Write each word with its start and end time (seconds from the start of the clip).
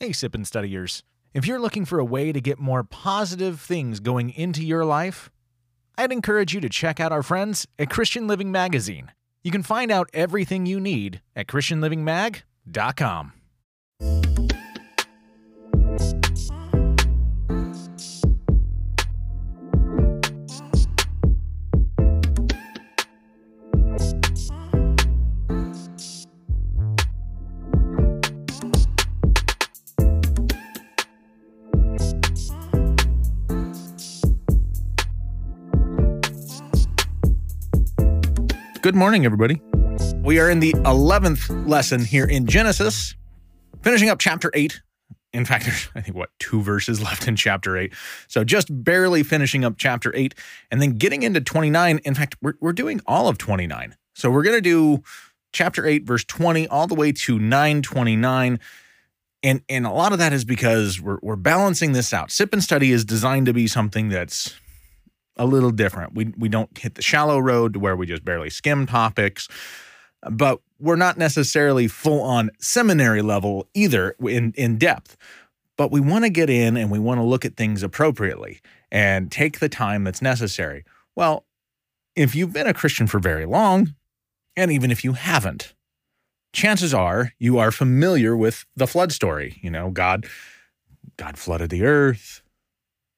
Hey, 0.00 0.10
sippin' 0.10 0.46
Studiers. 0.46 1.02
If 1.34 1.44
you're 1.44 1.58
looking 1.58 1.84
for 1.84 1.98
a 1.98 2.04
way 2.04 2.30
to 2.30 2.40
get 2.40 2.60
more 2.60 2.84
positive 2.84 3.60
things 3.60 3.98
going 3.98 4.30
into 4.30 4.64
your 4.64 4.84
life, 4.84 5.28
I'd 5.96 6.12
encourage 6.12 6.54
you 6.54 6.60
to 6.60 6.68
check 6.68 7.00
out 7.00 7.10
our 7.10 7.24
friends 7.24 7.66
at 7.80 7.90
Christian 7.90 8.28
Living 8.28 8.52
Magazine. 8.52 9.10
You 9.42 9.50
can 9.50 9.64
find 9.64 9.90
out 9.90 10.08
everything 10.14 10.66
you 10.66 10.78
need 10.78 11.20
at 11.34 11.48
ChristianLivingMag.com. 11.48 13.32
Good 38.88 38.96
morning, 38.96 39.26
everybody. 39.26 39.60
We 40.22 40.40
are 40.40 40.48
in 40.48 40.60
the 40.60 40.72
11th 40.72 41.68
lesson 41.68 42.02
here 42.02 42.24
in 42.24 42.46
Genesis, 42.46 43.14
finishing 43.82 44.08
up 44.08 44.18
chapter 44.18 44.50
8. 44.54 44.80
In 45.34 45.44
fact, 45.44 45.64
there's, 45.66 45.90
I 45.94 46.00
think, 46.00 46.16
what, 46.16 46.30
two 46.38 46.62
verses 46.62 46.98
left 47.02 47.28
in 47.28 47.36
chapter 47.36 47.76
8. 47.76 47.92
So 48.28 48.44
just 48.44 48.68
barely 48.70 49.22
finishing 49.22 49.62
up 49.62 49.74
chapter 49.76 50.10
8 50.16 50.34
and 50.70 50.80
then 50.80 50.92
getting 50.92 51.22
into 51.22 51.42
29. 51.42 51.98
In 52.02 52.14
fact, 52.14 52.36
we're, 52.40 52.54
we're 52.62 52.72
doing 52.72 53.02
all 53.06 53.28
of 53.28 53.36
29. 53.36 53.94
So 54.14 54.30
we're 54.30 54.42
going 54.42 54.56
to 54.56 54.62
do 54.62 55.02
chapter 55.52 55.84
8, 55.84 56.06
verse 56.06 56.24
20, 56.24 56.66
all 56.68 56.86
the 56.86 56.94
way 56.94 57.12
to 57.12 57.38
929. 57.38 58.58
And, 59.42 59.62
and 59.68 59.84
a 59.84 59.90
lot 59.90 60.12
of 60.12 60.18
that 60.18 60.32
is 60.32 60.46
because 60.46 60.98
we're, 60.98 61.18
we're 61.20 61.36
balancing 61.36 61.92
this 61.92 62.14
out. 62.14 62.30
Sip 62.30 62.54
and 62.54 62.64
study 62.64 62.92
is 62.92 63.04
designed 63.04 63.44
to 63.44 63.52
be 63.52 63.66
something 63.66 64.08
that's 64.08 64.58
a 65.38 65.46
little 65.46 65.70
different. 65.70 66.14
We 66.14 66.32
we 66.36 66.48
don't 66.48 66.76
hit 66.76 66.94
the 66.94 67.02
shallow 67.02 67.38
road 67.38 67.74
to 67.74 67.78
where 67.78 67.96
we 67.96 68.06
just 68.06 68.24
barely 68.24 68.50
skim 68.50 68.86
topics, 68.86 69.48
but 70.30 70.60
we're 70.78 70.96
not 70.96 71.18
necessarily 71.18 71.88
full 71.88 72.22
on 72.22 72.50
seminary 72.58 73.22
level 73.22 73.68
either 73.74 74.16
in 74.20 74.52
in 74.56 74.78
depth. 74.78 75.16
But 75.76 75.92
we 75.92 76.00
want 76.00 76.24
to 76.24 76.30
get 76.30 76.50
in 76.50 76.76
and 76.76 76.90
we 76.90 76.98
want 76.98 77.20
to 77.20 77.24
look 77.24 77.44
at 77.44 77.56
things 77.56 77.84
appropriately 77.84 78.60
and 78.90 79.30
take 79.30 79.60
the 79.60 79.68
time 79.68 80.02
that's 80.02 80.20
necessary. 80.20 80.84
Well, 81.14 81.44
if 82.16 82.34
you've 82.34 82.52
been 82.52 82.66
a 82.66 82.74
Christian 82.74 83.06
for 83.06 83.20
very 83.20 83.46
long, 83.46 83.94
and 84.56 84.72
even 84.72 84.90
if 84.90 85.04
you 85.04 85.12
haven't, 85.12 85.74
chances 86.52 86.92
are 86.92 87.32
you 87.38 87.58
are 87.58 87.70
familiar 87.70 88.36
with 88.36 88.66
the 88.74 88.88
flood 88.88 89.12
story. 89.12 89.58
You 89.62 89.70
know, 89.70 89.90
God 89.90 90.26
God 91.16 91.38
flooded 91.38 91.70
the 91.70 91.84
earth 91.84 92.42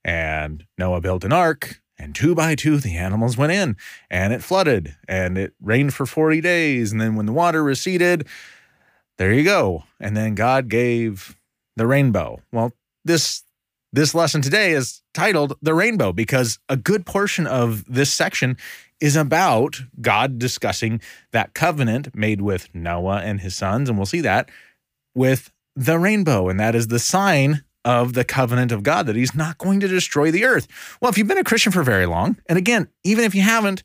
and 0.05 0.66
Noah 0.78 1.00
built 1.00 1.24
an 1.24 1.32
ark 1.32 1.80
and 2.00 2.14
two 2.14 2.34
by 2.34 2.54
two, 2.54 2.78
the 2.78 2.96
animals 2.96 3.36
went 3.36 3.52
in 3.52 3.76
and 4.10 4.32
it 4.32 4.42
flooded 4.42 4.96
and 5.06 5.36
it 5.36 5.52
rained 5.60 5.92
for 5.92 6.06
40 6.06 6.40
days. 6.40 6.92
And 6.92 7.00
then 7.00 7.14
when 7.14 7.26
the 7.26 7.32
water 7.32 7.62
receded, 7.62 8.26
there 9.18 9.34
you 9.34 9.44
go. 9.44 9.84
And 10.00 10.16
then 10.16 10.34
God 10.34 10.68
gave 10.68 11.36
the 11.76 11.86
rainbow. 11.86 12.40
Well, 12.52 12.72
this 13.04 13.42
this 13.92 14.14
lesson 14.14 14.40
today 14.40 14.70
is 14.70 15.02
titled 15.12 15.56
The 15.60 15.74
Rainbow 15.74 16.12
because 16.12 16.60
a 16.68 16.76
good 16.76 17.04
portion 17.04 17.46
of 17.46 17.84
this 17.92 18.12
section 18.12 18.56
is 19.00 19.16
about 19.16 19.80
God 20.00 20.38
discussing 20.38 21.00
that 21.32 21.54
covenant 21.54 22.14
made 22.14 22.40
with 22.40 22.72
Noah 22.72 23.20
and 23.22 23.40
his 23.40 23.56
sons. 23.56 23.88
And 23.88 23.98
we'll 23.98 24.06
see 24.06 24.20
that 24.20 24.48
with 25.14 25.50
the 25.74 25.98
rainbow. 25.98 26.48
And 26.48 26.60
that 26.60 26.76
is 26.76 26.86
the 26.86 27.00
sign 27.00 27.64
of 27.84 28.12
the 28.12 28.25
covenant 28.25 28.73
of 28.73 28.83
God 28.83 29.06
that 29.06 29.17
he's 29.17 29.34
not 29.34 29.59
going 29.59 29.81
to 29.81 29.89
destroy 29.89 30.31
the 30.31 30.45
earth. 30.45 30.67
Well, 31.00 31.11
if 31.11 31.19
you've 31.19 31.28
been 31.28 31.39
a 31.39 31.45
Christian 31.45 31.73
for 31.73 31.83
very 31.83 32.06
long, 32.06 32.36
and 32.48 32.59
again, 32.59 32.89
even 33.05 33.25
if 33.25 33.34
you 33.34 33.42
haven't, 33.42 33.83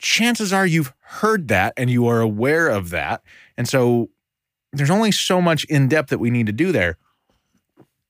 chances 0.00 0.52
are 0.52 0.66
you've 0.66 0.92
heard 1.00 1.48
that 1.48 1.74
and 1.76 1.90
you 1.90 2.06
are 2.06 2.20
aware 2.20 2.68
of 2.68 2.90
that. 2.90 3.22
And 3.56 3.68
so 3.68 4.10
there's 4.72 4.90
only 4.90 5.12
so 5.12 5.40
much 5.40 5.64
in 5.64 5.88
depth 5.88 6.10
that 6.10 6.18
we 6.18 6.30
need 6.30 6.46
to 6.46 6.52
do 6.52 6.72
there. 6.72 6.98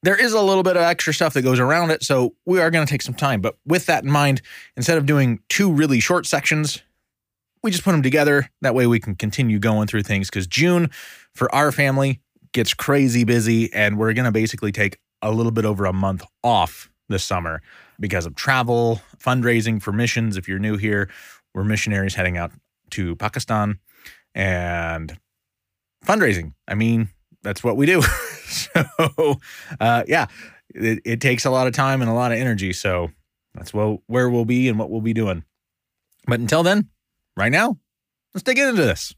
There 0.03 0.17
is 0.17 0.35
a 0.35 0.41
little 0.41 0.63
bit 0.63 0.77
of 0.77 0.83
extra 0.83 1.15
stuff 1.15 1.33
that 1.33 1.43
goes 1.43 1.59
around 1.59 1.91
it, 1.91 2.03
so 2.03 2.35
we 2.45 2.61
are 2.61 2.71
going 2.71 2.87
to 2.87 2.91
take 2.91 3.03
some 3.03 3.15
time. 3.15 3.41
But 3.41 3.57
with 3.65 3.87
that 3.87 4.05
in 4.05 4.11
mind, 4.11 4.43
instead 4.77 4.99
of 4.99 5.07
doing 5.07 5.41
two 5.49 5.73
really 5.73 5.99
short 5.99 6.27
sections, 6.27 6.83
we 7.63 7.71
just 7.71 7.85
put 7.85 7.93
them 7.93 8.03
together. 8.03 8.51
That 8.61 8.75
way 8.75 8.87
we 8.87 9.01
can 9.01 9.15
continue 9.15 9.59
going 9.59 9.87
through 9.89 10.03
things 10.03 10.29
because 10.29 10.47
June 10.47 10.91
for 11.35 11.53
our 11.55 11.73
family 11.73 12.21
gets 12.53 12.75
crazy 12.75 13.25
busy, 13.25 13.73
and 13.73 13.99
we're 13.99 14.13
going 14.13 14.27
to 14.27 14.31
basically 14.31 14.73
take 14.73 14.99
a 15.25 15.31
little 15.31 15.51
bit 15.51 15.65
over 15.65 15.87
a 15.87 15.93
month 15.93 16.25
off 16.45 16.91
this 17.09 17.25
summer 17.25 17.63
because 17.99 18.27
of 18.27 18.35
travel, 18.35 19.01
fundraising 19.19 19.83
for 19.83 19.93
missions. 19.93 20.37
If 20.37 20.49
you're 20.49 20.59
new 20.59 20.77
here, 20.77 21.11
we're 21.55 21.65
missionaries 21.65 22.15
heading 22.15 22.37
out 22.37 22.53
to 22.91 23.17
Pakistan 23.17 23.79
and 24.35 25.19
fundraising. 26.05 26.53
I 26.69 26.75
mean, 26.75 27.09
that's 27.43 27.65
what 27.65 27.77
we 27.77 27.87
do. 27.87 28.03
so, 28.47 29.41
uh, 29.81 30.05
yeah, 30.07 30.27
it, 30.75 31.01
it, 31.05 31.21
takes 31.21 31.45
a 31.45 31.51
lot 31.51 31.67
of 31.67 31.73
time 31.73 32.03
and 32.03 32.11
a 32.11 32.15
lot 32.15 32.33
of 32.33 32.39
energy. 32.39 32.73
So, 32.73 33.11
that's 33.55 33.73
what, 33.73 34.01
where 34.07 34.29
we'll 34.29 34.45
be 34.45 34.69
and 34.69 34.79
what 34.79 34.91
we'll 34.91 35.01
be 35.01 35.15
doing. 35.15 35.45
But 36.27 36.41
until 36.41 36.63
then, 36.63 36.89
right 37.37 37.53
now, 37.53 37.79
let's 38.35 38.43
dig 38.43 38.59
into 38.59 38.73
this. 38.73 39.15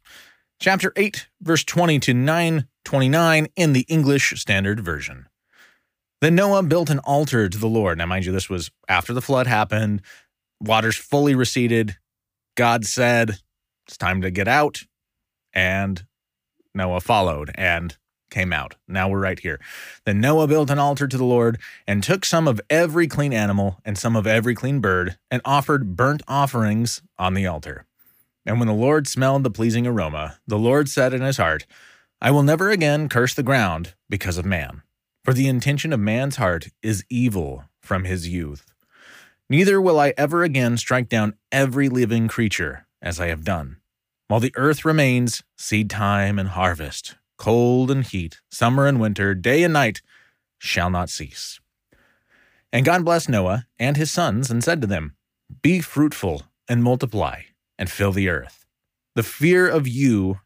Chapter 0.61 0.93
8, 0.97 1.29
verse 1.41 1.65
20 1.65 1.99
to 2.01 2.15
929 2.15 3.49
in 3.57 3.73
the 3.73 3.87
English 3.89 4.39
Standard 4.41 4.81
Version. 4.81 5.27
Then 6.21 6.35
Noah 6.35 6.63
built 6.63 6.89
an 6.89 6.99
altar 7.01 7.49
to 7.49 7.59
the 7.59 7.69
Lord. 7.69 7.99
Now, 7.99 8.07
mind 8.07 8.25
you, 8.25 8.33
this 8.33 8.49
was 8.49 8.71
after 8.89 9.13
the 9.13 9.21
flood 9.21 9.47
happened, 9.47 10.03
waters 10.61 10.97
fully 10.97 11.35
receded. 11.35 11.97
God 12.57 12.87
said, 12.87 13.39
It's 13.87 13.99
time 13.99 14.23
to 14.23 14.31
get 14.31 14.49
out. 14.49 14.85
And 15.53 16.07
Noah 16.75 17.01
followed 17.01 17.51
and 17.55 17.97
came 18.31 18.53
out. 18.53 18.77
Now 18.89 19.09
we're 19.09 19.21
right 19.21 19.39
here. 19.39 19.61
Then 20.05 20.21
Noah 20.21 20.47
built 20.47 20.71
an 20.71 20.79
altar 20.79 21.07
to 21.07 21.17
the 21.17 21.25
Lord 21.25 21.59
and 21.87 22.03
took 22.03 22.25
some 22.25 22.49
of 22.49 22.61
every 22.69 23.07
clean 23.07 23.33
animal 23.33 23.79
and 23.85 23.97
some 23.97 24.17
of 24.17 24.27
every 24.27 24.55
clean 24.55 24.81
bird 24.81 25.17
and 25.31 25.43
offered 25.45 25.97
burnt 25.97 26.23
offerings 26.27 27.03
on 27.19 27.35
the 27.35 27.47
altar. 27.47 27.87
And 28.45 28.59
when 28.59 28.69
the 28.69 28.75
Lord 28.75 29.07
smelled 29.07 29.45
the 29.45 29.51
pleasing 29.51 29.87
aroma, 29.87 30.39
the 30.47 30.59
Lord 30.59 30.89
said 30.89 31.13
in 31.13 31.23
his 31.23 31.37
heart, 31.37 31.67
I 32.21 32.31
will 32.31 32.43
never 32.43 32.71
again 32.71 33.09
curse 33.09 33.35
the 33.35 33.43
ground 33.43 33.95
because 34.09 34.39
of 34.39 34.45
man 34.45 34.83
for 35.27 35.35
the 35.35 35.49
intention 35.49 35.93
of 35.93 35.99
man's 35.99 36.37
heart 36.37 36.69
is 36.85 37.05
evil 37.11 37.65
from 37.81 38.05
his 38.05 38.29
youth. 38.29 38.73
Neither 39.51 39.81
will 39.81 39.99
I 39.99 40.15
ever 40.17 40.45
again 40.45 40.77
strike 40.77 41.09
down 41.09 41.35
every 41.51 41.89
living 41.89 42.29
creature 42.29 42.87
as 43.03 43.19
I 43.19 43.27
have 43.27 43.43
done. 43.43 43.79
While 44.29 44.39
the 44.39 44.53
earth 44.55 44.85
remains, 44.85 45.43
seed 45.59 45.91
time 45.91 46.39
and 46.39 46.51
harvest, 46.51 47.17
cold 47.39 47.91
and 47.91 48.05
heat, 48.05 48.41
summer 48.53 48.87
and 48.87 49.01
winter, 49.01 49.35
day 49.35 49.65
and 49.65 49.73
night 49.73 50.01
shall 50.59 50.91
not 50.91 51.11
cease. 51.11 51.59
And 52.73 52.87
God 52.87 53.05
blessed 53.05 53.29
Noah 53.29 53.67
and 53.81 53.97
his 53.97 54.13
sons 54.13 54.49
and 54.49 54.63
said 54.63 54.81
to 54.81 54.87
them, 54.87 55.17
Be 55.61 55.81
fruitful 55.81 56.43
and 56.69 56.85
multiply 56.85 57.41
and 57.81 57.91
fill 57.91 58.13
the 58.13 58.29
earth. 58.29 58.65
The 59.17 59.25
fear 59.25 59.69
of 59.69 59.89
you 59.89 60.39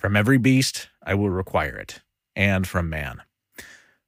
From 0.00 0.16
every 0.16 0.38
beast 0.38 0.88
I 1.02 1.12
will 1.12 1.28
require 1.28 1.76
it, 1.76 2.00
and 2.34 2.66
from 2.66 2.88
man. 2.88 3.20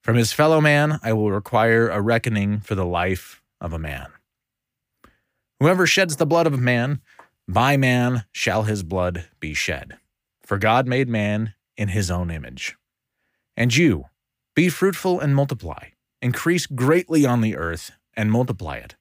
From 0.00 0.16
his 0.16 0.32
fellow 0.32 0.58
man 0.58 0.98
I 1.02 1.12
will 1.12 1.30
require 1.30 1.90
a 1.90 2.00
reckoning 2.00 2.60
for 2.60 2.74
the 2.74 2.86
life 2.86 3.42
of 3.60 3.74
a 3.74 3.78
man. 3.78 4.06
Whoever 5.60 5.86
sheds 5.86 6.16
the 6.16 6.24
blood 6.24 6.46
of 6.46 6.58
man, 6.58 7.02
by 7.46 7.76
man 7.76 8.24
shall 8.32 8.62
his 8.62 8.82
blood 8.82 9.26
be 9.38 9.52
shed. 9.52 9.98
For 10.42 10.56
God 10.56 10.86
made 10.86 11.10
man 11.10 11.52
in 11.76 11.88
his 11.88 12.10
own 12.10 12.30
image. 12.30 12.74
And 13.54 13.76
you, 13.76 14.06
be 14.54 14.70
fruitful 14.70 15.20
and 15.20 15.36
multiply, 15.36 15.88
increase 16.22 16.64
greatly 16.64 17.26
on 17.26 17.42
the 17.42 17.54
earth, 17.54 17.90
and 18.16 18.32
multiply 18.32 18.78
it. 18.78 18.96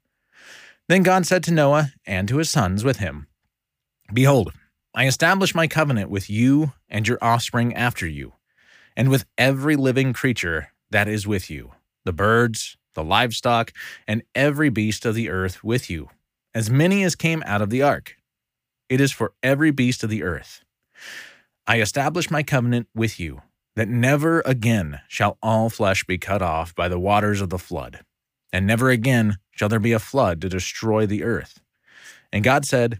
Then 0.89 1.03
God 1.03 1.25
said 1.25 1.41
to 1.45 1.53
Noah 1.53 1.93
and 2.05 2.27
to 2.27 2.37
his 2.37 2.49
sons 2.49 2.83
with 2.83 2.97
him, 2.97 3.27
Behold, 4.13 4.51
I 4.93 5.07
establish 5.07 5.55
my 5.55 5.67
covenant 5.67 6.09
with 6.09 6.29
you 6.29 6.73
and 6.89 7.07
your 7.07 7.17
offspring 7.21 7.73
after 7.73 8.05
you, 8.05 8.33
and 8.97 9.09
with 9.09 9.25
every 9.37 9.77
living 9.77 10.11
creature 10.11 10.73
that 10.89 11.07
is 11.07 11.25
with 11.25 11.49
you, 11.49 11.71
the 12.03 12.11
birds, 12.11 12.75
the 12.93 13.03
livestock, 13.03 13.71
and 14.05 14.21
every 14.35 14.69
beast 14.69 15.05
of 15.05 15.15
the 15.15 15.29
earth 15.29 15.63
with 15.63 15.89
you, 15.89 16.09
as 16.53 16.69
many 16.69 17.03
as 17.03 17.15
came 17.15 17.41
out 17.45 17.61
of 17.61 17.69
the 17.69 17.81
ark. 17.81 18.17
It 18.89 18.99
is 18.99 19.13
for 19.13 19.33
every 19.41 19.71
beast 19.71 20.03
of 20.03 20.09
the 20.09 20.23
earth. 20.23 20.65
I 21.65 21.79
establish 21.79 22.29
my 22.29 22.43
covenant 22.43 22.89
with 22.93 23.17
you, 23.17 23.41
that 23.77 23.87
never 23.87 24.41
again 24.41 24.99
shall 25.07 25.37
all 25.41 25.69
flesh 25.69 26.03
be 26.03 26.17
cut 26.17 26.41
off 26.41 26.75
by 26.75 26.89
the 26.89 26.99
waters 26.99 27.39
of 27.39 27.49
the 27.49 27.57
flood, 27.57 28.01
and 28.51 28.67
never 28.67 28.89
again 28.89 29.37
shall 29.51 29.69
there 29.69 29.79
be 29.79 29.93
a 29.93 29.99
flood 29.99 30.41
to 30.41 30.49
destroy 30.49 31.05
the 31.05 31.23
earth. 31.23 31.61
And 32.33 32.43
God 32.43 32.65
said, 32.65 32.99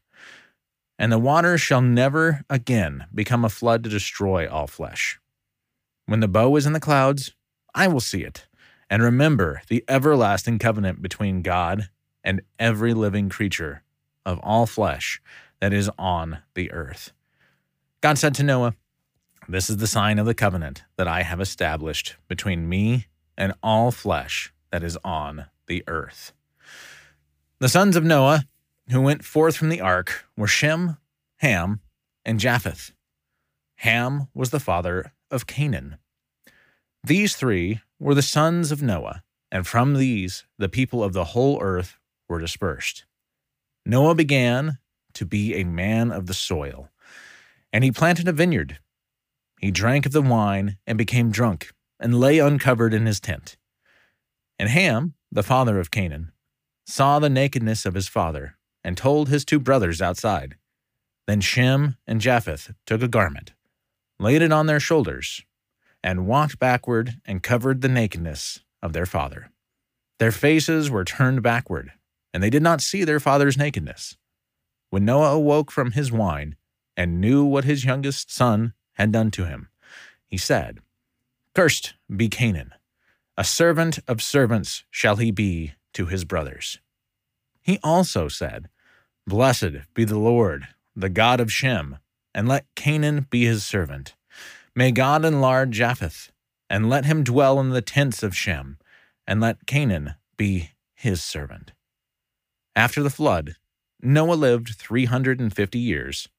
And 1.01 1.11
the 1.11 1.17
waters 1.17 1.59
shall 1.59 1.81
never 1.81 2.45
again 2.47 3.07
become 3.11 3.43
a 3.43 3.49
flood 3.49 3.83
to 3.83 3.89
destroy 3.89 4.47
all 4.47 4.67
flesh. 4.67 5.19
When 6.05 6.19
the 6.19 6.27
bow 6.27 6.55
is 6.57 6.67
in 6.67 6.73
the 6.73 6.79
clouds, 6.79 7.33
I 7.73 7.87
will 7.87 7.99
see 7.99 8.21
it, 8.21 8.45
and 8.87 9.01
remember 9.01 9.63
the 9.67 9.83
everlasting 9.87 10.59
covenant 10.59 11.01
between 11.01 11.41
God 11.41 11.89
and 12.23 12.43
every 12.59 12.93
living 12.93 13.29
creature 13.29 13.81
of 14.27 14.39
all 14.43 14.67
flesh 14.67 15.19
that 15.59 15.73
is 15.73 15.89
on 15.97 16.43
the 16.53 16.71
earth. 16.71 17.13
God 18.01 18.19
said 18.19 18.35
to 18.35 18.43
Noah, 18.43 18.75
This 19.49 19.71
is 19.71 19.77
the 19.77 19.87
sign 19.87 20.19
of 20.19 20.27
the 20.27 20.35
covenant 20.35 20.83
that 20.97 21.07
I 21.07 21.23
have 21.23 21.41
established 21.41 22.15
between 22.27 22.69
me 22.69 23.07
and 23.35 23.55
all 23.63 23.89
flesh 23.89 24.53
that 24.71 24.83
is 24.83 24.99
on 25.03 25.47
the 25.65 25.83
earth. 25.87 26.31
The 27.57 27.69
sons 27.69 27.95
of 27.95 28.03
Noah 28.03 28.45
who 28.91 29.01
went 29.01 29.23
forth 29.23 29.55
from 29.55 29.69
the 29.69 29.81
ark 29.81 30.25
were 30.35 30.47
Shem, 30.47 30.97
Ham, 31.37 31.79
and 32.25 32.39
Japheth. 32.39 32.91
Ham 33.77 34.27
was 34.33 34.51
the 34.51 34.59
father 34.59 35.13
of 35.31 35.47
Canaan. 35.47 35.97
These 37.03 37.35
three 37.35 37.81
were 37.99 38.13
the 38.13 38.21
sons 38.21 38.71
of 38.71 38.81
Noah, 38.81 39.23
and 39.51 39.65
from 39.65 39.95
these 39.95 40.45
the 40.57 40.69
people 40.69 41.03
of 41.03 41.13
the 41.13 41.25
whole 41.25 41.61
earth 41.61 41.97
were 42.29 42.39
dispersed. 42.39 43.05
Noah 43.85 44.13
began 44.13 44.77
to 45.13 45.25
be 45.25 45.55
a 45.55 45.63
man 45.63 46.11
of 46.11 46.27
the 46.27 46.33
soil, 46.33 46.89
and 47.73 47.83
he 47.83 47.91
planted 47.91 48.27
a 48.27 48.33
vineyard. 48.33 48.79
He 49.59 49.71
drank 49.71 50.05
of 50.05 50.11
the 50.11 50.21
wine 50.21 50.77
and 50.85 50.97
became 50.97 51.31
drunk, 51.31 51.71
and 51.99 52.19
lay 52.19 52.39
uncovered 52.39 52.93
in 52.93 53.05
his 53.05 53.19
tent. 53.19 53.57
And 54.59 54.69
Ham, 54.69 55.15
the 55.31 55.43
father 55.43 55.79
of 55.79 55.91
Canaan, 55.91 56.31
saw 56.85 57.19
the 57.19 57.29
nakedness 57.29 57.85
of 57.85 57.93
his 57.93 58.07
father, 58.07 58.57
and 58.83 58.97
told 58.97 59.29
his 59.29 59.45
two 59.45 59.59
brothers 59.59 60.01
outside. 60.01 60.55
Then 61.27 61.41
Shem 61.41 61.97
and 62.07 62.21
Japheth 62.21 62.73
took 62.85 63.01
a 63.01 63.07
garment, 63.07 63.53
laid 64.19 64.41
it 64.41 64.51
on 64.51 64.65
their 64.65 64.79
shoulders, 64.79 65.43
and 66.03 66.27
walked 66.27 66.59
backward 66.59 67.21
and 67.25 67.43
covered 67.43 67.81
the 67.81 67.89
nakedness 67.89 68.59
of 68.81 68.93
their 68.93 69.05
father. 69.05 69.51
Their 70.19 70.31
faces 70.31 70.89
were 70.89 71.05
turned 71.05 71.43
backward, 71.43 71.91
and 72.33 72.41
they 72.41 72.49
did 72.49 72.63
not 72.63 72.81
see 72.81 73.03
their 73.03 73.19
father's 73.19 73.57
nakedness. 73.57 74.17
When 74.89 75.05
Noah 75.05 75.35
awoke 75.35 75.71
from 75.71 75.91
his 75.91 76.11
wine 76.11 76.55
and 76.97 77.21
knew 77.21 77.45
what 77.45 77.65
his 77.65 77.85
youngest 77.85 78.31
son 78.31 78.73
had 78.93 79.11
done 79.11 79.31
to 79.31 79.45
him, 79.45 79.69
he 80.27 80.37
said, 80.37 80.79
Cursed 81.53 81.93
be 82.15 82.29
Canaan 82.29 82.73
a 83.37 83.43
servant 83.43 83.97
of 84.07 84.21
servants 84.21 84.83
shall 84.91 85.15
he 85.15 85.31
be 85.31 85.73
to 85.93 86.05
his 86.07 86.25
brothers. 86.25 86.79
He 87.61 87.79
also 87.83 88.27
said, 88.27 88.69
Blessed 89.27 89.93
be 89.93 90.03
the 90.03 90.17
Lord, 90.17 90.67
the 90.95 91.09
God 91.09 91.39
of 91.39 91.51
Shem, 91.51 91.99
and 92.33 92.47
let 92.47 92.65
Canaan 92.75 93.27
be 93.29 93.45
his 93.45 93.63
servant. 93.63 94.15
May 94.75 94.91
God 94.91 95.25
enlarge 95.25 95.71
Japheth, 95.71 96.31
and 96.69 96.89
let 96.89 97.05
him 97.05 97.23
dwell 97.23 97.59
in 97.59 97.69
the 97.69 97.81
tents 97.81 98.23
of 98.23 98.35
Shem, 98.35 98.77
and 99.27 99.39
let 99.39 99.67
Canaan 99.67 100.15
be 100.37 100.71
his 100.95 101.23
servant. 101.23 101.73
After 102.75 103.03
the 103.03 103.09
flood, 103.09 103.55
Noah 104.01 104.33
lived 104.33 104.75
350 104.75 105.77
years. 105.77 106.29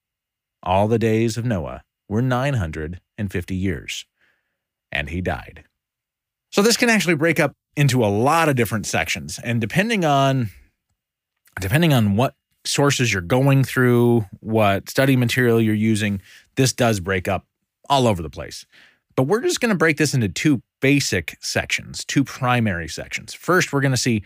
All 0.62 0.88
the 0.88 0.98
days 0.98 1.36
of 1.36 1.44
Noah 1.44 1.82
were 2.08 2.22
950 2.22 3.54
years, 3.54 4.06
and 4.90 5.10
he 5.10 5.20
died. 5.20 5.64
So 6.50 6.62
this 6.62 6.76
can 6.76 6.90
actually 6.90 7.14
break 7.14 7.38
up 7.38 7.52
into 7.76 8.04
a 8.04 8.06
lot 8.06 8.48
of 8.48 8.56
different 8.56 8.86
sections. 8.86 9.38
And 9.42 9.60
depending 9.60 10.04
on 10.04 10.50
depending 11.60 11.92
on 11.92 12.16
what 12.16 12.34
sources 12.64 13.12
you're 13.12 13.22
going 13.22 13.64
through, 13.64 14.24
what 14.40 14.88
study 14.88 15.16
material 15.16 15.60
you're 15.60 15.74
using, 15.74 16.20
this 16.56 16.72
does 16.72 17.00
break 17.00 17.28
up 17.28 17.46
all 17.88 18.06
over 18.06 18.22
the 18.22 18.30
place. 18.30 18.66
But 19.16 19.24
we're 19.24 19.42
just 19.42 19.60
going 19.60 19.70
to 19.70 19.78
break 19.78 19.96
this 19.98 20.14
into 20.14 20.28
two 20.28 20.62
basic 20.80 21.36
sections, 21.40 22.04
two 22.04 22.24
primary 22.24 22.88
sections. 22.88 23.34
First, 23.34 23.72
we're 23.72 23.80
going 23.80 23.92
to 23.92 23.98
see 23.98 24.22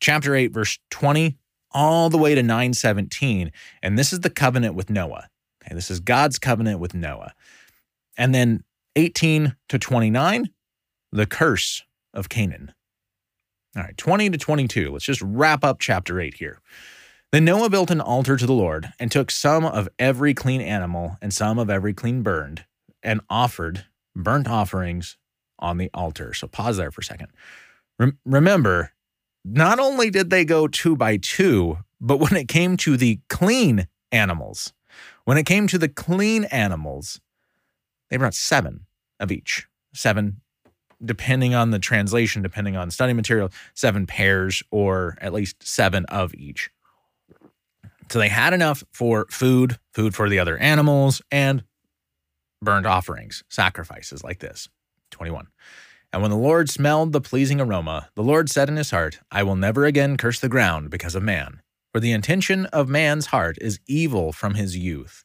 chapter 0.00 0.34
8 0.34 0.52
verse 0.52 0.78
20 0.90 1.36
all 1.72 2.08
the 2.08 2.18
way 2.18 2.34
to 2.34 2.42
917, 2.42 3.52
and 3.82 3.98
this 3.98 4.12
is 4.12 4.20
the 4.20 4.30
covenant 4.30 4.74
with 4.74 4.88
Noah. 4.88 5.28
Okay, 5.62 5.74
this 5.74 5.90
is 5.90 6.00
God's 6.00 6.38
covenant 6.38 6.78
with 6.78 6.94
Noah. 6.94 7.32
And 8.16 8.34
then 8.34 8.62
18 8.94 9.56
to 9.68 9.78
29 9.78 10.48
the 11.12 11.26
curse 11.26 11.82
of 12.14 12.28
Canaan. 12.28 12.72
All 13.76 13.82
right, 13.82 13.96
20 13.96 14.30
to 14.30 14.38
22. 14.38 14.90
Let's 14.90 15.04
just 15.04 15.20
wrap 15.20 15.62
up 15.62 15.78
chapter 15.78 16.18
8 16.18 16.34
here. 16.34 16.60
Then 17.30 17.44
Noah 17.44 17.68
built 17.68 17.90
an 17.90 18.00
altar 18.00 18.36
to 18.38 18.46
the 18.46 18.54
Lord 18.54 18.92
and 18.98 19.12
took 19.12 19.30
some 19.30 19.66
of 19.66 19.88
every 19.98 20.32
clean 20.32 20.62
animal 20.62 21.18
and 21.20 21.34
some 21.34 21.58
of 21.58 21.68
every 21.68 21.92
clean 21.92 22.22
burned 22.22 22.64
and 23.02 23.20
offered 23.28 23.84
burnt 24.14 24.48
offerings 24.48 25.18
on 25.58 25.76
the 25.76 25.90
altar. 25.92 26.32
So 26.32 26.46
pause 26.46 26.78
there 26.78 26.90
for 26.90 27.02
a 27.02 27.04
second. 27.04 27.28
Rem- 27.98 28.18
remember, 28.24 28.92
not 29.44 29.78
only 29.78 30.08
did 30.08 30.30
they 30.30 30.46
go 30.46 30.68
two 30.68 30.96
by 30.96 31.18
two, 31.18 31.78
but 32.00 32.18
when 32.18 32.34
it 32.34 32.48
came 32.48 32.78
to 32.78 32.96
the 32.96 33.20
clean 33.28 33.88
animals, 34.10 34.72
when 35.24 35.36
it 35.36 35.44
came 35.44 35.66
to 35.66 35.76
the 35.76 35.88
clean 35.88 36.44
animals, 36.44 37.20
they 38.08 38.16
brought 38.16 38.34
seven 38.34 38.86
of 39.20 39.30
each, 39.30 39.66
seven 39.92 40.40
depending 41.04 41.54
on 41.54 41.70
the 41.70 41.78
translation, 41.78 42.42
depending 42.42 42.76
on 42.76 42.90
study 42.90 43.12
material, 43.12 43.50
seven 43.74 44.06
pairs 44.06 44.62
or 44.70 45.16
at 45.20 45.32
least 45.32 45.66
seven 45.66 46.04
of 46.06 46.34
each. 46.34 46.70
So 48.10 48.18
they 48.18 48.28
had 48.28 48.52
enough 48.52 48.84
for 48.92 49.26
food, 49.30 49.78
food 49.92 50.14
for 50.14 50.28
the 50.28 50.38
other 50.38 50.56
animals, 50.58 51.20
and 51.30 51.64
burnt 52.62 52.86
offerings, 52.86 53.42
sacrifices 53.48 54.22
like 54.22 54.38
this. 54.38 54.68
21. 55.10 55.48
And 56.12 56.22
when 56.22 56.30
the 56.30 56.36
Lord 56.36 56.70
smelled 56.70 57.12
the 57.12 57.20
pleasing 57.20 57.60
aroma, 57.60 58.08
the 58.14 58.22
Lord 58.22 58.48
said 58.48 58.68
in 58.68 58.76
his 58.76 58.90
heart, 58.90 59.18
I 59.30 59.42
will 59.42 59.56
never 59.56 59.84
again 59.84 60.16
curse 60.16 60.40
the 60.40 60.48
ground 60.48 60.88
because 60.90 61.14
of 61.14 61.22
man. 61.22 61.60
For 61.92 62.00
the 62.00 62.12
intention 62.12 62.66
of 62.66 62.88
man's 62.88 63.26
heart 63.26 63.56
is 63.60 63.80
evil 63.86 64.32
from 64.32 64.54
his 64.54 64.76
youth. 64.76 65.24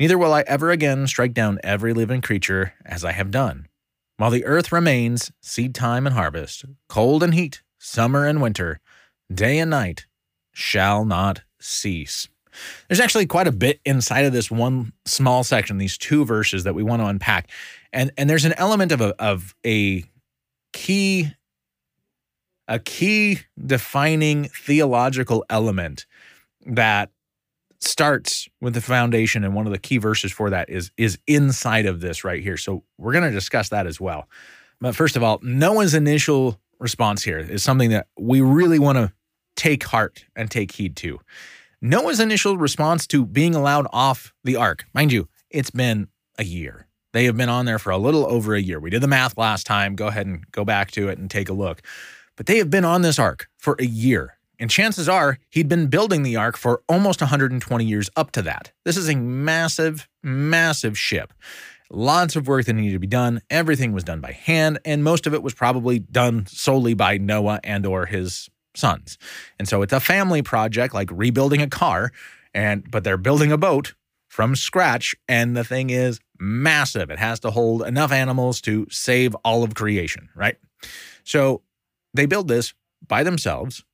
Neither 0.00 0.18
will 0.18 0.32
I 0.32 0.44
ever 0.46 0.70
again 0.70 1.06
strike 1.06 1.34
down 1.34 1.58
every 1.62 1.92
living 1.92 2.22
creature 2.22 2.74
as 2.84 3.04
I 3.04 3.12
have 3.12 3.30
done. 3.30 3.66
While 4.18 4.30
the 4.30 4.44
earth 4.44 4.72
remains, 4.72 5.30
seed 5.42 5.74
time 5.74 6.06
and 6.06 6.14
harvest, 6.14 6.64
cold 6.88 7.22
and 7.22 7.34
heat, 7.34 7.62
summer 7.78 8.26
and 8.26 8.40
winter, 8.40 8.80
day 9.32 9.58
and 9.58 9.70
night 9.70 10.06
shall 10.52 11.04
not 11.04 11.42
cease. 11.60 12.28
There's 12.88 13.00
actually 13.00 13.26
quite 13.26 13.46
a 13.46 13.52
bit 13.52 13.80
inside 13.84 14.24
of 14.24 14.32
this 14.32 14.50
one 14.50 14.92
small 15.04 15.44
section, 15.44 15.76
these 15.76 15.98
two 15.98 16.24
verses 16.24 16.64
that 16.64 16.74
we 16.74 16.82
want 16.82 17.02
to 17.02 17.06
unpack. 17.06 17.50
And 17.92 18.10
and 18.16 18.30
there's 18.30 18.46
an 18.46 18.54
element 18.54 18.92
of 18.92 19.02
a 19.02 19.14
of 19.22 19.54
a 19.64 20.04
key 20.72 21.32
a 22.68 22.78
key 22.78 23.40
defining 23.64 24.44
theological 24.44 25.44
element 25.50 26.06
that 26.64 27.10
starts 27.86 28.48
with 28.60 28.74
the 28.74 28.80
foundation 28.80 29.44
and 29.44 29.54
one 29.54 29.66
of 29.66 29.72
the 29.72 29.78
key 29.78 29.98
verses 29.98 30.32
for 30.32 30.50
that 30.50 30.68
is 30.70 30.90
is 30.96 31.18
inside 31.26 31.86
of 31.86 32.00
this 32.00 32.24
right 32.24 32.42
here. 32.42 32.56
So 32.56 32.84
we're 32.98 33.12
going 33.12 33.24
to 33.24 33.30
discuss 33.30 33.68
that 33.70 33.86
as 33.86 34.00
well. 34.00 34.28
But 34.80 34.94
first 34.94 35.16
of 35.16 35.22
all 35.22 35.38
noah's 35.42 35.94
initial 35.94 36.60
response 36.78 37.22
here 37.22 37.38
is 37.38 37.62
something 37.62 37.90
that 37.90 38.08
we 38.18 38.40
really 38.40 38.78
want 38.78 38.98
to 38.98 39.12
take 39.56 39.84
heart 39.84 40.24
and 40.34 40.50
take 40.50 40.72
heed 40.72 40.96
to. 40.96 41.18
Noah's 41.80 42.20
initial 42.20 42.56
response 42.58 43.06
to 43.08 43.24
being 43.24 43.54
allowed 43.54 43.86
off 43.92 44.32
the 44.44 44.56
ark. 44.56 44.84
Mind 44.94 45.12
you 45.12 45.28
it's 45.50 45.70
been 45.70 46.08
a 46.38 46.44
year. 46.44 46.86
They 47.12 47.24
have 47.24 47.36
been 47.36 47.48
on 47.48 47.64
there 47.64 47.78
for 47.78 47.90
a 47.90 47.98
little 47.98 48.26
over 48.26 48.54
a 48.54 48.60
year. 48.60 48.78
We 48.78 48.90
did 48.90 49.00
the 49.00 49.08
math 49.08 49.38
last 49.38 49.66
time. 49.66 49.96
Go 49.96 50.08
ahead 50.08 50.26
and 50.26 50.50
go 50.50 50.64
back 50.64 50.90
to 50.92 51.08
it 51.08 51.18
and 51.18 51.30
take 51.30 51.48
a 51.48 51.54
look. 51.54 51.80
But 52.36 52.44
they 52.44 52.58
have 52.58 52.68
been 52.68 52.84
on 52.84 53.00
this 53.00 53.18
ark 53.18 53.48
for 53.56 53.76
a 53.78 53.86
year. 53.86 54.35
And 54.58 54.70
chances 54.70 55.08
are 55.08 55.38
he'd 55.50 55.68
been 55.68 55.88
building 55.88 56.22
the 56.22 56.36
ark 56.36 56.56
for 56.56 56.82
almost 56.88 57.20
120 57.20 57.84
years 57.84 58.08
up 58.16 58.30
to 58.32 58.42
that. 58.42 58.72
This 58.84 58.96
is 58.96 59.08
a 59.08 59.16
massive, 59.16 60.08
massive 60.22 60.98
ship. 60.98 61.32
Lots 61.90 62.34
of 62.34 62.48
work 62.48 62.64
that 62.66 62.72
needed 62.72 62.94
to 62.94 62.98
be 62.98 63.06
done. 63.06 63.42
Everything 63.48 63.92
was 63.92 64.02
done 64.02 64.20
by 64.20 64.32
hand, 64.32 64.78
and 64.84 65.04
most 65.04 65.26
of 65.26 65.34
it 65.34 65.42
was 65.42 65.54
probably 65.54 66.00
done 66.00 66.46
solely 66.46 66.94
by 66.94 67.16
Noah 67.18 67.60
and 67.62 67.86
or 67.86 68.06
his 68.06 68.48
sons. 68.74 69.18
And 69.58 69.68
so 69.68 69.82
it's 69.82 69.92
a 69.92 70.00
family 70.00 70.42
project 70.42 70.94
like 70.94 71.10
rebuilding 71.12 71.62
a 71.62 71.68
car, 71.68 72.10
and 72.52 72.90
but 72.90 73.04
they're 73.04 73.16
building 73.16 73.52
a 73.52 73.58
boat 73.58 73.94
from 74.28 74.56
scratch, 74.56 75.14
and 75.28 75.56
the 75.56 75.64
thing 75.64 75.90
is 75.90 76.18
massive. 76.38 77.10
It 77.10 77.18
has 77.18 77.40
to 77.40 77.50
hold 77.50 77.82
enough 77.82 78.12
animals 78.12 78.60
to 78.62 78.86
save 78.90 79.34
all 79.44 79.62
of 79.62 79.74
creation, 79.74 80.28
right? 80.34 80.56
So 81.24 81.62
they 82.14 82.26
build 82.26 82.48
this 82.48 82.74
by 83.06 83.22
themselves. 83.22 83.84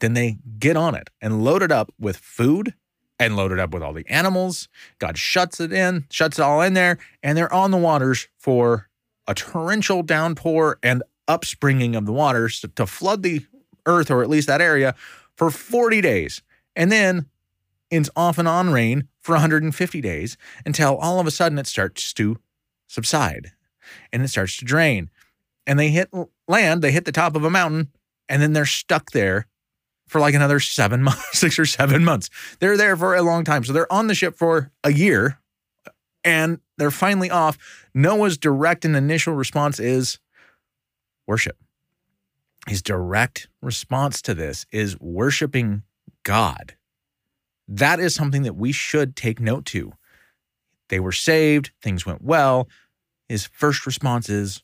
Then 0.00 0.14
they 0.14 0.38
get 0.58 0.76
on 0.76 0.94
it 0.94 1.10
and 1.20 1.44
load 1.44 1.62
it 1.62 1.72
up 1.72 1.92
with 1.98 2.16
food 2.16 2.74
and 3.18 3.36
load 3.36 3.52
it 3.52 3.58
up 3.58 3.72
with 3.72 3.82
all 3.82 3.92
the 3.92 4.08
animals. 4.08 4.68
God 4.98 5.18
shuts 5.18 5.60
it 5.60 5.72
in, 5.72 6.06
shuts 6.10 6.38
it 6.38 6.42
all 6.42 6.62
in 6.62 6.74
there, 6.74 6.98
and 7.22 7.36
they're 7.36 7.52
on 7.52 7.70
the 7.70 7.76
waters 7.76 8.28
for 8.38 8.88
a 9.26 9.34
torrential 9.34 10.02
downpour 10.02 10.78
and 10.82 11.02
upspringing 11.26 11.94
of 11.94 12.06
the 12.06 12.12
waters 12.12 12.60
to, 12.60 12.68
to 12.68 12.86
flood 12.86 13.22
the 13.22 13.44
earth 13.86 14.10
or 14.10 14.22
at 14.22 14.30
least 14.30 14.46
that 14.46 14.60
area 14.60 14.94
for 15.36 15.50
40 15.50 16.00
days. 16.00 16.42
And 16.74 16.90
then 16.90 17.26
it's 17.90 18.10
off 18.16 18.38
and 18.38 18.48
on 18.48 18.70
rain 18.70 19.08
for 19.20 19.32
150 19.32 20.00
days 20.00 20.36
until 20.64 20.96
all 20.96 21.20
of 21.20 21.26
a 21.26 21.30
sudden 21.30 21.58
it 21.58 21.66
starts 21.66 22.12
to 22.14 22.38
subside 22.86 23.52
and 24.12 24.22
it 24.22 24.28
starts 24.28 24.56
to 24.58 24.64
drain. 24.64 25.10
And 25.66 25.78
they 25.78 25.90
hit 25.90 26.10
land, 26.46 26.82
they 26.82 26.92
hit 26.92 27.04
the 27.04 27.12
top 27.12 27.36
of 27.36 27.44
a 27.44 27.50
mountain, 27.50 27.90
and 28.28 28.40
then 28.40 28.52
they're 28.54 28.64
stuck 28.64 29.10
there 29.10 29.46
for 30.08 30.20
like 30.20 30.34
another 30.34 30.60
seven 30.60 31.02
months, 31.04 31.38
six 31.38 31.58
or 31.58 31.66
seven 31.66 32.04
months. 32.04 32.30
They're 32.60 32.76
there 32.76 32.96
for 32.96 33.14
a 33.14 33.22
long 33.22 33.44
time. 33.44 33.64
So 33.64 33.72
they're 33.72 33.92
on 33.92 34.06
the 34.08 34.14
ship 34.14 34.36
for 34.36 34.72
a 34.82 34.92
year 34.92 35.38
and 36.24 36.60
they're 36.76 36.90
finally 36.90 37.30
off. 37.30 37.58
Noah's 37.94 38.36
direct 38.36 38.84
and 38.84 38.96
initial 38.96 39.34
response 39.34 39.78
is 39.78 40.18
worship. 41.26 41.56
His 42.66 42.82
direct 42.82 43.48
response 43.62 44.20
to 44.22 44.34
this 44.34 44.66
is 44.70 44.98
worshiping 45.00 45.82
God. 46.22 46.74
That 47.66 48.00
is 48.00 48.14
something 48.14 48.42
that 48.42 48.56
we 48.56 48.72
should 48.72 49.16
take 49.16 49.40
note 49.40 49.64
to. 49.66 49.92
They 50.88 51.00
were 51.00 51.12
saved, 51.12 51.70
things 51.82 52.06
went 52.06 52.22
well. 52.22 52.68
His 53.28 53.46
first 53.46 53.86
response 53.86 54.28
is 54.28 54.62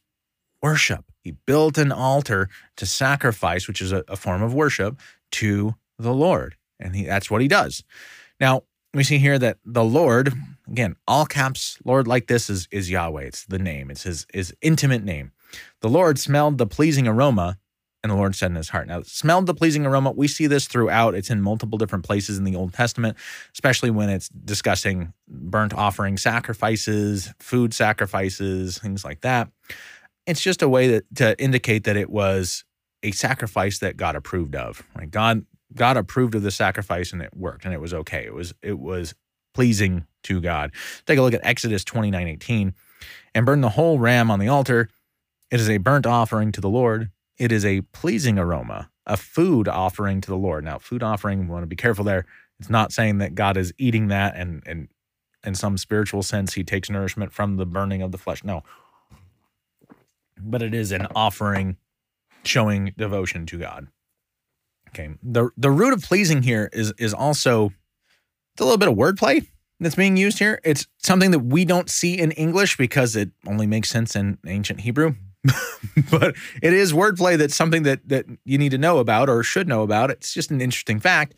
worship. 0.62 1.04
He 1.20 1.32
built 1.32 1.76
an 1.78 1.92
altar 1.92 2.48
to 2.76 2.86
sacrifice, 2.86 3.68
which 3.68 3.80
is 3.80 3.92
a, 3.92 4.04
a 4.08 4.16
form 4.16 4.42
of 4.42 4.54
worship, 4.54 4.98
to 5.34 5.74
the 5.98 6.14
Lord. 6.14 6.56
And 6.80 6.94
he, 6.94 7.04
that's 7.04 7.30
what 7.30 7.40
he 7.40 7.48
does. 7.48 7.84
Now, 8.40 8.62
we 8.92 9.04
see 9.04 9.18
here 9.18 9.38
that 9.38 9.58
the 9.64 9.84
Lord, 9.84 10.32
again, 10.68 10.96
all 11.06 11.26
caps, 11.26 11.78
Lord 11.84 12.06
like 12.06 12.26
this 12.26 12.48
is, 12.48 12.68
is 12.70 12.90
Yahweh. 12.90 13.22
It's 13.22 13.44
the 13.46 13.58
name, 13.58 13.90
it's 13.90 14.04
his, 14.04 14.26
his 14.32 14.54
intimate 14.62 15.04
name. 15.04 15.32
The 15.80 15.88
Lord 15.88 16.18
smelled 16.18 16.58
the 16.58 16.66
pleasing 16.66 17.06
aroma, 17.06 17.58
and 18.02 18.10
the 18.10 18.16
Lord 18.16 18.34
said 18.34 18.50
in 18.50 18.56
his 18.56 18.68
heart. 18.68 18.86
Now, 18.86 19.02
smelled 19.02 19.46
the 19.46 19.54
pleasing 19.54 19.86
aroma. 19.86 20.12
We 20.12 20.28
see 20.28 20.46
this 20.46 20.66
throughout. 20.66 21.14
It's 21.14 21.30
in 21.30 21.40
multiple 21.40 21.78
different 21.78 22.04
places 22.04 22.38
in 22.38 22.44
the 22.44 22.54
Old 22.54 22.74
Testament, 22.74 23.16
especially 23.52 23.90
when 23.90 24.10
it's 24.10 24.28
discussing 24.28 25.12
burnt 25.26 25.72
offering 25.72 26.18
sacrifices, 26.18 27.32
food 27.40 27.72
sacrifices, 27.72 28.78
things 28.78 29.04
like 29.04 29.22
that. 29.22 29.48
It's 30.26 30.42
just 30.42 30.62
a 30.62 30.68
way 30.68 30.88
that, 30.88 31.14
to 31.16 31.40
indicate 31.40 31.84
that 31.84 31.96
it 31.96 32.10
was 32.10 32.64
a 33.04 33.12
sacrifice 33.12 33.78
that 33.78 33.96
God 33.96 34.16
approved 34.16 34.56
of. 34.56 34.82
Right? 34.96 35.10
God 35.10 35.46
God 35.74 35.96
approved 35.96 36.34
of 36.34 36.42
the 36.42 36.50
sacrifice 36.50 37.12
and 37.12 37.22
it 37.22 37.36
worked 37.36 37.64
and 37.64 37.74
it 37.74 37.80
was 37.80 37.94
okay. 37.94 38.24
It 38.24 38.34
was 38.34 38.54
it 38.62 38.78
was 38.78 39.14
pleasing 39.54 40.06
to 40.24 40.40
God. 40.40 40.72
Take 41.06 41.18
a 41.18 41.22
look 41.22 41.34
at 41.34 41.44
Exodus 41.44 41.84
29, 41.84 42.26
18. 42.26 42.74
And 43.34 43.46
burn 43.46 43.60
the 43.60 43.70
whole 43.70 43.98
ram 43.98 44.30
on 44.30 44.38
the 44.38 44.48
altar. 44.48 44.88
It 45.50 45.60
is 45.60 45.68
a 45.68 45.78
burnt 45.78 46.06
offering 46.06 46.52
to 46.52 46.60
the 46.60 46.68
Lord. 46.68 47.10
It 47.38 47.52
is 47.52 47.64
a 47.64 47.82
pleasing 47.92 48.38
aroma, 48.38 48.90
a 49.06 49.16
food 49.16 49.68
offering 49.68 50.20
to 50.20 50.30
the 50.30 50.36
Lord. 50.36 50.64
Now, 50.64 50.78
food 50.78 51.02
offering, 51.02 51.40
we 51.40 51.46
want 51.46 51.62
to 51.62 51.68
be 51.68 51.76
careful 51.76 52.04
there. 52.04 52.26
It's 52.60 52.70
not 52.70 52.92
saying 52.92 53.18
that 53.18 53.34
God 53.34 53.56
is 53.56 53.72
eating 53.78 54.08
that 54.08 54.36
and 54.36 54.62
and 54.66 54.88
in 55.44 55.54
some 55.54 55.76
spiritual 55.76 56.22
sense 56.22 56.54
he 56.54 56.64
takes 56.64 56.88
nourishment 56.88 57.32
from 57.32 57.56
the 57.56 57.66
burning 57.66 58.02
of 58.02 58.12
the 58.12 58.18
flesh. 58.18 58.42
No. 58.42 58.62
But 60.40 60.62
it 60.62 60.74
is 60.74 60.90
an 60.90 61.06
offering 61.14 61.76
showing 62.46 62.94
devotion 62.96 63.46
to 63.46 63.58
God. 63.58 63.88
Okay. 64.90 65.10
The 65.22 65.50
the 65.56 65.70
root 65.70 65.92
of 65.92 66.02
pleasing 66.02 66.42
here 66.42 66.70
is 66.72 66.92
is 66.98 67.12
also 67.12 67.72
it's 68.54 68.60
a 68.60 68.64
little 68.64 68.78
bit 68.78 68.88
of 68.88 68.94
wordplay 68.94 69.46
that's 69.80 69.96
being 69.96 70.16
used 70.16 70.38
here. 70.38 70.60
It's 70.64 70.86
something 70.98 71.32
that 71.32 71.40
we 71.40 71.64
don't 71.64 71.90
see 71.90 72.18
in 72.18 72.30
English 72.32 72.76
because 72.76 73.16
it 73.16 73.30
only 73.46 73.66
makes 73.66 73.90
sense 73.90 74.14
in 74.14 74.38
ancient 74.46 74.82
Hebrew. 74.82 75.14
but 76.10 76.34
it 76.62 76.72
is 76.72 76.92
wordplay 76.92 77.36
that's 77.36 77.54
something 77.56 77.82
that 77.82 78.08
that 78.08 78.26
you 78.44 78.56
need 78.56 78.70
to 78.70 78.78
know 78.78 78.98
about 78.98 79.28
or 79.28 79.42
should 79.42 79.68
know 79.68 79.82
about. 79.82 80.10
It's 80.10 80.32
just 80.32 80.50
an 80.50 80.60
interesting 80.60 81.00
fact. 81.00 81.34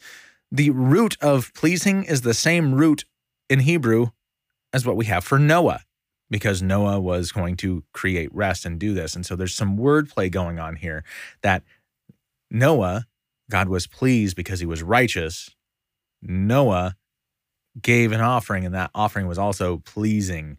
The 0.52 0.70
root 0.70 1.16
of 1.20 1.52
pleasing 1.54 2.04
is 2.04 2.20
the 2.20 2.34
same 2.34 2.74
root 2.74 3.04
in 3.48 3.60
Hebrew 3.60 4.08
as 4.72 4.84
what 4.84 4.96
we 4.96 5.06
have 5.06 5.24
for 5.24 5.38
Noah 5.38 5.85
because 6.30 6.62
Noah 6.62 7.00
was 7.00 7.32
going 7.32 7.56
to 7.58 7.84
create 7.92 8.34
rest 8.34 8.64
and 8.64 8.78
do 8.78 8.94
this. 8.94 9.14
And 9.14 9.24
so 9.24 9.36
there's 9.36 9.54
some 9.54 9.78
wordplay 9.78 10.30
going 10.30 10.58
on 10.58 10.76
here 10.76 11.04
that 11.42 11.62
Noah, 12.50 13.06
God 13.50 13.68
was 13.68 13.86
pleased 13.86 14.36
because 14.36 14.60
he 14.60 14.66
was 14.66 14.82
righteous. 14.82 15.50
Noah 16.22 16.96
gave 17.80 18.12
an 18.12 18.20
offering, 18.20 18.64
and 18.64 18.74
that 18.74 18.90
offering 18.94 19.26
was 19.26 19.38
also 19.38 19.78
pleasing 19.78 20.56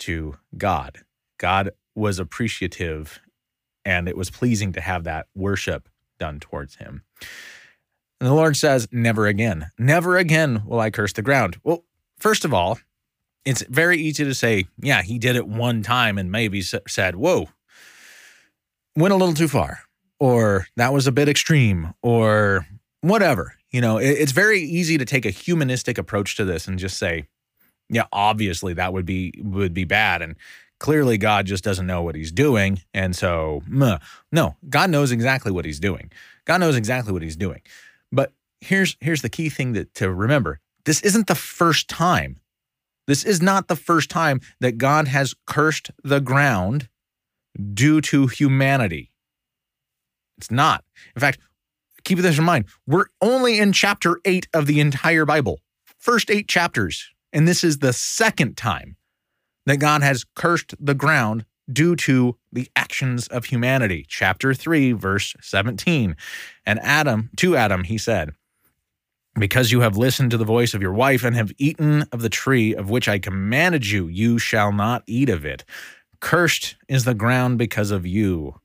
to 0.00 0.36
God. 0.56 0.98
God 1.38 1.70
was 1.94 2.18
appreciative, 2.18 3.20
and 3.84 4.08
it 4.08 4.16
was 4.16 4.30
pleasing 4.30 4.72
to 4.72 4.80
have 4.80 5.04
that 5.04 5.26
worship 5.34 5.88
done 6.18 6.38
towards 6.38 6.76
him. 6.76 7.02
And 8.20 8.28
the 8.28 8.34
Lord 8.34 8.56
says, 8.56 8.86
Never 8.92 9.26
again, 9.26 9.70
never 9.78 10.16
again 10.16 10.62
will 10.66 10.80
I 10.80 10.90
curse 10.90 11.12
the 11.12 11.22
ground. 11.22 11.58
Well, 11.64 11.84
first 12.18 12.44
of 12.44 12.52
all, 12.52 12.78
it's 13.44 13.62
very 13.62 13.98
easy 13.98 14.24
to 14.24 14.34
say, 14.34 14.66
yeah, 14.78 15.02
he 15.02 15.18
did 15.18 15.36
it 15.36 15.48
one 15.48 15.82
time 15.82 16.18
and 16.18 16.30
maybe 16.30 16.62
said, 16.62 17.16
whoa, 17.16 17.48
went 18.96 19.14
a 19.14 19.16
little 19.16 19.34
too 19.34 19.48
far, 19.48 19.80
or 20.18 20.66
that 20.76 20.92
was 20.92 21.06
a 21.06 21.12
bit 21.12 21.28
extreme, 21.28 21.94
or 22.02 22.66
whatever. 23.00 23.54
You 23.70 23.80
know, 23.80 23.98
it's 23.98 24.32
very 24.32 24.60
easy 24.60 24.98
to 24.98 25.04
take 25.04 25.24
a 25.24 25.30
humanistic 25.30 25.96
approach 25.96 26.36
to 26.36 26.44
this 26.44 26.66
and 26.66 26.78
just 26.78 26.98
say, 26.98 27.28
yeah, 27.88 28.04
obviously 28.12 28.74
that 28.74 28.92
would 28.92 29.06
be 29.06 29.32
would 29.38 29.74
be 29.74 29.84
bad, 29.84 30.22
and 30.22 30.36
clearly 30.78 31.18
God 31.18 31.46
just 31.46 31.64
doesn't 31.64 31.86
know 31.86 32.02
what 32.02 32.14
He's 32.14 32.32
doing, 32.32 32.80
and 32.92 33.14
so 33.14 33.62
no, 33.68 34.56
God 34.68 34.90
knows 34.90 35.12
exactly 35.12 35.52
what 35.52 35.64
He's 35.64 35.80
doing. 35.80 36.10
God 36.44 36.58
knows 36.58 36.76
exactly 36.76 37.12
what 37.12 37.22
He's 37.22 37.36
doing. 37.36 37.62
But 38.12 38.32
here's 38.60 38.96
here's 39.00 39.22
the 39.22 39.28
key 39.28 39.48
thing 39.48 39.72
that 39.72 39.94
to 39.94 40.12
remember: 40.12 40.60
this 40.84 41.00
isn't 41.02 41.26
the 41.26 41.34
first 41.34 41.88
time 41.88 42.39
this 43.06 43.24
is 43.24 43.42
not 43.42 43.68
the 43.68 43.76
first 43.76 44.10
time 44.10 44.40
that 44.60 44.78
God 44.78 45.08
has 45.08 45.34
cursed 45.46 45.90
the 46.04 46.20
ground 46.20 46.88
due 47.74 48.00
to 48.02 48.26
humanity. 48.26 49.10
It's 50.38 50.50
not. 50.50 50.84
In 51.14 51.20
fact, 51.20 51.38
keep 52.04 52.18
this 52.18 52.38
in 52.38 52.44
mind. 52.44 52.66
We're 52.86 53.06
only 53.20 53.58
in 53.58 53.72
chapter 53.72 54.20
eight 54.24 54.46
of 54.54 54.66
the 54.66 54.80
entire 54.80 55.26
Bible, 55.26 55.60
first 55.98 56.30
eight 56.30 56.48
chapters. 56.48 57.10
And 57.32 57.46
this 57.46 57.62
is 57.62 57.78
the 57.78 57.92
second 57.92 58.56
time 58.56 58.96
that 59.66 59.78
God 59.78 60.02
has 60.02 60.24
cursed 60.34 60.74
the 60.80 60.94
ground 60.94 61.44
due 61.72 61.94
to 61.94 62.36
the 62.52 62.68
actions 62.74 63.28
of 63.28 63.46
humanity. 63.46 64.04
Chapter 64.08 64.54
3, 64.54 64.92
verse 64.92 65.34
17. 65.40 66.16
And 66.66 66.80
Adam, 66.80 67.30
to 67.36 67.56
Adam, 67.56 67.84
he 67.84 67.98
said, 67.98 68.30
because 69.40 69.72
you 69.72 69.80
have 69.80 69.96
listened 69.96 70.30
to 70.30 70.36
the 70.36 70.44
voice 70.44 70.74
of 70.74 70.82
your 70.82 70.92
wife 70.92 71.24
and 71.24 71.34
have 71.34 71.52
eaten 71.58 72.02
of 72.12 72.22
the 72.22 72.28
tree 72.28 72.74
of 72.74 72.90
which 72.90 73.08
I 73.08 73.18
commanded 73.18 73.86
you, 73.86 74.06
you 74.08 74.38
shall 74.38 74.72
not 74.72 75.02
eat 75.06 75.28
of 75.28 75.44
it. 75.44 75.64
Cursed 76.20 76.76
is 76.88 77.04
the 77.04 77.14
ground 77.14 77.58
because 77.58 77.90
of 77.90 78.06
you. 78.06 78.60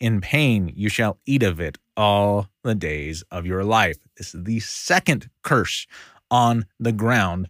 In 0.00 0.20
pain 0.20 0.72
you 0.74 0.88
shall 0.88 1.18
eat 1.24 1.42
of 1.42 1.60
it 1.60 1.78
all 1.96 2.48
the 2.62 2.74
days 2.74 3.24
of 3.30 3.46
your 3.46 3.64
life. 3.64 3.96
This 4.16 4.34
is 4.34 4.44
the 4.44 4.60
second 4.60 5.30
curse 5.42 5.86
on 6.30 6.66
the 6.78 6.92
ground 6.92 7.48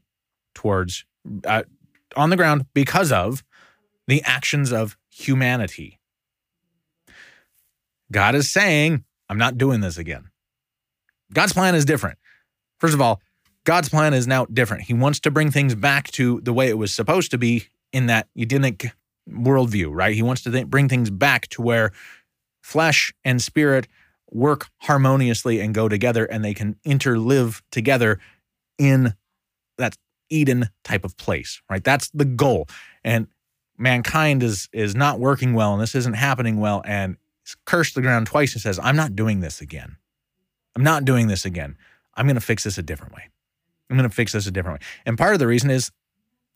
towards 0.55 1.05
uh, 1.45 1.65
on 2.15 2.31
the 2.31 2.37
ground 2.37 2.67
because 2.73 3.11
of 3.11 3.43
the 4.07 4.23
actions 4.23 4.73
of 4.73 4.97
humanity. 5.11 5.99
God 8.13 8.35
is 8.35 8.51
saying, 8.51 9.05
I'm 9.29 9.39
not 9.39 9.59
doing 9.59 9.81
this 9.81 9.99
again. 9.99 10.31
God's 11.33 11.53
plan 11.53 11.75
is 11.75 11.85
different. 11.85 12.19
First 12.79 12.95
of 12.95 13.01
all, 13.01 13.21
God's 13.65 13.89
plan 13.89 14.15
is 14.15 14.27
now 14.27 14.45
different. 14.47 14.85
He 14.85 14.95
wants 14.95 15.21
to 15.21 15.31
bring 15.31 15.51
things 15.51 15.75
back 15.75 16.11
to 16.13 16.41
the 16.43 16.53
way 16.53 16.69
it 16.69 16.79
was 16.79 16.93
supposed 16.93 17.31
to 17.33 17.39
be 17.39 17.67
in 17.93 18.07
that 18.07 18.29
Edenic 18.37 18.93
worldview, 19.29 19.91
right? 19.93 20.15
He 20.15 20.23
wants 20.23 20.43
to 20.43 20.51
th- 20.51 20.67
bring 20.67 20.89
things 20.89 21.11
back 21.11 21.49
to 21.49 21.63
where 21.63 21.93
flesh 22.63 23.13
and 23.25 23.43
spirit 23.43 23.89
work 24.31 24.69
harmoniously 24.83 25.61
and 25.61 25.75
go 25.75 25.89
together 25.89 26.25
and 26.25 26.45
they 26.45 26.55
can 26.55 26.77
interlive 26.85 27.63
together 27.71 28.19
in 28.79 29.15
that 29.79 29.97
Eden 30.31 30.69
type 30.85 31.05
of 31.05 31.17
place, 31.17 31.63
right? 31.71 31.83
That's 31.83 32.11
the 32.11 32.25
goal. 32.25 32.69
And 33.05 33.29
mankind 33.79 34.43
is 34.43 34.69
is 34.73 34.95
not 34.95 35.21
working 35.21 35.55
well 35.55 35.73
and 35.73 35.83
this 35.83 35.95
isn't 35.95 36.15
happening 36.15 36.59
well 36.59 36.83
and 36.85 37.17
cursed 37.65 37.95
the 37.95 38.03
ground 38.03 38.27
twice 38.27 38.53
and 38.55 38.63
says, 38.63 38.79
I'm 38.83 38.97
not 38.97 39.15
doing 39.15 39.41
this 39.41 39.61
again. 39.61 39.97
I'm 40.75 40.83
not 40.83 41.05
doing 41.05 41.29
this 41.29 41.45
again. 41.45 41.77
I'm 42.17 42.27
going 42.27 42.37
to 42.37 42.41
fix 42.41 42.65
this 42.65 42.79
a 42.79 42.83
different 42.83 43.15
way. 43.15 43.29
I'm 43.91 43.97
going 43.97 44.09
to 44.09 44.15
fix 44.15 44.33
this 44.33 44.47
a 44.47 44.51
different 44.51 44.81
way. 44.81 44.87
And 45.05 45.17
part 45.17 45.35
of 45.35 45.39
the 45.39 45.47
reason 45.47 45.71
is 45.71 45.91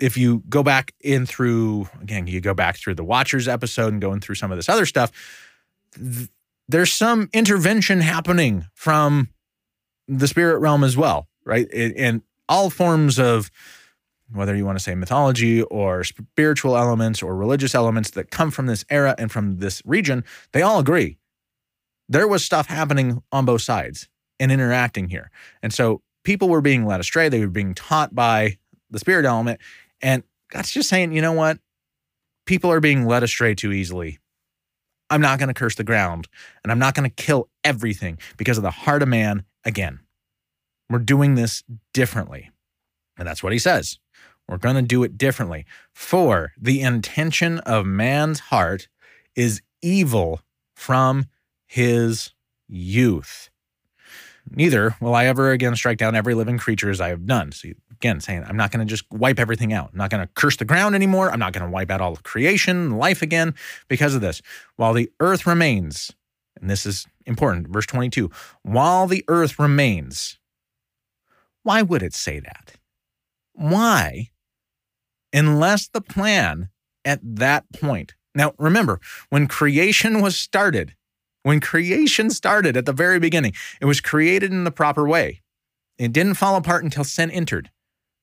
if 0.00 0.16
you 0.16 0.42
go 0.48 0.62
back 0.62 0.94
in 1.00 1.26
through, 1.26 1.88
again, 2.00 2.26
you 2.26 2.40
go 2.40 2.54
back 2.54 2.76
through 2.76 2.94
the 2.94 3.04
Watchers 3.04 3.46
episode 3.46 3.92
and 3.92 4.00
going 4.00 4.20
through 4.20 4.34
some 4.36 4.50
of 4.50 4.58
this 4.58 4.68
other 4.68 4.86
stuff, 4.86 5.12
th- 5.94 6.28
there's 6.68 6.92
some 6.92 7.28
intervention 7.32 8.00
happening 8.00 8.66
from 8.74 9.28
the 10.08 10.26
spirit 10.26 10.58
realm 10.58 10.84
as 10.84 10.96
well, 10.96 11.28
right? 11.44 11.68
And 11.72 12.22
all 12.48 12.70
forms 12.70 13.18
of, 13.18 13.50
whether 14.32 14.54
you 14.54 14.64
want 14.64 14.78
to 14.78 14.82
say 14.82 14.94
mythology 14.94 15.62
or 15.62 16.04
spiritual 16.04 16.76
elements 16.76 17.22
or 17.22 17.34
religious 17.34 17.74
elements 17.74 18.10
that 18.10 18.30
come 18.30 18.52
from 18.52 18.66
this 18.66 18.84
era 18.88 19.14
and 19.18 19.30
from 19.30 19.58
this 19.58 19.82
region, 19.84 20.24
they 20.52 20.62
all 20.62 20.78
agree. 20.78 21.18
There 22.08 22.28
was 22.28 22.44
stuff 22.44 22.66
happening 22.66 23.22
on 23.32 23.44
both 23.44 23.62
sides 23.62 24.08
and 24.40 24.50
interacting 24.50 25.08
here. 25.08 25.30
And 25.62 25.72
so 25.72 26.02
people 26.24 26.48
were 26.48 26.60
being 26.60 26.86
led 26.86 26.98
astray. 26.98 27.28
They 27.28 27.40
were 27.40 27.46
being 27.46 27.74
taught 27.74 28.14
by 28.14 28.58
the 28.90 28.98
spirit 28.98 29.26
element. 29.26 29.60
And 30.02 30.24
God's 30.50 30.72
just 30.72 30.88
saying, 30.88 31.12
you 31.12 31.22
know 31.22 31.32
what? 31.32 31.58
People 32.46 32.72
are 32.72 32.80
being 32.80 33.06
led 33.06 33.22
astray 33.22 33.54
too 33.54 33.70
easily. 33.70 34.18
I'm 35.10 35.20
not 35.20 35.38
going 35.38 35.48
to 35.48 35.54
curse 35.54 35.74
the 35.74 35.84
ground 35.84 36.28
and 36.62 36.72
I'm 36.72 36.78
not 36.78 36.94
going 36.94 37.08
to 37.08 37.14
kill 37.14 37.48
everything 37.62 38.18
because 38.36 38.56
of 38.56 38.62
the 38.62 38.70
heart 38.70 39.02
of 39.02 39.08
man 39.08 39.44
again. 39.64 40.00
We're 40.88 41.00
doing 41.00 41.34
this 41.34 41.62
differently. 41.92 42.50
And 43.18 43.28
that's 43.28 43.42
what 43.42 43.52
he 43.52 43.58
says. 43.58 43.98
We're 44.48 44.56
going 44.56 44.76
to 44.76 44.82
do 44.82 45.04
it 45.04 45.18
differently. 45.18 45.66
For 45.94 46.52
the 46.60 46.80
intention 46.80 47.58
of 47.60 47.86
man's 47.86 48.40
heart 48.40 48.88
is 49.36 49.62
evil 49.82 50.40
from 50.74 51.26
his 51.66 52.32
youth. 52.68 53.49
Neither 54.50 54.96
will 55.00 55.14
I 55.14 55.26
ever 55.26 55.52
again 55.52 55.76
strike 55.76 55.98
down 55.98 56.16
every 56.16 56.34
living 56.34 56.58
creature 56.58 56.90
as 56.90 57.00
I 57.00 57.08
have 57.08 57.24
done. 57.24 57.52
So, 57.52 57.68
again, 57.92 58.20
saying, 58.20 58.44
I'm 58.46 58.56
not 58.56 58.72
going 58.72 58.84
to 58.84 58.90
just 58.90 59.04
wipe 59.12 59.38
everything 59.38 59.72
out. 59.72 59.90
I'm 59.92 59.98
not 59.98 60.10
going 60.10 60.26
to 60.26 60.32
curse 60.34 60.56
the 60.56 60.64
ground 60.64 60.94
anymore. 60.94 61.30
I'm 61.30 61.38
not 61.38 61.52
going 61.52 61.64
to 61.64 61.70
wipe 61.70 61.90
out 61.90 62.00
all 62.00 62.12
of 62.12 62.24
creation, 62.24 62.98
life 62.98 63.22
again 63.22 63.54
because 63.88 64.14
of 64.14 64.20
this. 64.20 64.42
While 64.76 64.92
the 64.92 65.10
earth 65.20 65.46
remains, 65.46 66.10
and 66.60 66.68
this 66.68 66.84
is 66.84 67.06
important, 67.26 67.68
verse 67.68 67.86
22 67.86 68.30
while 68.62 69.06
the 69.06 69.24
earth 69.28 69.58
remains, 69.58 70.38
why 71.62 71.82
would 71.82 72.02
it 72.02 72.14
say 72.14 72.40
that? 72.40 72.74
Why? 73.52 74.30
Unless 75.32 75.88
the 75.88 76.00
plan 76.00 76.70
at 77.04 77.20
that 77.22 77.70
point. 77.72 78.14
Now, 78.34 78.54
remember, 78.58 79.00
when 79.28 79.46
creation 79.46 80.20
was 80.20 80.36
started, 80.36 80.94
when 81.42 81.60
creation 81.60 82.30
started 82.30 82.76
at 82.76 82.86
the 82.86 82.92
very 82.92 83.18
beginning, 83.18 83.52
it 83.80 83.86
was 83.86 84.00
created 84.00 84.52
in 84.52 84.64
the 84.64 84.70
proper 84.70 85.08
way. 85.08 85.42
It 85.98 86.12
didn't 86.12 86.34
fall 86.34 86.56
apart 86.56 86.84
until 86.84 87.04
sin 87.04 87.30
entered. 87.30 87.70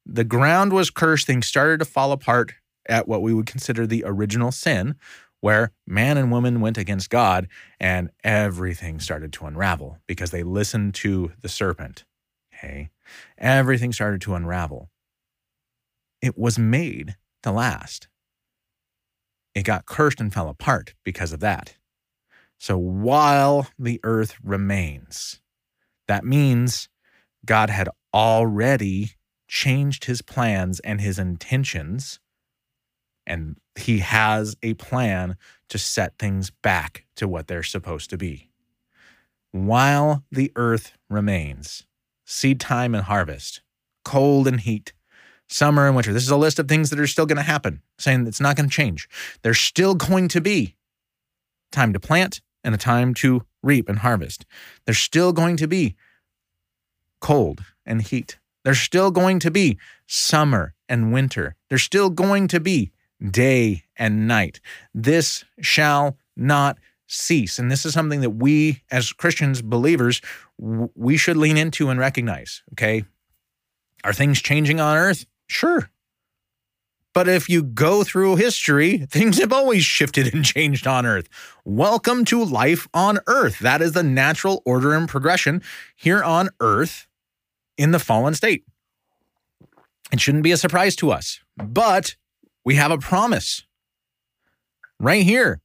The 0.05 0.23
ground 0.23 0.73
was 0.73 0.89
cursed, 0.89 1.27
things 1.27 1.47
started 1.47 1.79
to 1.79 1.85
fall 1.85 2.11
apart 2.11 2.53
at 2.87 3.07
what 3.07 3.21
we 3.21 3.33
would 3.33 3.45
consider 3.45 3.85
the 3.85 4.03
original 4.05 4.51
sin, 4.51 4.95
where 5.41 5.71
man 5.85 6.17
and 6.17 6.31
woman 6.31 6.61
went 6.61 6.77
against 6.77 7.09
God 7.09 7.47
and 7.79 8.09
everything 8.23 8.99
started 8.99 9.33
to 9.33 9.45
unravel 9.45 9.99
because 10.07 10.31
they 10.31 10.43
listened 10.43 10.95
to 10.95 11.31
the 11.41 11.49
serpent. 11.49 12.05
Okay. 12.53 12.89
Everything 13.37 13.93
started 13.93 14.21
to 14.21 14.33
unravel. 14.33 14.89
It 16.21 16.37
was 16.37 16.57
made 16.57 17.15
to 17.43 17.51
last. 17.51 18.07
It 19.53 19.63
got 19.63 19.85
cursed 19.85 20.19
and 20.19 20.33
fell 20.33 20.49
apart 20.49 20.95
because 21.03 21.31
of 21.31 21.39
that. 21.41 21.76
So 22.57 22.77
while 22.77 23.67
the 23.77 23.99
earth 24.03 24.35
remains, 24.43 25.41
that 26.07 26.25
means 26.25 26.89
God 27.45 27.69
had 27.69 27.89
already 28.13 29.11
changed 29.47 30.05
his 30.05 30.21
plans 30.21 30.79
and 30.81 30.99
his 30.99 31.19
intentions, 31.19 32.19
and 33.25 33.57
he 33.75 33.99
has 33.99 34.55
a 34.63 34.73
plan 34.75 35.37
to 35.69 35.77
set 35.77 36.17
things 36.17 36.49
back 36.49 37.05
to 37.15 37.27
what 37.27 37.47
they're 37.47 37.63
supposed 37.63 38.09
to 38.09 38.17
be. 38.17 38.49
While 39.51 40.23
the 40.31 40.51
earth 40.55 40.93
remains, 41.09 41.85
seed 42.25 42.59
time 42.59 42.93
and 42.95 43.05
harvest, 43.05 43.61
cold 44.03 44.47
and 44.47 44.59
heat, 44.59 44.93
summer 45.49 45.87
and 45.87 45.95
winter. 45.95 46.13
This 46.13 46.23
is 46.23 46.29
a 46.29 46.37
list 46.37 46.59
of 46.59 46.67
things 46.67 46.89
that 46.89 46.99
are 46.99 47.07
still 47.07 47.25
going 47.25 47.37
to 47.37 47.43
happen, 47.43 47.81
saying 47.97 48.27
it's 48.27 48.41
not 48.41 48.55
going 48.55 48.69
to 48.69 48.75
change. 48.75 49.07
There's 49.43 49.59
still 49.59 49.95
going 49.95 50.27
to 50.29 50.41
be 50.41 50.75
time 51.71 51.93
to 51.93 51.99
plant 51.99 52.41
and 52.67 52.75
a 52.75 52.77
time 52.77 53.13
to 53.13 53.43
reap 53.63 53.87
and 53.87 53.99
harvest. 53.99 54.45
There's 54.85 54.97
still 54.99 55.31
going 55.31 55.55
to 55.55 55.69
be 55.69 55.95
cold 57.21 57.63
and 57.85 58.01
heat. 58.01 58.39
There's 58.65 58.81
still 58.81 59.09
going 59.09 59.39
to 59.39 59.49
be 59.49 59.77
summer 60.05 60.73
and 60.89 61.13
winter. 61.13 61.55
There's 61.69 61.83
still 61.83 62.09
going 62.09 62.49
to 62.49 62.59
be 62.59 62.91
day 63.23 63.85
and 63.95 64.27
night. 64.27 64.59
This 64.93 65.45
shall 65.61 66.17
not 66.35 66.77
cease. 67.07 67.57
And 67.57 67.71
this 67.71 67.85
is 67.85 67.93
something 67.93 68.19
that 68.19 68.31
we, 68.31 68.83
as 68.91 69.13
Christians, 69.13 69.61
believers, 69.61 70.21
we 70.57 71.15
should 71.15 71.37
lean 71.37 71.55
into 71.55 71.89
and 71.89 71.97
recognize. 71.97 72.63
Okay. 72.73 73.05
Are 74.03 74.11
things 74.11 74.41
changing 74.41 74.81
on 74.81 74.97
earth? 74.97 75.25
Sure. 75.47 75.89
But 77.17 77.27
if 77.27 77.49
you 77.49 77.63
go 77.63 78.03
through 78.03 78.35
history, 78.35 78.97
things 79.09 79.39
have 79.39 79.51
always 79.51 79.83
shifted 79.83 80.31
and 80.35 80.45
changed 80.45 80.85
on 80.85 81.03
Earth. 81.03 81.27
Welcome 81.65 82.25
to 82.25 82.43
life 82.43 82.87
on 82.93 83.17
Earth. 83.25 83.57
That 83.57 83.81
is 83.81 83.93
the 83.93 84.03
natural 84.03 84.61
order 84.67 84.93
and 84.93 85.09
progression 85.09 85.63
here 85.95 86.21
on 86.21 86.51
Earth 86.59 87.07
in 87.75 87.89
the 87.89 87.97
fallen 87.97 88.35
state. 88.35 88.65
It 90.11 90.21
shouldn't 90.21 90.43
be 90.43 90.51
a 90.51 90.57
surprise 90.57 90.95
to 90.97 91.09
us, 91.09 91.39
but 91.57 92.15
we 92.63 92.75
have 92.75 92.91
a 92.91 92.99
promise 92.99 93.65
right 94.99 95.23
here. 95.23 95.59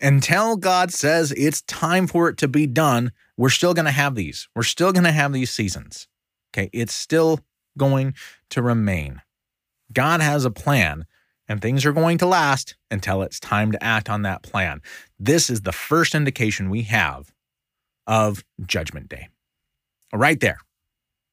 Until 0.00 0.56
God 0.56 0.92
says 0.92 1.30
it's 1.36 1.62
time 1.62 2.08
for 2.08 2.28
it 2.28 2.36
to 2.38 2.48
be 2.48 2.66
done, 2.66 3.12
we're 3.36 3.48
still 3.48 3.74
going 3.74 3.86
to 3.86 3.92
have 3.92 4.16
these. 4.16 4.48
We're 4.56 4.64
still 4.64 4.92
going 4.92 5.04
to 5.04 5.12
have 5.12 5.32
these 5.32 5.52
seasons. 5.52 6.08
Okay. 6.52 6.68
It's 6.72 6.94
still 6.94 7.38
going 7.78 8.14
to 8.50 8.60
remain. 8.60 9.20
God 9.94 10.20
has 10.20 10.44
a 10.44 10.50
plan 10.50 11.06
and 11.48 11.60
things 11.60 11.84
are 11.84 11.92
going 11.92 12.18
to 12.18 12.26
last 12.26 12.76
until 12.90 13.22
it's 13.22 13.38
time 13.38 13.72
to 13.72 13.82
act 13.82 14.08
on 14.08 14.22
that 14.22 14.42
plan. 14.42 14.80
This 15.18 15.50
is 15.50 15.62
the 15.62 15.72
first 15.72 16.14
indication 16.14 16.70
we 16.70 16.82
have 16.82 17.32
of 18.06 18.44
Judgment 18.66 19.08
Day. 19.08 19.28
Right 20.12 20.40
there 20.40 20.58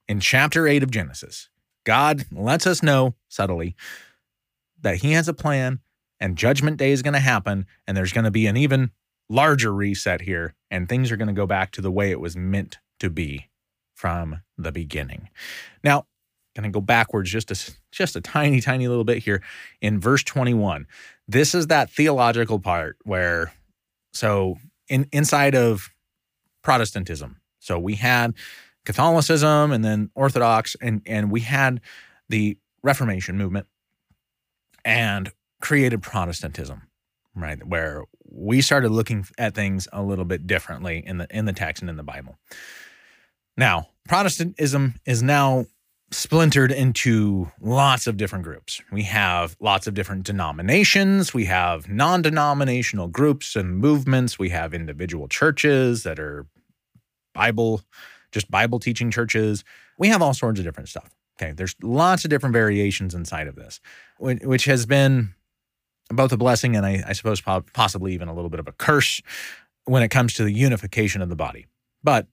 in 0.08 0.20
chapter 0.20 0.68
8 0.68 0.84
of 0.84 0.92
Genesis, 0.92 1.50
God 1.84 2.26
lets 2.32 2.68
us 2.68 2.84
know 2.84 3.16
subtly 3.30 3.76
that 4.82 4.98
He 4.98 5.14
has 5.14 5.28
a 5.28 5.34
plan 5.34 5.80
and 6.20 6.38
Judgment 6.38 6.78
Day 6.78 6.92
is 6.92 7.02
going 7.02 7.16
to 7.16 7.20
happen, 7.20 7.66
and 7.88 7.98
there's 7.98 8.14
going 8.14 8.26
to 8.26 8.32
be 8.32 8.46
an 8.46 8.56
even 8.56 8.92
larger 9.28 9.74
reset 9.74 10.22
here, 10.22 10.54
and 10.70 10.88
things 10.88 11.12
are 11.12 11.18
going 11.18 11.28
to 11.28 11.34
go 11.34 11.48
back 11.48 11.72
to 11.72 11.82
the 11.82 11.92
way 11.92 12.12
it 12.12 12.20
was 12.20 12.38
meant 12.38 12.78
to 13.00 13.10
be 13.10 13.50
from 13.96 14.42
the 14.58 14.72
beginning. 14.72 15.30
Now, 15.84 16.06
going 16.56 16.64
to 16.64 16.70
go 16.70 16.82
backwards 16.82 17.32
just 17.32 17.52
a 17.52 17.74
just 17.92 18.16
a 18.16 18.22
tiny 18.22 18.62
tiny 18.62 18.88
little 18.88 19.04
bit 19.04 19.20
here 19.20 19.42
in 19.82 20.00
verse 20.00 20.24
21 20.24 20.86
this 21.28 21.56
is 21.56 21.68
that 21.68 21.90
theological 21.90 22.60
part 22.60 22.98
where 23.04 23.54
so 24.14 24.58
in 24.88 25.08
inside 25.12 25.56
of 25.56 25.90
protestantism 26.62 27.40
so 27.60 27.80
we 27.80 27.96
had 27.96 28.34
catholicism 28.86 29.72
and 29.72 29.86
then 29.86 30.10
orthodox 30.16 30.76
and 30.82 31.02
and 31.06 31.32
we 31.32 31.42
had 31.42 31.80
the 32.30 32.58
reformation 32.84 33.38
movement 33.38 33.68
and 34.84 35.32
created 35.62 36.02
protestantism 36.02 36.82
right 37.36 37.66
where 37.66 38.04
we 38.32 38.62
started 38.62 38.90
looking 38.90 39.26
at 39.38 39.54
things 39.54 39.88
a 39.92 40.02
little 40.02 40.26
bit 40.26 40.48
differently 40.48 41.04
in 41.06 41.18
the 41.18 41.28
in 41.30 41.46
the 41.46 41.54
text 41.54 41.84
and 41.84 41.90
in 41.90 41.98
the 41.98 42.04
bible. 42.04 42.38
Now 43.58 43.90
protestantism 44.08 44.96
is 45.06 45.22
now 45.22 45.66
splintered 46.12 46.72
into 46.72 47.50
lots 47.62 48.06
of 48.06 48.18
different 48.18 48.44
groups. 48.44 48.82
We 48.92 49.04
have 49.04 49.56
lots 49.60 49.88
of 49.88 49.94
different 49.94 50.24
denominations. 50.24 51.34
We 51.34 51.46
have 51.46 51.88
non 51.90 52.22
denominational 52.22 53.08
groups 53.08 53.56
and 53.56 53.78
movements. 53.78 54.38
We 54.38 54.50
have 54.50 54.74
individual 54.74 55.28
churches 55.28 56.04
that 56.04 56.20
are 56.20 56.46
Bible, 57.34 57.82
just 58.32 58.52
Bible 58.52 58.80
teaching 58.80 59.10
churches. 59.10 59.64
We 59.98 60.10
have 60.10 60.22
all 60.22 60.34
sorts 60.34 60.60
of 60.60 60.66
different 60.66 60.90
stuff. 60.90 61.10
Okay. 61.42 61.54
There's 61.54 61.76
lots 61.82 62.26
of 62.26 62.30
different 62.30 62.54
variations 62.54 63.16
inside 63.16 63.48
of 63.48 63.56
this, 63.56 63.80
which 64.20 64.66
has 64.66 64.86
been 64.86 65.34
both 66.10 66.32
a 66.34 66.38
blessing 66.38 66.76
and 66.76 66.86
I, 66.86 67.04
I 67.08 67.14
suppose 67.14 67.42
possibly 67.74 68.14
even 68.14 68.28
a 68.28 68.34
little 68.34 68.50
bit 68.50 68.60
of 68.60 68.68
a 68.68 68.74
curse 68.74 69.22
when 69.86 70.04
it 70.04 70.10
comes 70.10 70.34
to 70.36 70.44
the 70.44 70.52
unification 70.52 71.22
of 71.22 71.30
the 71.30 71.36
body. 71.38 71.68
But 72.04 72.28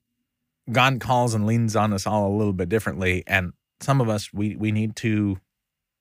God 0.71 1.01
calls 1.01 1.35
and 1.35 1.47
leans 1.47 1.77
on 1.77 1.93
us 1.93 2.07
all 2.07 2.29
a 2.29 2.37
little 2.37 2.53
bit 2.53 2.69
differently. 2.69 3.23
And 3.27 3.53
some 3.81 4.01
of 4.01 4.09
us, 4.09 4.33
we, 4.33 4.57
we 4.57 4.73
need 4.73 4.97
to 4.97 5.39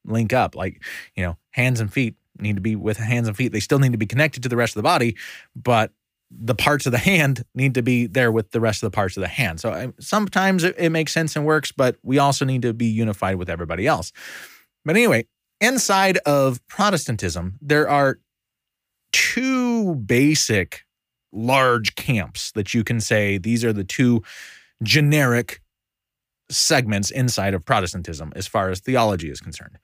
link 0.06 0.34
up, 0.34 0.56
like, 0.56 0.84
you 1.16 1.24
know, 1.24 1.38
hands 1.52 1.80
and 1.80 1.92
feet 1.92 2.16
need 2.40 2.56
to 2.56 2.62
be 2.62 2.76
with 2.76 2.98
hands 2.98 3.28
and 3.28 3.36
feet. 3.36 3.52
They 3.52 3.60
still 3.60 3.80
need 3.80 3.94
to 3.94 3.98
be 3.98 4.06
connected 4.06 4.44
to 4.44 4.50
the 4.50 4.56
rest 4.56 4.72
of 4.72 4.80
the 4.80 4.84
body, 4.84 5.16
but 5.56 5.92
the 6.30 6.56
parts 6.56 6.86
of 6.86 6.92
the 6.92 6.98
hand 6.98 7.44
need 7.56 7.74
to 7.76 7.82
be 7.82 8.06
there 8.06 8.32
with 8.32 8.52
the 8.52 8.60
rest 8.60 8.84
of 8.84 8.92
the 8.92 8.96
parts 8.96 9.16
of 9.18 9.22
the 9.22 9.28
hand. 9.28 9.60
So 9.60 9.74
um, 9.74 9.94
sometimes 10.00 10.64
it, 10.64 10.76
it 10.78 10.90
makes 10.90 11.14
sense 11.14 11.36
and 11.36 11.46
works, 11.46 11.72
but 11.72 11.98
we 12.04 12.20
also 12.20 12.46
need 12.46 12.62
to 12.64 12.74
be 12.74 12.88
unified 12.88 13.38
with 13.38 13.50
everybody 13.50 13.88
else. 13.88 14.12
But 14.84 14.96
anyway, 14.96 15.26
inside 15.62 16.18
of 16.20 16.66
Protestantism, 16.68 17.58
there 17.62 17.90
are 17.90 18.20
two 19.14 19.96
basic 19.96 20.84
large 21.32 21.96
camps 21.96 22.52
that 22.52 22.74
you 22.74 22.84
can 22.84 23.00
say 23.00 23.38
these 23.38 23.64
are 23.64 23.74
the 23.74 23.84
two 23.84 24.24
generic 24.84 25.62
segments 26.50 27.12
inside 27.12 27.54
of 27.54 27.66
Protestantism 27.66 28.32
as 28.36 28.48
far 28.48 28.70
as 28.70 28.80
theology 28.80 29.30
is 29.30 29.42
concerned. 29.42 29.78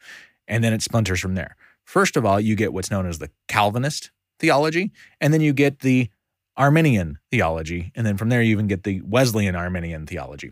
And 0.48 0.64
then 0.64 0.74
it 0.74 0.82
splinters 0.82 1.20
from 1.20 1.36
there. 1.36 1.56
First 1.84 2.18
of 2.18 2.26
all, 2.26 2.40
you 2.40 2.56
get 2.56 2.74
what's 2.74 2.92
known 2.92 3.06
as 3.06 3.20
the 3.20 3.30
Calvinist 3.48 4.12
theology, 4.40 4.92
and 5.22 5.34
then 5.34 5.42
you 5.42 5.54
get 5.54 5.80
the 5.80 6.10
Arminian 6.56 7.18
theology, 7.32 7.92
and 7.96 8.06
then 8.06 8.18
from 8.18 8.30
there 8.30 8.42
you 8.42 8.52
even 8.52 8.68
get 8.68 8.84
the 8.84 9.02
Wesleyan 9.02 9.56
Arminian 9.56 10.06
theology. 10.06 10.52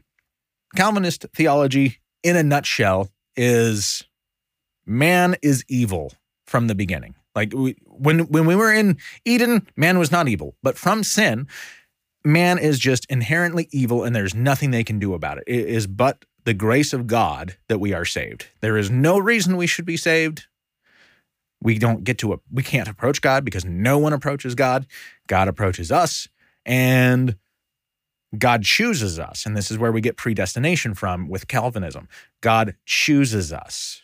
Calvinist 0.75 1.25
theology, 1.35 1.99
in 2.23 2.35
a 2.35 2.43
nutshell, 2.43 3.09
is 3.35 4.03
man 4.85 5.35
is 5.41 5.63
evil 5.67 6.13
from 6.45 6.67
the 6.67 6.75
beginning. 6.75 7.15
Like 7.35 7.53
we, 7.53 7.75
when 7.85 8.21
when 8.27 8.45
we 8.45 8.55
were 8.55 8.73
in 8.73 8.97
Eden, 9.25 9.67
man 9.75 9.99
was 9.99 10.11
not 10.11 10.27
evil, 10.27 10.55
but 10.63 10.77
from 10.77 11.03
sin, 11.03 11.47
man 12.23 12.57
is 12.57 12.79
just 12.79 13.05
inherently 13.05 13.67
evil, 13.71 14.03
and 14.03 14.15
there's 14.15 14.35
nothing 14.35 14.71
they 14.71 14.83
can 14.83 14.99
do 14.99 15.13
about 15.13 15.37
it. 15.37 15.43
It 15.47 15.67
is 15.67 15.87
but 15.87 16.25
the 16.43 16.53
grace 16.53 16.93
of 16.93 17.07
God 17.07 17.57
that 17.67 17.79
we 17.79 17.93
are 17.93 18.05
saved. 18.05 18.47
There 18.61 18.77
is 18.77 18.89
no 18.89 19.19
reason 19.19 19.57
we 19.57 19.67
should 19.67 19.85
be 19.85 19.97
saved. 19.97 20.47
We 21.61 21.77
don't 21.77 22.03
get 22.03 22.17
to 22.19 22.33
a 22.33 22.39
we 22.51 22.63
can't 22.63 22.87
approach 22.87 23.21
God 23.21 23.45
because 23.45 23.65
no 23.65 23.99
one 23.99 24.13
approaches 24.13 24.55
God. 24.55 24.87
God 25.27 25.47
approaches 25.47 25.91
us, 25.91 26.27
and 26.65 27.35
God 28.37 28.63
chooses 28.63 29.19
us. 29.19 29.45
And 29.45 29.55
this 29.55 29.71
is 29.71 29.77
where 29.77 29.91
we 29.91 30.01
get 30.01 30.17
predestination 30.17 30.93
from 30.93 31.27
with 31.27 31.47
Calvinism. 31.47 32.07
God 32.41 32.75
chooses 32.85 33.51
us. 33.51 34.01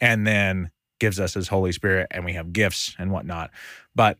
And 0.00 0.26
then 0.26 0.70
gives 1.00 1.18
us 1.18 1.34
his 1.34 1.48
Holy 1.48 1.72
Spirit 1.72 2.08
and 2.10 2.24
we 2.24 2.34
have 2.34 2.52
gifts 2.52 2.94
and 2.98 3.10
whatnot. 3.10 3.50
But 3.94 4.18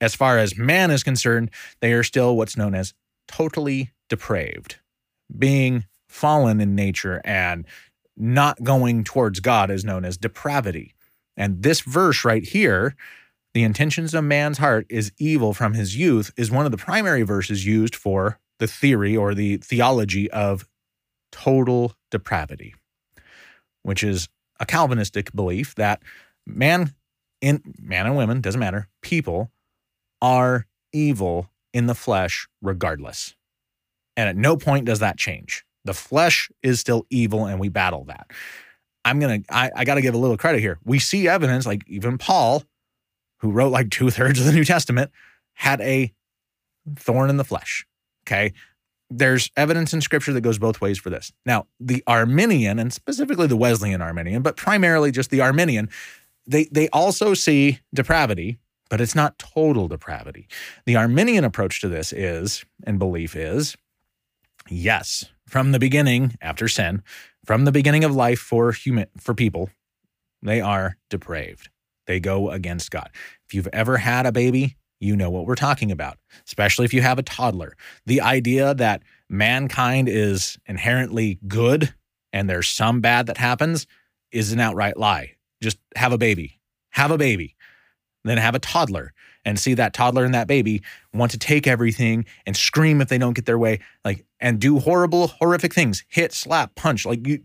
as 0.00 0.14
far 0.14 0.38
as 0.38 0.56
man 0.56 0.90
is 0.90 1.02
concerned, 1.02 1.50
they 1.80 1.92
are 1.92 2.02
still 2.02 2.36
what's 2.36 2.56
known 2.56 2.74
as 2.74 2.94
totally 3.28 3.92
depraved, 4.08 4.76
being 5.36 5.84
fallen 6.08 6.60
in 6.60 6.74
nature 6.74 7.20
and 7.24 7.66
not 8.16 8.62
going 8.62 9.04
towards 9.04 9.40
God 9.40 9.70
is 9.70 9.84
known 9.84 10.04
as 10.04 10.16
depravity. 10.16 10.94
And 11.36 11.62
this 11.62 11.80
verse 11.80 12.24
right 12.24 12.44
here, 12.44 12.96
the 13.52 13.62
intentions 13.62 14.14
of 14.14 14.24
man's 14.24 14.58
heart 14.58 14.86
is 14.88 15.12
evil 15.18 15.52
from 15.52 15.74
his 15.74 15.96
youth, 15.96 16.32
is 16.36 16.50
one 16.50 16.64
of 16.64 16.72
the 16.72 16.78
primary 16.78 17.22
verses 17.22 17.66
used 17.66 17.94
for 17.94 18.38
the 18.58 18.66
theory 18.66 19.16
or 19.16 19.34
the 19.34 19.58
theology 19.58 20.30
of 20.30 20.66
total 21.30 21.94
depravity, 22.10 22.74
which 23.82 24.02
is 24.02 24.28
a 24.58 24.66
Calvinistic 24.66 25.32
belief 25.34 25.74
that 25.74 26.02
man 26.46 26.94
in 27.42 27.62
man 27.78 28.06
and 28.06 28.16
women 28.16 28.40
doesn't 28.40 28.60
matter 28.60 28.88
people 29.02 29.50
are 30.26 30.66
evil 30.92 31.48
in 31.72 31.86
the 31.86 31.94
flesh 31.94 32.48
regardless. 32.60 33.36
And 34.16 34.28
at 34.28 34.36
no 34.36 34.56
point 34.56 34.86
does 34.86 34.98
that 34.98 35.18
change. 35.18 35.64
The 35.84 35.94
flesh 35.94 36.50
is 36.62 36.80
still 36.80 37.06
evil 37.10 37.46
and 37.46 37.60
we 37.60 37.68
battle 37.68 38.04
that. 38.04 38.32
I'm 39.04 39.20
gonna 39.20 39.40
i, 39.50 39.70
I 39.76 39.84
gotta 39.84 40.00
give 40.00 40.14
a 40.14 40.18
little 40.18 40.36
credit 40.36 40.60
here. 40.60 40.80
We 40.84 40.98
see 40.98 41.28
evidence 41.28 41.64
like 41.64 41.84
even 41.86 42.18
paul 42.18 42.64
who 43.40 43.52
wrote 43.52 43.70
like 43.70 43.90
two-thirds 43.90 44.40
of 44.40 44.46
the 44.46 44.52
new 44.52 44.64
testament 44.64 45.12
had 45.54 45.80
a 45.80 46.12
thorn 46.96 47.30
in 47.30 47.36
the 47.36 47.44
flesh 47.44 47.86
okay? 48.26 48.52
There's 49.08 49.50
evidence 49.56 49.94
in 49.94 50.00
scripture 50.00 50.32
that 50.32 50.40
goes 50.40 50.58
both 50.58 50.80
ways 50.80 50.98
for 50.98 51.10
this. 51.10 51.32
Now, 51.44 51.66
the 51.78 52.02
Arminian, 52.06 52.78
and 52.78 52.92
specifically 52.92 53.46
the 53.46 53.56
Wesleyan 53.56 54.02
Arminian, 54.02 54.42
but 54.42 54.56
primarily 54.56 55.12
just 55.12 55.30
the 55.30 55.40
Arminian, 55.40 55.88
they, 56.46 56.64
they 56.72 56.88
also 56.88 57.34
see 57.34 57.80
depravity, 57.94 58.58
but 58.88 59.00
it's 59.00 59.14
not 59.14 59.38
total 59.38 59.88
depravity. 59.88 60.48
The 60.84 60.96
Arminian 60.96 61.44
approach 61.44 61.80
to 61.80 61.88
this 61.88 62.12
is, 62.12 62.64
and 62.84 62.98
belief 62.98 63.34
is, 63.34 63.76
yes, 64.68 65.26
from 65.46 65.72
the 65.72 65.78
beginning, 65.78 66.36
after 66.40 66.68
sin, 66.68 67.02
from 67.44 67.64
the 67.64 67.72
beginning 67.72 68.04
of 68.04 68.14
life 68.14 68.40
for 68.40 68.72
human 68.72 69.06
for 69.18 69.34
people, 69.34 69.70
they 70.42 70.60
are 70.60 70.96
depraved. 71.10 71.70
They 72.06 72.20
go 72.20 72.50
against 72.50 72.90
God. 72.90 73.10
If 73.46 73.54
you've 73.54 73.68
ever 73.72 73.98
had 73.98 74.26
a 74.26 74.32
baby, 74.32 74.76
you 75.00 75.16
know 75.16 75.30
what 75.30 75.46
we're 75.46 75.56
talking 75.56 75.90
about, 75.90 76.18
especially 76.46 76.84
if 76.84 76.94
you 76.94 77.02
have 77.02 77.18
a 77.18 77.22
toddler. 77.22 77.76
The 78.06 78.20
idea 78.20 78.74
that 78.74 79.02
mankind 79.28 80.08
is 80.08 80.58
inherently 80.66 81.38
good 81.46 81.94
and 82.32 82.48
there's 82.48 82.68
some 82.68 83.00
bad 83.00 83.26
that 83.26 83.38
happens 83.38 83.86
is 84.30 84.52
an 84.52 84.60
outright 84.60 84.96
lie. 84.96 85.32
Just 85.62 85.78
have 85.96 86.12
a 86.12 86.18
baby, 86.18 86.60
have 86.90 87.10
a 87.10 87.18
baby, 87.18 87.55
then 88.30 88.38
have 88.38 88.54
a 88.54 88.58
toddler 88.60 89.12
and 89.44 89.58
see 89.58 89.74
that 89.74 89.94
toddler 89.94 90.24
and 90.24 90.34
that 90.34 90.48
baby 90.48 90.82
want 91.14 91.30
to 91.30 91.38
take 91.38 91.66
everything 91.66 92.24
and 92.46 92.56
scream 92.56 93.00
if 93.00 93.08
they 93.08 93.18
don't 93.18 93.34
get 93.34 93.46
their 93.46 93.58
way, 93.58 93.80
like, 94.04 94.24
and 94.40 94.60
do 94.60 94.78
horrible, 94.78 95.28
horrific 95.28 95.72
things 95.72 96.04
hit, 96.08 96.32
slap, 96.32 96.74
punch. 96.74 97.06
Like, 97.06 97.26
you, 97.26 97.42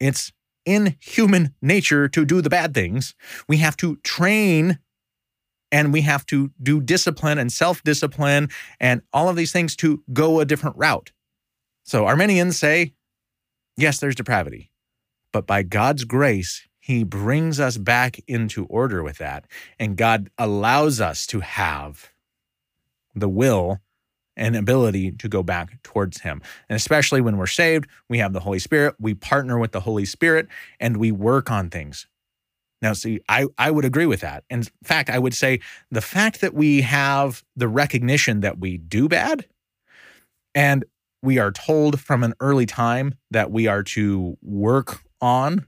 it's 0.00 0.32
in 0.64 0.96
human 1.00 1.54
nature 1.60 2.08
to 2.08 2.24
do 2.24 2.40
the 2.40 2.50
bad 2.50 2.74
things. 2.74 3.14
We 3.48 3.58
have 3.58 3.76
to 3.78 3.96
train 3.96 4.78
and 5.70 5.92
we 5.92 6.02
have 6.02 6.24
to 6.26 6.52
do 6.62 6.80
discipline 6.80 7.38
and 7.38 7.52
self 7.52 7.82
discipline 7.82 8.48
and 8.80 9.02
all 9.12 9.28
of 9.28 9.36
these 9.36 9.52
things 9.52 9.76
to 9.76 10.02
go 10.12 10.40
a 10.40 10.44
different 10.44 10.76
route. 10.76 11.12
So 11.84 12.06
Arminians 12.06 12.58
say, 12.58 12.94
yes, 13.76 13.98
there's 13.98 14.14
depravity, 14.14 14.70
but 15.32 15.46
by 15.46 15.62
God's 15.62 16.04
grace, 16.04 16.66
he 16.84 17.02
brings 17.02 17.58
us 17.58 17.78
back 17.78 18.20
into 18.28 18.66
order 18.66 19.02
with 19.02 19.16
that. 19.16 19.46
And 19.78 19.96
God 19.96 20.28
allows 20.36 21.00
us 21.00 21.26
to 21.28 21.40
have 21.40 22.10
the 23.14 23.26
will 23.26 23.80
and 24.36 24.54
ability 24.54 25.12
to 25.12 25.26
go 25.26 25.42
back 25.42 25.82
towards 25.82 26.20
Him. 26.20 26.42
And 26.68 26.76
especially 26.76 27.22
when 27.22 27.38
we're 27.38 27.46
saved, 27.46 27.86
we 28.10 28.18
have 28.18 28.34
the 28.34 28.40
Holy 28.40 28.58
Spirit, 28.58 28.96
we 29.00 29.14
partner 29.14 29.58
with 29.58 29.72
the 29.72 29.80
Holy 29.80 30.04
Spirit, 30.04 30.46
and 30.78 30.98
we 30.98 31.10
work 31.10 31.50
on 31.50 31.70
things. 31.70 32.06
Now, 32.82 32.92
see, 32.92 33.20
I, 33.30 33.46
I 33.56 33.70
would 33.70 33.86
agree 33.86 34.04
with 34.04 34.20
that. 34.20 34.44
In 34.50 34.64
fact, 34.82 35.08
I 35.08 35.18
would 35.18 35.32
say 35.32 35.60
the 35.90 36.02
fact 36.02 36.42
that 36.42 36.52
we 36.52 36.82
have 36.82 37.42
the 37.56 37.66
recognition 37.66 38.40
that 38.40 38.58
we 38.58 38.76
do 38.76 39.08
bad 39.08 39.46
and 40.54 40.84
we 41.22 41.38
are 41.38 41.50
told 41.50 41.98
from 41.98 42.22
an 42.22 42.34
early 42.40 42.66
time 42.66 43.14
that 43.30 43.50
we 43.50 43.68
are 43.68 43.82
to 43.82 44.36
work 44.42 45.00
on 45.22 45.66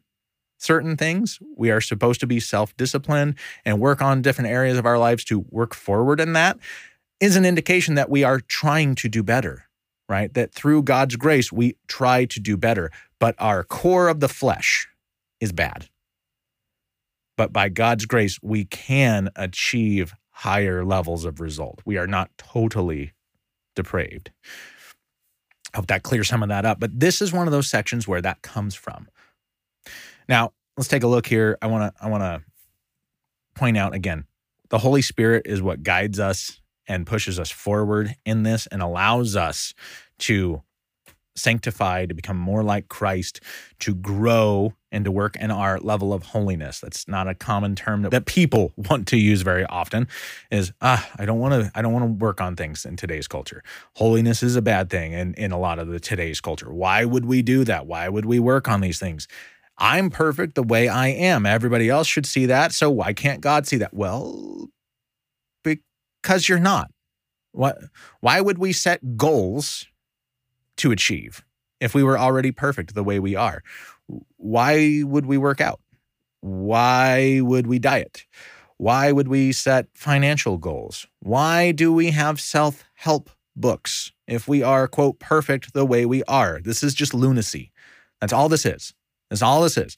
certain 0.58 0.96
things. 0.96 1.38
We 1.56 1.70
are 1.70 1.80
supposed 1.80 2.20
to 2.20 2.26
be 2.26 2.40
self 2.40 2.76
disciplined 2.76 3.36
and 3.64 3.80
work 3.80 4.02
on 4.02 4.22
different 4.22 4.50
areas 4.50 4.78
of 4.78 4.86
our 4.86 4.98
lives 4.98 5.24
to 5.24 5.46
work 5.50 5.74
forward 5.74 6.20
in 6.20 6.32
that 6.34 6.58
is 7.20 7.36
an 7.36 7.44
indication 7.46 7.94
that 7.94 8.10
we 8.10 8.24
are 8.24 8.40
trying 8.40 8.94
to 8.94 9.08
do 9.08 9.22
better, 9.22 9.64
right? 10.08 10.32
That 10.34 10.52
through 10.52 10.82
God's 10.82 11.16
grace, 11.16 11.50
we 11.50 11.76
try 11.88 12.26
to 12.26 12.40
do 12.40 12.56
better, 12.56 12.90
but 13.18 13.34
our 13.38 13.64
core 13.64 14.08
of 14.08 14.20
the 14.20 14.28
flesh 14.28 14.86
is 15.40 15.52
bad 15.52 15.88
but 17.36 17.52
by 17.52 17.68
God's 17.68 18.06
grace, 18.06 18.38
we 18.42 18.64
can 18.64 19.30
achieve 19.36 20.14
higher 20.30 20.84
levels 20.84 21.24
of 21.24 21.40
result. 21.40 21.80
We 21.84 21.98
are 21.98 22.06
not 22.06 22.30
totally 22.38 23.12
depraved. 23.74 24.30
I 25.72 25.78
hope 25.78 25.86
that 25.88 26.02
clears 26.02 26.28
some 26.28 26.42
of 26.42 26.48
that 26.48 26.64
up. 26.64 26.80
But 26.80 26.98
this 26.98 27.20
is 27.20 27.32
one 27.32 27.46
of 27.46 27.52
those 27.52 27.68
sections 27.68 28.08
where 28.08 28.22
that 28.22 28.42
comes 28.42 28.74
from. 28.74 29.08
Now, 30.28 30.52
let's 30.76 30.88
take 30.88 31.02
a 31.02 31.08
look 31.08 31.26
here. 31.26 31.58
I 31.62 31.66
want 31.66 31.94
to 31.94 32.04
I 32.04 32.08
want 32.08 32.22
to 32.22 32.42
point 33.54 33.76
out 33.76 33.94
again, 33.94 34.24
the 34.68 34.78
Holy 34.78 35.02
Spirit 35.02 35.42
is 35.46 35.62
what 35.62 35.82
guides 35.82 36.20
us 36.20 36.60
and 36.88 37.06
pushes 37.06 37.38
us 37.38 37.50
forward 37.50 38.14
in 38.24 38.42
this 38.42 38.66
and 38.68 38.82
allows 38.82 39.36
us 39.36 39.74
to 40.18 40.62
sanctify, 41.36 42.06
to 42.06 42.14
become 42.14 42.36
more 42.36 42.62
like 42.62 42.88
Christ, 42.88 43.40
to 43.80 43.94
grow 43.94 44.72
and 44.90 45.04
to 45.04 45.10
work 45.10 45.36
in 45.36 45.50
our 45.50 45.78
level 45.78 46.12
of 46.14 46.22
holiness. 46.22 46.80
That's 46.80 47.06
not 47.06 47.28
a 47.28 47.34
common 47.34 47.74
term 47.74 48.02
that, 48.02 48.10
that 48.10 48.24
people 48.24 48.72
want 48.76 49.06
to 49.08 49.18
use 49.18 49.42
very 49.42 49.66
often 49.66 50.08
is 50.50 50.72
ah, 50.80 51.08
I 51.16 51.26
don't 51.26 51.38
want 51.38 51.52
to 51.54 51.70
I 51.74 51.82
don't 51.82 51.92
want 51.92 52.04
to 52.04 52.24
work 52.24 52.40
on 52.40 52.56
things 52.56 52.84
in 52.84 52.96
today's 52.96 53.28
culture. 53.28 53.62
Holiness 53.94 54.42
is 54.42 54.56
a 54.56 54.62
bad 54.62 54.88
thing 54.88 55.12
in, 55.12 55.34
in 55.34 55.52
a 55.52 55.58
lot 55.58 55.78
of 55.78 55.88
the 55.88 56.00
today's 56.00 56.40
culture. 56.40 56.72
Why 56.72 57.04
would 57.04 57.26
we 57.26 57.42
do 57.42 57.64
that? 57.64 57.86
Why 57.86 58.08
would 58.08 58.24
we 58.24 58.38
work 58.38 58.68
on 58.68 58.80
these 58.80 58.98
things? 58.98 59.28
I'm 59.78 60.10
perfect 60.10 60.54
the 60.54 60.62
way 60.62 60.88
I 60.88 61.08
am. 61.08 61.44
Everybody 61.44 61.88
else 61.88 62.06
should 62.06 62.26
see 62.26 62.46
that. 62.46 62.72
So 62.72 62.90
why 62.90 63.12
can't 63.12 63.40
God 63.40 63.66
see 63.66 63.76
that? 63.78 63.92
Well, 63.92 64.68
because 65.62 66.48
you're 66.48 66.58
not. 66.58 66.90
What, 67.52 67.78
why 68.20 68.40
would 68.40 68.58
we 68.58 68.72
set 68.72 69.16
goals 69.16 69.86
to 70.78 70.90
achieve 70.92 71.44
if 71.80 71.94
we 71.94 72.02
were 72.02 72.18
already 72.18 72.52
perfect 72.52 72.94
the 72.94 73.04
way 73.04 73.18
we 73.18 73.34
are? 73.34 73.62
Why 74.36 75.02
would 75.04 75.26
we 75.26 75.38
work 75.38 75.60
out? 75.60 75.80
Why 76.40 77.40
would 77.40 77.66
we 77.66 77.78
diet? 77.78 78.24
Why 78.78 79.10
would 79.10 79.28
we 79.28 79.52
set 79.52 79.86
financial 79.94 80.58
goals? 80.58 81.06
Why 81.20 81.72
do 81.72 81.92
we 81.92 82.10
have 82.10 82.40
self 82.40 82.84
help 82.94 83.30
books 83.56 84.12
if 84.26 84.46
we 84.46 84.62
are, 84.62 84.86
quote, 84.86 85.18
perfect 85.18 85.72
the 85.72 85.86
way 85.86 86.04
we 86.04 86.22
are? 86.24 86.60
This 86.62 86.82
is 86.82 86.94
just 86.94 87.14
lunacy. 87.14 87.72
That's 88.20 88.32
all 88.32 88.48
this 88.48 88.66
is. 88.66 88.94
That's 89.30 89.42
all 89.42 89.62
this 89.62 89.76
is. 89.76 89.96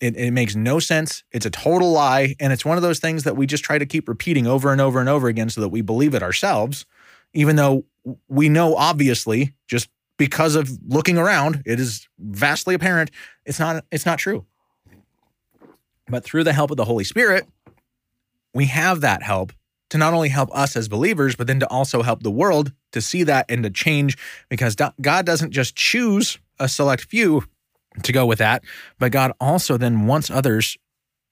It, 0.00 0.16
it, 0.16 0.30
makes 0.30 0.56
no 0.56 0.78
sense. 0.78 1.24
It's 1.30 1.44
a 1.44 1.50
total 1.50 1.92
lie. 1.92 2.34
And 2.40 2.52
it's 2.52 2.64
one 2.64 2.78
of 2.78 2.82
those 2.82 3.00
things 3.00 3.24
that 3.24 3.36
we 3.36 3.46
just 3.46 3.64
try 3.64 3.76
to 3.76 3.84
keep 3.84 4.08
repeating 4.08 4.46
over 4.46 4.72
and 4.72 4.80
over 4.80 4.98
and 4.98 5.08
over 5.08 5.28
again 5.28 5.50
so 5.50 5.60
that 5.60 5.68
we 5.68 5.82
believe 5.82 6.14
it 6.14 6.22
ourselves, 6.22 6.86
even 7.34 7.56
though 7.56 7.84
we 8.28 8.48
know, 8.48 8.76
obviously, 8.76 9.54
just 9.68 9.90
because 10.16 10.54
of 10.54 10.70
looking 10.86 11.18
around, 11.18 11.62
it 11.66 11.78
is 11.78 12.08
vastly 12.18 12.74
apparent 12.74 13.10
it's 13.44 13.58
not, 13.58 13.84
it's 13.90 14.06
not 14.06 14.18
true. 14.18 14.46
But 16.08 16.24
through 16.24 16.44
the 16.44 16.52
help 16.52 16.70
of 16.70 16.76
the 16.76 16.84
Holy 16.84 17.04
Spirit, 17.04 17.46
we 18.54 18.66
have 18.66 19.02
that 19.02 19.22
help 19.22 19.52
to 19.90 19.98
not 19.98 20.14
only 20.14 20.28
help 20.28 20.54
us 20.56 20.76
as 20.76 20.88
believers, 20.88 21.36
but 21.36 21.46
then 21.46 21.60
to 21.60 21.68
also 21.68 22.02
help 22.02 22.22
the 22.22 22.30
world 22.30 22.72
to 22.92 23.00
see 23.00 23.22
that 23.24 23.46
and 23.48 23.62
to 23.64 23.70
change 23.70 24.16
because 24.48 24.74
God 24.74 25.26
doesn't 25.26 25.50
just 25.50 25.76
choose 25.76 26.38
a 26.58 26.68
select 26.68 27.04
few 27.04 27.44
to 28.02 28.12
go 28.12 28.26
with 28.26 28.38
that, 28.38 28.64
but 28.98 29.12
God 29.12 29.32
also 29.40 29.76
then 29.76 30.06
wants 30.06 30.30
others 30.30 30.76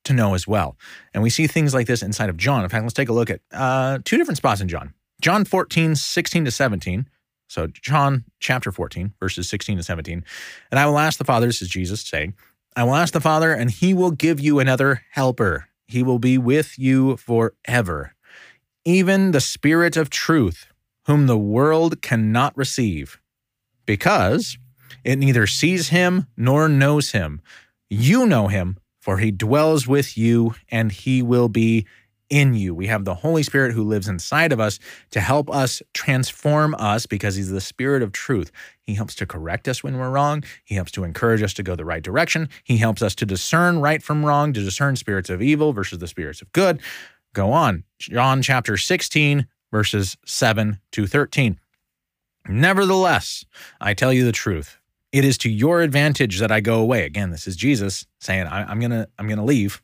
to 0.04 0.12
know 0.12 0.34
as 0.34 0.46
well. 0.46 0.76
And 1.14 1.22
we 1.22 1.30
see 1.30 1.46
things 1.46 1.74
like 1.74 1.86
this 1.86 2.02
inside 2.02 2.30
of 2.30 2.36
John. 2.36 2.64
In 2.64 2.70
fact, 2.70 2.82
let's 2.82 2.94
take 2.94 3.08
a 3.08 3.12
look 3.12 3.30
at 3.30 3.40
uh, 3.52 3.98
two 4.04 4.16
different 4.16 4.38
spots 4.38 4.60
in 4.60 4.68
John. 4.68 4.94
John 5.20 5.44
14, 5.44 5.94
16 5.94 6.44
to 6.44 6.50
17. 6.50 7.08
So, 7.48 7.66
John 7.66 8.24
chapter 8.40 8.70
14, 8.70 9.14
verses 9.20 9.48
16 9.48 9.78
to 9.78 9.82
17. 9.82 10.24
And 10.70 10.78
I 10.78 10.86
will 10.86 10.98
ask 10.98 11.18
the 11.18 11.24
Father, 11.24 11.46
this 11.46 11.62
is 11.62 11.68
Jesus 11.68 12.02
saying, 12.02 12.34
I 12.76 12.84
will 12.84 12.94
ask 12.94 13.12
the 13.12 13.20
Father, 13.20 13.52
and 13.52 13.70
he 13.70 13.94
will 13.94 14.10
give 14.10 14.38
you 14.38 14.58
another 14.58 15.02
helper. 15.10 15.68
He 15.86 16.02
will 16.02 16.18
be 16.18 16.36
with 16.36 16.78
you 16.78 17.16
forever. 17.16 18.14
Even 18.84 19.32
the 19.32 19.40
Spirit 19.40 19.96
of 19.96 20.10
truth, 20.10 20.66
whom 21.06 21.26
the 21.26 21.38
world 21.38 22.02
cannot 22.02 22.56
receive, 22.56 23.18
because 23.86 24.58
it 25.04 25.18
neither 25.18 25.46
sees 25.46 25.88
him 25.88 26.26
nor 26.36 26.68
knows 26.68 27.12
him. 27.12 27.40
You 27.90 28.26
know 28.26 28.48
him, 28.48 28.78
for 29.00 29.18
he 29.18 29.30
dwells 29.30 29.86
with 29.86 30.18
you 30.18 30.54
and 30.70 30.92
he 30.92 31.22
will 31.22 31.48
be 31.48 31.86
in 32.30 32.54
you. 32.54 32.74
We 32.74 32.86
have 32.88 33.04
the 33.04 33.14
Holy 33.14 33.42
Spirit 33.42 33.72
who 33.72 33.82
lives 33.82 34.08
inside 34.08 34.52
of 34.52 34.60
us 34.60 34.78
to 35.10 35.20
help 35.20 35.50
us 35.50 35.82
transform 35.94 36.74
us 36.78 37.06
because 37.06 37.36
He's 37.36 37.50
the 37.50 37.60
Spirit 37.60 38.02
of 38.02 38.12
truth. 38.12 38.52
He 38.82 38.94
helps 38.94 39.14
to 39.16 39.26
correct 39.26 39.68
us 39.68 39.82
when 39.82 39.96
we're 39.96 40.10
wrong. 40.10 40.44
He 40.64 40.74
helps 40.74 40.92
to 40.92 41.04
encourage 41.04 41.42
us 41.42 41.54
to 41.54 41.62
go 41.62 41.76
the 41.76 41.84
right 41.84 42.02
direction. 42.02 42.48
He 42.64 42.78
helps 42.78 43.02
us 43.02 43.14
to 43.16 43.26
discern 43.26 43.80
right 43.80 44.02
from 44.02 44.24
wrong, 44.24 44.52
to 44.52 44.62
discern 44.62 44.96
spirits 44.96 45.30
of 45.30 45.42
evil 45.42 45.72
versus 45.72 45.98
the 45.98 46.08
spirits 46.08 46.42
of 46.42 46.52
good. 46.52 46.80
Go 47.32 47.52
on. 47.52 47.84
John 47.98 48.42
chapter 48.42 48.76
16, 48.76 49.46
verses 49.70 50.16
7 50.26 50.80
to 50.92 51.06
13. 51.06 51.58
Nevertheless, 52.48 53.44
I 53.80 53.94
tell 53.94 54.12
you 54.12 54.24
the 54.24 54.32
truth 54.32 54.78
it 55.12 55.24
is 55.24 55.38
to 55.38 55.50
your 55.50 55.80
advantage 55.80 56.38
that 56.38 56.52
I 56.52 56.60
go 56.60 56.80
away. 56.80 57.04
Again, 57.04 57.30
this 57.30 57.46
is 57.46 57.56
Jesus 57.56 58.06
saying, 58.20 58.46
I, 58.46 58.70
am 58.70 58.80
gonna, 58.80 59.08
I'm 59.18 59.28
gonna 59.28 59.44
leave, 59.44 59.82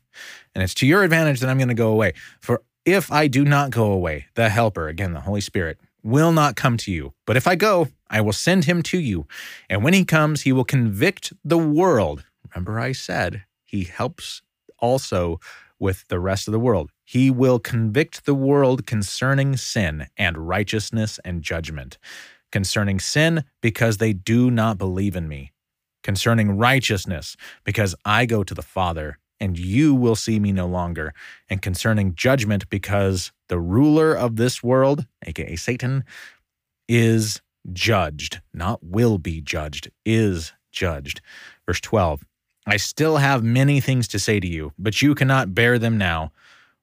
and 0.53 0.63
it's 0.63 0.73
to 0.75 0.87
your 0.87 1.03
advantage 1.03 1.39
that 1.39 1.49
I'm 1.49 1.57
gonna 1.57 1.73
go 1.73 1.91
away. 1.91 2.13
For 2.39 2.61
if 2.85 3.11
I 3.11 3.27
do 3.27 3.43
not 3.43 3.71
go 3.71 3.91
away, 3.91 4.27
the 4.35 4.49
Helper, 4.49 4.87
again, 4.87 5.13
the 5.13 5.21
Holy 5.21 5.41
Spirit, 5.41 5.79
will 6.03 6.31
not 6.31 6.55
come 6.55 6.77
to 6.77 6.91
you. 6.91 7.13
But 7.25 7.35
if 7.35 7.47
I 7.47 7.55
go, 7.55 7.87
I 8.09 8.21
will 8.21 8.33
send 8.33 8.65
him 8.65 8.83
to 8.83 8.99
you. 8.99 9.25
And 9.69 9.83
when 9.83 9.95
he 9.95 10.05
comes, 10.05 10.43
he 10.43 10.51
will 10.51 10.63
convict 10.63 11.33
the 11.43 11.57
world. 11.57 12.25
Remember, 12.53 12.79
I 12.79 12.91
said 12.91 13.45
he 13.63 13.85
helps 13.85 14.43
also 14.77 15.39
with 15.79 16.07
the 16.07 16.19
rest 16.19 16.47
of 16.47 16.51
the 16.51 16.59
world. 16.59 16.91
He 17.03 17.31
will 17.31 17.59
convict 17.59 18.25
the 18.25 18.35
world 18.35 18.85
concerning 18.85 19.57
sin 19.57 20.07
and 20.15 20.47
righteousness 20.47 21.19
and 21.25 21.41
judgment 21.41 21.97
concerning 22.55 23.01
sin, 23.01 23.43
because 23.61 23.97
they 23.97 24.13
do 24.13 24.49
not 24.49 24.77
believe 24.77 25.17
in 25.17 25.27
me, 25.27 25.51
concerning 26.03 26.57
righteousness, 26.57 27.35
because 27.65 27.93
I 28.05 28.25
go 28.25 28.45
to 28.45 28.53
the 28.53 28.61
Father, 28.61 29.19
and 29.41 29.59
you 29.59 29.93
will 29.93 30.15
see 30.15 30.39
me 30.39 30.53
no 30.53 30.65
longer, 30.65 31.13
and 31.49 31.61
concerning 31.61 32.15
judgment, 32.15 32.69
because 32.69 33.33
the 33.49 33.59
ruler 33.59 34.13
of 34.13 34.37
this 34.37 34.63
world, 34.63 35.05
aka 35.25 35.57
Satan, 35.57 36.05
is 36.87 37.41
judged, 37.73 38.39
not 38.53 38.81
will 38.81 39.17
be 39.17 39.41
judged, 39.41 39.91
is 40.05 40.53
judged. 40.71 41.19
Verse 41.65 41.81
12 41.81 42.23
I 42.65 42.77
still 42.77 43.17
have 43.17 43.43
many 43.43 43.81
things 43.81 44.07
to 44.07 44.17
say 44.17 44.39
to 44.39 44.47
you, 44.47 44.71
but 44.79 45.01
you 45.01 45.13
cannot 45.13 45.53
bear 45.53 45.77
them 45.77 45.97
now. 45.97 46.31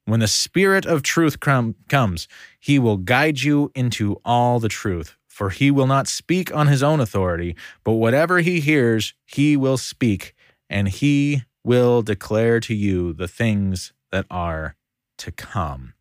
When 0.05 0.19
the 0.19 0.27
Spirit 0.27 0.85
of 0.85 1.01
truth 1.01 1.39
com- 1.39 1.73
comes, 1.89 2.27
he 2.59 2.77
will 2.77 2.97
guide 2.97 3.41
you 3.41 3.71
into 3.73 4.21
all 4.23 4.59
the 4.59 4.69
truth 4.69 5.17
for 5.33 5.49
he 5.49 5.71
will 5.71 5.87
not 5.87 6.07
speak 6.07 6.55
on 6.55 6.67
his 6.67 6.83
own 6.83 6.99
authority, 6.99 7.55
but 7.83 7.93
whatever 7.93 8.37
he 8.37 8.59
hears, 8.59 9.15
he 9.25 9.57
will 9.57 9.77
speak, 9.77 10.35
and 10.69 10.87
he 10.87 11.41
will 11.63 12.03
declare 12.03 12.59
to 12.59 12.75
you 12.75 13.13
the 13.13 13.27
things 13.27 13.93
that 14.11 14.27
are 14.29 14.75
to 15.17 15.31
come. 15.31 15.95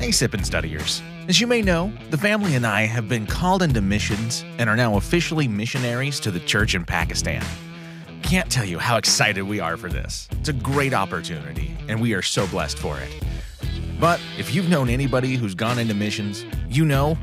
Hey, 0.00 0.10
Sip 0.10 0.34
and 0.34 0.44
Studiers. 0.44 1.02
As 1.28 1.40
you 1.40 1.46
may 1.46 1.62
know, 1.62 1.92
the 2.10 2.18
family 2.18 2.56
and 2.56 2.66
I 2.66 2.82
have 2.82 3.08
been 3.08 3.26
called 3.26 3.62
into 3.62 3.80
missions 3.80 4.44
and 4.58 4.68
are 4.68 4.76
now 4.76 4.96
officially 4.96 5.46
missionaries 5.46 6.18
to 6.18 6.32
the 6.32 6.40
church 6.40 6.74
in 6.74 6.84
Pakistan 6.84 7.44
can't 8.26 8.50
tell 8.50 8.64
you 8.64 8.80
how 8.80 8.96
excited 8.96 9.42
we 9.42 9.60
are 9.60 9.76
for 9.76 9.88
this. 9.88 10.28
It's 10.40 10.48
a 10.48 10.52
great 10.52 10.92
opportunity, 10.92 11.76
and 11.88 12.00
we 12.00 12.12
are 12.12 12.22
so 12.22 12.44
blessed 12.48 12.76
for 12.76 12.98
it. 12.98 13.08
But 14.00 14.20
if 14.36 14.52
you've 14.52 14.68
known 14.68 14.88
anybody 14.88 15.36
who's 15.36 15.54
gone 15.54 15.78
into 15.78 15.94
missions, 15.94 16.44
you 16.68 16.84
know, 16.84 17.16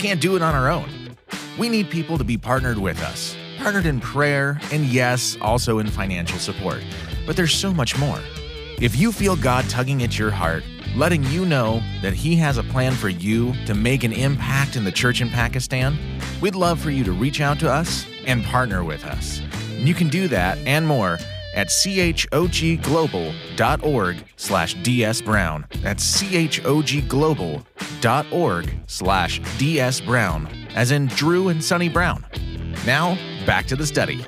can't 0.00 0.20
do 0.20 0.34
it 0.34 0.42
on 0.42 0.56
our 0.56 0.68
own. 0.68 1.14
We 1.58 1.68
need 1.68 1.90
people 1.90 2.18
to 2.18 2.24
be 2.24 2.36
partnered 2.36 2.76
with 2.76 3.00
us, 3.04 3.36
partnered 3.58 3.86
in 3.86 4.00
prayer, 4.00 4.60
and 4.72 4.84
yes, 4.86 5.38
also 5.40 5.78
in 5.78 5.86
financial 5.86 6.40
support. 6.40 6.82
But 7.24 7.36
there's 7.36 7.54
so 7.54 7.72
much 7.72 7.96
more. 7.96 8.18
If 8.80 8.96
you 8.96 9.12
feel 9.12 9.36
God 9.36 9.64
tugging 9.68 10.02
at 10.02 10.18
your 10.18 10.32
heart, 10.32 10.64
letting 10.96 11.22
you 11.26 11.46
know 11.46 11.80
that 12.02 12.14
He 12.14 12.34
has 12.34 12.58
a 12.58 12.64
plan 12.64 12.94
for 12.94 13.08
you 13.08 13.54
to 13.66 13.76
make 13.76 14.02
an 14.02 14.12
impact 14.12 14.74
in 14.74 14.82
the 14.82 14.92
church 14.92 15.20
in 15.20 15.30
Pakistan, 15.30 15.96
we'd 16.40 16.56
love 16.56 16.80
for 16.80 16.90
you 16.90 17.04
to 17.04 17.12
reach 17.12 17.40
out 17.40 17.60
to 17.60 17.70
us 17.70 18.06
and 18.26 18.42
partner 18.42 18.82
with 18.82 19.04
us. 19.04 19.40
You 19.86 19.94
can 19.94 20.08
do 20.08 20.28
that 20.28 20.58
and 20.58 20.86
more 20.86 21.18
at 21.54 21.68
chogglobal.org 21.68 24.24
slash 24.36 24.76
dsbrown. 24.76 25.82
That's 25.82 26.22
chogglobal.org 26.22 28.70
slash 28.86 29.40
dsbrown, 29.40 30.74
as 30.74 30.90
in 30.90 31.06
Drew 31.06 31.48
and 31.48 31.64
Sonny 31.64 31.88
Brown. 31.88 32.26
Now, 32.86 33.16
back 33.46 33.66
to 33.66 33.76
the 33.76 33.86
study. 33.86 34.24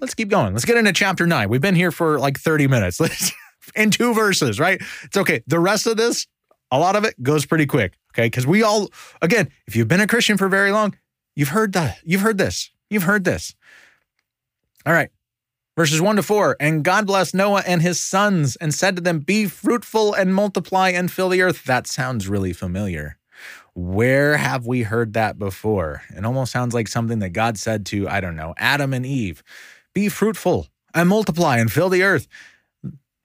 Let's 0.00 0.14
keep 0.14 0.28
going. 0.28 0.52
Let's 0.52 0.64
get 0.64 0.76
into 0.76 0.92
chapter 0.92 1.26
nine. 1.26 1.48
We've 1.48 1.60
been 1.60 1.74
here 1.74 1.90
for 1.90 2.18
like 2.18 2.38
30 2.38 2.68
minutes 2.68 3.00
in 3.74 3.90
two 3.90 4.14
verses, 4.14 4.60
right? 4.60 4.80
It's 5.04 5.16
okay. 5.16 5.42
The 5.46 5.58
rest 5.58 5.86
of 5.86 5.96
this, 5.96 6.26
a 6.70 6.78
lot 6.78 6.96
of 6.96 7.04
it 7.04 7.20
goes 7.22 7.46
pretty 7.46 7.66
quick, 7.66 7.94
okay? 8.12 8.26
Because 8.26 8.46
we 8.46 8.62
all, 8.62 8.90
again, 9.22 9.48
if 9.66 9.74
you've 9.74 9.88
been 9.88 10.00
a 10.00 10.06
Christian 10.06 10.36
for 10.36 10.48
very 10.48 10.72
long, 10.72 10.94
You've 11.36 11.50
heard 11.50 11.74
that. 11.74 11.98
You've 12.02 12.22
heard 12.22 12.38
this. 12.38 12.70
You've 12.90 13.04
heard 13.04 13.24
this. 13.24 13.54
All 14.84 14.92
right. 14.92 15.10
Verses 15.76 16.00
1 16.00 16.16
to 16.16 16.22
4 16.22 16.56
And 16.58 16.82
God 16.82 17.06
blessed 17.06 17.34
Noah 17.34 17.62
and 17.66 17.82
his 17.82 18.00
sons 18.00 18.56
and 18.56 18.72
said 18.72 18.96
to 18.96 19.02
them, 19.02 19.20
Be 19.20 19.44
fruitful 19.46 20.14
and 20.14 20.34
multiply 20.34 20.88
and 20.88 21.12
fill 21.12 21.28
the 21.28 21.42
earth. 21.42 21.64
That 21.64 21.86
sounds 21.86 22.26
really 22.26 22.54
familiar. 22.54 23.18
Where 23.74 24.38
have 24.38 24.66
we 24.66 24.84
heard 24.84 25.12
that 25.12 25.38
before? 25.38 26.02
It 26.16 26.24
almost 26.24 26.50
sounds 26.50 26.72
like 26.72 26.88
something 26.88 27.18
that 27.18 27.30
God 27.30 27.58
said 27.58 27.84
to, 27.86 28.08
I 28.08 28.20
don't 28.20 28.36
know, 28.36 28.54
Adam 28.56 28.94
and 28.94 29.04
Eve 29.04 29.42
Be 29.92 30.08
fruitful 30.08 30.68
and 30.94 31.10
multiply 31.10 31.58
and 31.58 31.70
fill 31.70 31.90
the 31.90 32.02
earth. 32.02 32.26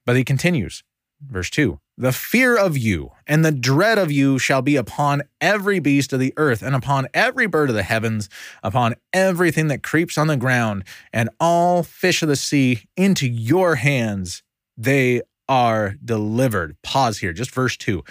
But 0.04 0.16
he 0.16 0.24
continues, 0.24 0.84
verse 1.22 1.48
2 1.48 1.80
the 1.96 2.12
fear 2.12 2.56
of 2.56 2.76
you 2.76 3.10
and 3.26 3.44
the 3.44 3.52
dread 3.52 3.98
of 3.98 4.10
you 4.10 4.38
shall 4.38 4.62
be 4.62 4.76
upon 4.76 5.22
every 5.40 5.78
beast 5.78 6.12
of 6.12 6.20
the 6.20 6.32
earth, 6.36 6.62
and 6.62 6.74
upon 6.74 7.06
every 7.14 7.46
bird 7.46 7.68
of 7.68 7.76
the 7.76 7.82
heavens, 7.82 8.28
upon 8.62 8.94
everything 9.12 9.68
that 9.68 9.82
creeps 9.82 10.16
on 10.16 10.26
the 10.26 10.36
ground, 10.36 10.84
and 11.12 11.28
all 11.38 11.82
fish 11.82 12.22
of 12.22 12.28
the 12.28 12.36
sea 12.36 12.84
into 12.96 13.28
your 13.28 13.76
hands 13.76 14.42
they 14.76 15.22
are 15.48 15.96
delivered. 16.04 16.76
Pause 16.82 17.18
here, 17.18 17.32
just 17.32 17.50
verse 17.50 17.76
2. 17.76 18.02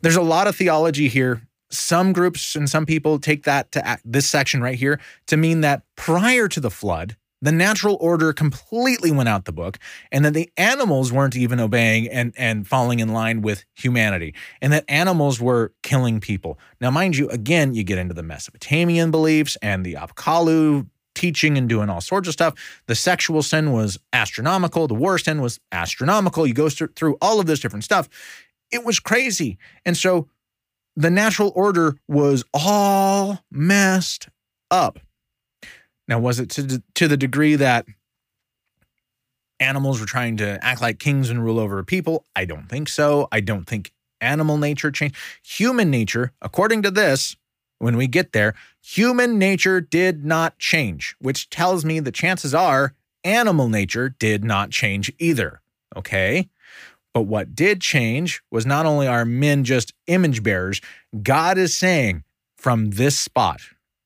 There's 0.00 0.16
a 0.16 0.22
lot 0.22 0.46
of 0.46 0.56
theology 0.56 1.08
here. 1.08 1.42
Some 1.70 2.12
groups 2.12 2.56
and 2.56 2.68
some 2.68 2.86
people 2.86 3.18
take 3.18 3.44
that 3.44 3.70
to 3.72 3.98
this 4.04 4.28
section 4.28 4.62
right 4.62 4.78
here 4.78 4.98
to 5.26 5.36
mean 5.36 5.60
that 5.60 5.82
prior 5.96 6.48
to 6.48 6.60
the 6.60 6.70
flood, 6.70 7.16
the 7.40 7.52
natural 7.52 7.96
order 8.00 8.32
completely 8.32 9.10
went 9.10 9.28
out 9.28 9.44
the 9.44 9.52
book 9.52 9.78
and 10.10 10.24
that 10.24 10.34
the 10.34 10.50
animals 10.56 11.12
weren't 11.12 11.36
even 11.36 11.60
obeying 11.60 12.08
and, 12.08 12.32
and 12.36 12.66
falling 12.66 12.98
in 12.98 13.08
line 13.12 13.42
with 13.42 13.64
humanity 13.74 14.34
and 14.60 14.72
that 14.72 14.84
animals 14.88 15.40
were 15.40 15.72
killing 15.82 16.20
people. 16.20 16.58
Now, 16.80 16.90
mind 16.90 17.16
you, 17.16 17.28
again, 17.28 17.74
you 17.74 17.84
get 17.84 17.98
into 17.98 18.14
the 18.14 18.22
Mesopotamian 18.22 19.10
beliefs 19.10 19.56
and 19.62 19.84
the 19.84 19.94
Apkallu 19.94 20.86
teaching 21.14 21.58
and 21.58 21.68
doing 21.68 21.90
all 21.90 22.00
sorts 22.00 22.28
of 22.28 22.32
stuff. 22.32 22.54
The 22.86 22.94
sexual 22.94 23.42
sin 23.42 23.72
was 23.72 23.98
astronomical. 24.12 24.86
The 24.86 24.94
war 24.94 25.18
sin 25.18 25.40
was 25.40 25.58
astronomical. 25.72 26.46
You 26.46 26.54
go 26.54 26.68
through 26.68 27.16
all 27.20 27.40
of 27.40 27.46
this 27.46 27.60
different 27.60 27.84
stuff. 27.84 28.08
It 28.70 28.84
was 28.84 29.00
crazy. 29.00 29.58
And 29.84 29.96
so 29.96 30.28
the 30.96 31.10
natural 31.10 31.52
order 31.54 31.96
was 32.06 32.44
all 32.54 33.40
messed 33.50 34.28
up. 34.70 35.00
Now, 36.08 36.18
was 36.18 36.40
it 36.40 36.50
to, 36.50 36.82
to 36.94 37.06
the 37.06 37.16
degree 37.16 37.54
that 37.56 37.86
animals 39.60 40.00
were 40.00 40.06
trying 40.06 40.38
to 40.38 40.58
act 40.64 40.80
like 40.80 40.98
kings 40.98 41.30
and 41.30 41.44
rule 41.44 41.60
over 41.60 41.84
people? 41.84 42.24
I 42.34 42.46
don't 42.46 42.68
think 42.68 42.88
so. 42.88 43.28
I 43.30 43.40
don't 43.40 43.66
think 43.66 43.92
animal 44.20 44.56
nature 44.58 44.90
changed. 44.90 45.16
Human 45.44 45.90
nature, 45.90 46.32
according 46.40 46.82
to 46.82 46.90
this, 46.90 47.36
when 47.78 47.96
we 47.96 48.06
get 48.06 48.32
there, 48.32 48.54
human 48.82 49.38
nature 49.38 49.80
did 49.80 50.24
not 50.24 50.58
change, 50.58 51.14
which 51.20 51.48
tells 51.50 51.84
me 51.84 52.00
the 52.00 52.10
chances 52.10 52.54
are 52.54 52.94
animal 53.22 53.68
nature 53.68 54.08
did 54.08 54.44
not 54.44 54.70
change 54.70 55.12
either. 55.18 55.60
Okay. 55.96 56.48
But 57.14 57.22
what 57.22 57.54
did 57.54 57.80
change 57.80 58.42
was 58.50 58.66
not 58.66 58.86
only 58.86 59.06
are 59.06 59.24
men 59.24 59.64
just 59.64 59.92
image 60.06 60.42
bearers, 60.42 60.80
God 61.22 61.58
is 61.58 61.76
saying 61.76 62.24
from 62.56 62.90
this 62.90 63.18
spot, 63.18 63.60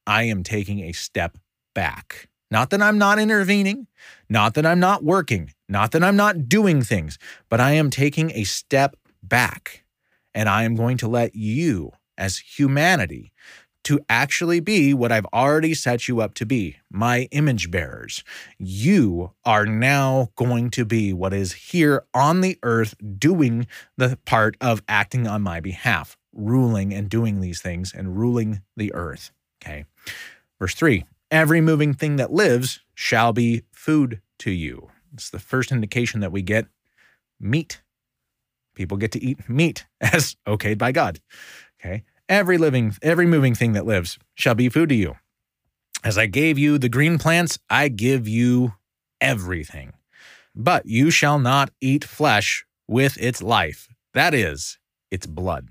I 0.06 0.24
am 0.24 0.42
taking 0.42 0.80
a 0.80 0.92
step 0.92 1.38
back. 1.74 2.28
Not 2.50 2.70
that 2.70 2.82
I'm 2.82 2.98
not 2.98 3.18
intervening, 3.18 3.86
not 4.28 4.54
that 4.54 4.66
I'm 4.66 4.80
not 4.80 5.02
working, 5.02 5.54
not 5.68 5.92
that 5.92 6.04
I'm 6.04 6.16
not 6.16 6.48
doing 6.48 6.82
things, 6.82 7.18
but 7.48 7.60
I 7.60 7.72
am 7.72 7.88
taking 7.88 8.30
a 8.32 8.44
step 8.44 8.96
back. 9.22 9.84
And 10.34 10.48
I 10.48 10.64
am 10.64 10.74
going 10.74 10.96
to 10.98 11.08
let 11.08 11.34
you, 11.34 11.92
as 12.18 12.38
humanity, 12.38 13.32
to 13.84 14.00
actually 14.08 14.60
be 14.60 14.94
what 14.94 15.10
I've 15.10 15.26
already 15.32 15.74
set 15.74 16.08
you 16.08 16.20
up 16.20 16.34
to 16.34 16.46
be, 16.46 16.76
my 16.90 17.28
image 17.32 17.70
bearers. 17.70 18.22
You 18.58 19.32
are 19.44 19.66
now 19.66 20.28
going 20.36 20.70
to 20.70 20.84
be 20.84 21.12
what 21.12 21.34
is 21.34 21.52
here 21.52 22.04
on 22.14 22.42
the 22.42 22.58
earth 22.62 22.94
doing 23.18 23.66
the 23.96 24.18
part 24.24 24.56
of 24.60 24.82
acting 24.88 25.26
on 25.26 25.42
my 25.42 25.60
behalf, 25.60 26.16
ruling 26.32 26.94
and 26.94 27.08
doing 27.08 27.40
these 27.40 27.60
things 27.60 27.92
and 27.92 28.16
ruling 28.16 28.62
the 28.76 28.94
earth. 28.94 29.32
Okay. 29.62 29.84
Verse 30.60 30.74
three 30.74 31.04
every 31.32 31.62
moving 31.62 31.94
thing 31.94 32.16
that 32.16 32.30
lives 32.30 32.80
shall 32.94 33.32
be 33.32 33.62
food 33.72 34.20
to 34.38 34.50
you. 34.50 34.90
It's 35.14 35.30
the 35.30 35.38
first 35.38 35.72
indication 35.72 36.20
that 36.20 36.30
we 36.30 36.42
get 36.42 36.66
meat. 37.40 37.82
People 38.74 38.98
get 38.98 39.12
to 39.12 39.24
eat 39.24 39.48
meat 39.48 39.86
as 40.00 40.36
okayed 40.46 40.78
by 40.78 40.92
God. 40.92 41.20
Okay. 41.80 42.04
Every 42.28 42.58
living, 42.58 42.94
every 43.02 43.26
moving 43.26 43.54
thing 43.54 43.72
that 43.72 43.86
lives 43.86 44.18
shall 44.34 44.54
be 44.54 44.68
food 44.68 44.90
to 44.90 44.94
you. 44.94 45.16
As 46.04 46.18
I 46.18 46.26
gave 46.26 46.58
you 46.58 46.78
the 46.78 46.88
green 46.88 47.18
plants, 47.18 47.58
I 47.68 47.88
give 47.88 48.28
you 48.28 48.74
everything. 49.20 49.94
But 50.54 50.86
you 50.86 51.10
shall 51.10 51.38
not 51.38 51.70
eat 51.80 52.04
flesh 52.04 52.64
with 52.86 53.16
its 53.20 53.42
life, 53.42 53.88
that 54.12 54.34
is, 54.34 54.78
its 55.10 55.26
blood. 55.26 55.68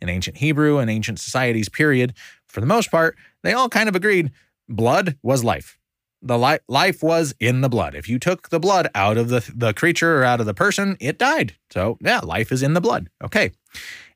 In 0.00 0.08
ancient 0.08 0.38
Hebrew 0.38 0.78
and 0.78 0.90
ancient 0.90 1.18
societies, 1.18 1.68
period, 1.68 2.14
for 2.46 2.60
the 2.60 2.66
most 2.66 2.90
part, 2.90 3.16
they 3.42 3.52
all 3.52 3.68
kind 3.68 3.88
of 3.88 3.96
agreed 3.96 4.30
blood 4.68 5.16
was 5.22 5.44
life. 5.44 5.78
The 6.22 6.38
li- 6.38 6.58
life 6.68 7.02
was 7.02 7.34
in 7.38 7.60
the 7.60 7.68
blood. 7.68 7.94
If 7.94 8.08
you 8.08 8.18
took 8.18 8.48
the 8.48 8.58
blood 8.58 8.88
out 8.94 9.16
of 9.16 9.28
the, 9.28 9.48
the 9.54 9.72
creature 9.72 10.18
or 10.18 10.24
out 10.24 10.40
of 10.40 10.46
the 10.46 10.54
person, 10.54 10.96
it 11.00 11.18
died. 11.18 11.54
So, 11.70 11.98
yeah, 12.00 12.20
life 12.20 12.50
is 12.50 12.62
in 12.62 12.74
the 12.74 12.80
blood. 12.80 13.08
Okay. 13.22 13.52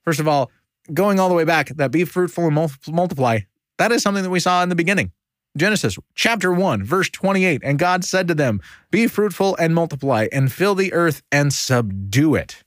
First 0.04 0.18
of 0.18 0.26
all, 0.26 0.50
going 0.92 1.20
all 1.20 1.28
the 1.28 1.34
way 1.34 1.44
back, 1.44 1.68
that 1.68 1.90
be 1.90 2.04
fruitful 2.04 2.46
and 2.46 2.70
multiply, 2.88 3.40
that 3.78 3.92
is 3.92 4.02
something 4.02 4.22
that 4.22 4.30
we 4.30 4.40
saw 4.40 4.62
in 4.62 4.68
the 4.68 4.74
beginning. 4.74 5.12
Genesis 5.56 5.98
chapter 6.14 6.52
1, 6.52 6.84
verse 6.84 7.10
28. 7.10 7.60
And 7.64 7.78
God 7.78 8.04
said 8.04 8.28
to 8.28 8.34
them, 8.34 8.60
Be 8.90 9.06
fruitful 9.06 9.56
and 9.56 9.74
multiply, 9.74 10.28
and 10.32 10.52
fill 10.52 10.74
the 10.74 10.92
earth 10.92 11.22
and 11.32 11.52
subdue 11.52 12.34
it. 12.34 12.62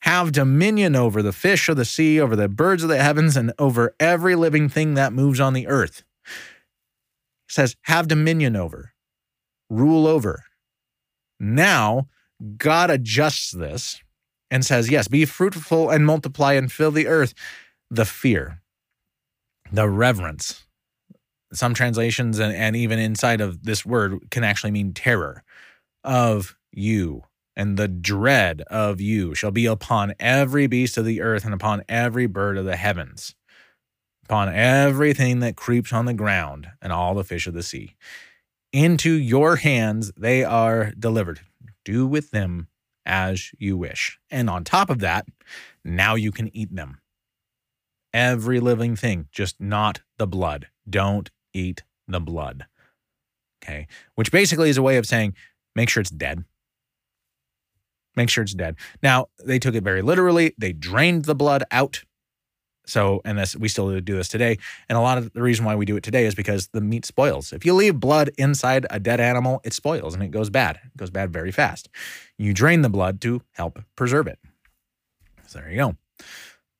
Have 0.00 0.32
dominion 0.32 0.96
over 0.96 1.22
the 1.22 1.32
fish 1.32 1.68
of 1.68 1.76
the 1.76 1.84
sea, 1.84 2.20
over 2.20 2.36
the 2.36 2.48
birds 2.48 2.82
of 2.82 2.88
the 2.88 3.02
heavens, 3.02 3.36
and 3.36 3.52
over 3.58 3.94
every 3.98 4.34
living 4.36 4.68
thing 4.68 4.94
that 4.94 5.12
moves 5.12 5.40
on 5.40 5.52
the 5.52 5.66
earth. 5.66 6.04
Says, 7.50 7.76
Have 7.82 8.08
dominion 8.08 8.56
over, 8.56 8.92
rule 9.68 10.06
over. 10.06 10.44
Now, 11.38 12.08
God 12.56 12.90
adjusts 12.90 13.50
this 13.50 14.00
and 14.50 14.64
says, 14.64 14.90
Yes, 14.90 15.08
be 15.08 15.24
fruitful 15.24 15.90
and 15.90 16.06
multiply 16.06 16.54
and 16.54 16.70
fill 16.70 16.90
the 16.92 17.08
earth. 17.08 17.34
The 17.90 18.04
fear, 18.04 18.62
the 19.72 19.88
reverence. 19.88 20.64
Some 21.52 21.74
translations 21.74 22.38
and, 22.38 22.54
and 22.54 22.76
even 22.76 23.00
inside 23.00 23.40
of 23.40 23.64
this 23.64 23.84
word 23.84 24.30
can 24.30 24.44
actually 24.44 24.70
mean 24.70 24.94
terror 24.94 25.42
of 26.04 26.56
you 26.70 27.24
and 27.56 27.76
the 27.76 27.88
dread 27.88 28.62
of 28.68 29.00
you 29.00 29.34
shall 29.34 29.50
be 29.50 29.66
upon 29.66 30.14
every 30.18 30.66
beast 30.66 30.96
of 30.96 31.04
the 31.04 31.20
earth 31.20 31.44
and 31.44 31.52
upon 31.52 31.82
every 31.88 32.26
bird 32.26 32.56
of 32.56 32.64
the 32.64 32.76
heavens, 32.76 33.34
upon 34.30 34.54
everything 34.54 35.40
that 35.40 35.56
creeps 35.56 35.92
on 35.92 36.04
the 36.04 36.14
ground 36.14 36.68
and 36.80 36.92
all 36.92 37.16
the 37.16 37.24
fish 37.24 37.48
of 37.48 37.54
the 37.54 37.64
sea. 37.64 37.96
Into 38.72 39.10
your 39.10 39.56
hands 39.56 40.12
they 40.16 40.44
are 40.44 40.92
delivered. 40.96 41.40
Do 41.84 42.06
with 42.06 42.30
them 42.30 42.68
as 43.04 43.50
you 43.58 43.76
wish. 43.76 44.20
And 44.30 44.48
on 44.48 44.62
top 44.62 44.88
of 44.88 45.00
that, 45.00 45.26
now 45.84 46.14
you 46.14 46.30
can 46.30 46.54
eat 46.56 46.72
them. 46.72 47.00
Every 48.14 48.60
living 48.60 48.94
thing, 48.94 49.26
just 49.32 49.60
not 49.60 50.02
the 50.16 50.28
blood. 50.28 50.68
Don't 50.88 51.28
eat 51.52 51.82
the 52.06 52.20
blood. 52.20 52.66
Okay. 53.64 53.88
Which 54.14 54.30
basically 54.30 54.70
is 54.70 54.78
a 54.78 54.82
way 54.82 54.96
of 54.96 55.06
saying 55.06 55.34
make 55.74 55.88
sure 55.88 56.02
it's 56.02 56.08
dead. 56.08 56.44
Make 58.14 58.30
sure 58.30 58.44
it's 58.44 58.54
dead. 58.54 58.76
Now, 59.02 59.26
they 59.44 59.58
took 59.58 59.74
it 59.74 59.82
very 59.82 60.02
literally. 60.02 60.54
They 60.56 60.72
drained 60.72 61.24
the 61.24 61.34
blood 61.34 61.64
out 61.72 62.04
so, 62.90 63.20
and 63.24 63.38
this 63.38 63.56
we 63.56 63.68
still 63.68 64.00
do 64.00 64.16
this 64.16 64.28
today. 64.28 64.58
And 64.88 64.98
a 64.98 65.00
lot 65.00 65.16
of 65.16 65.32
the 65.32 65.42
reason 65.42 65.64
why 65.64 65.76
we 65.76 65.84
do 65.84 65.96
it 65.96 66.02
today 66.02 66.26
is 66.26 66.34
because 66.34 66.68
the 66.68 66.80
meat 66.80 67.04
spoils. 67.04 67.52
If 67.52 67.64
you 67.64 67.72
leave 67.74 68.00
blood 68.00 68.30
inside 68.36 68.86
a 68.90 68.98
dead 68.98 69.20
animal, 69.20 69.60
it 69.64 69.72
spoils 69.72 70.14
and 70.14 70.22
it 70.22 70.30
goes 70.30 70.50
bad. 70.50 70.80
It 70.84 70.96
goes 70.96 71.10
bad 71.10 71.32
very 71.32 71.52
fast. 71.52 71.88
You 72.36 72.52
drain 72.52 72.82
the 72.82 72.90
blood 72.90 73.20
to 73.22 73.42
help 73.52 73.78
preserve 73.96 74.26
it. 74.26 74.38
So 75.46 75.60
there 75.60 75.70
you 75.70 75.76
go. 75.76 75.96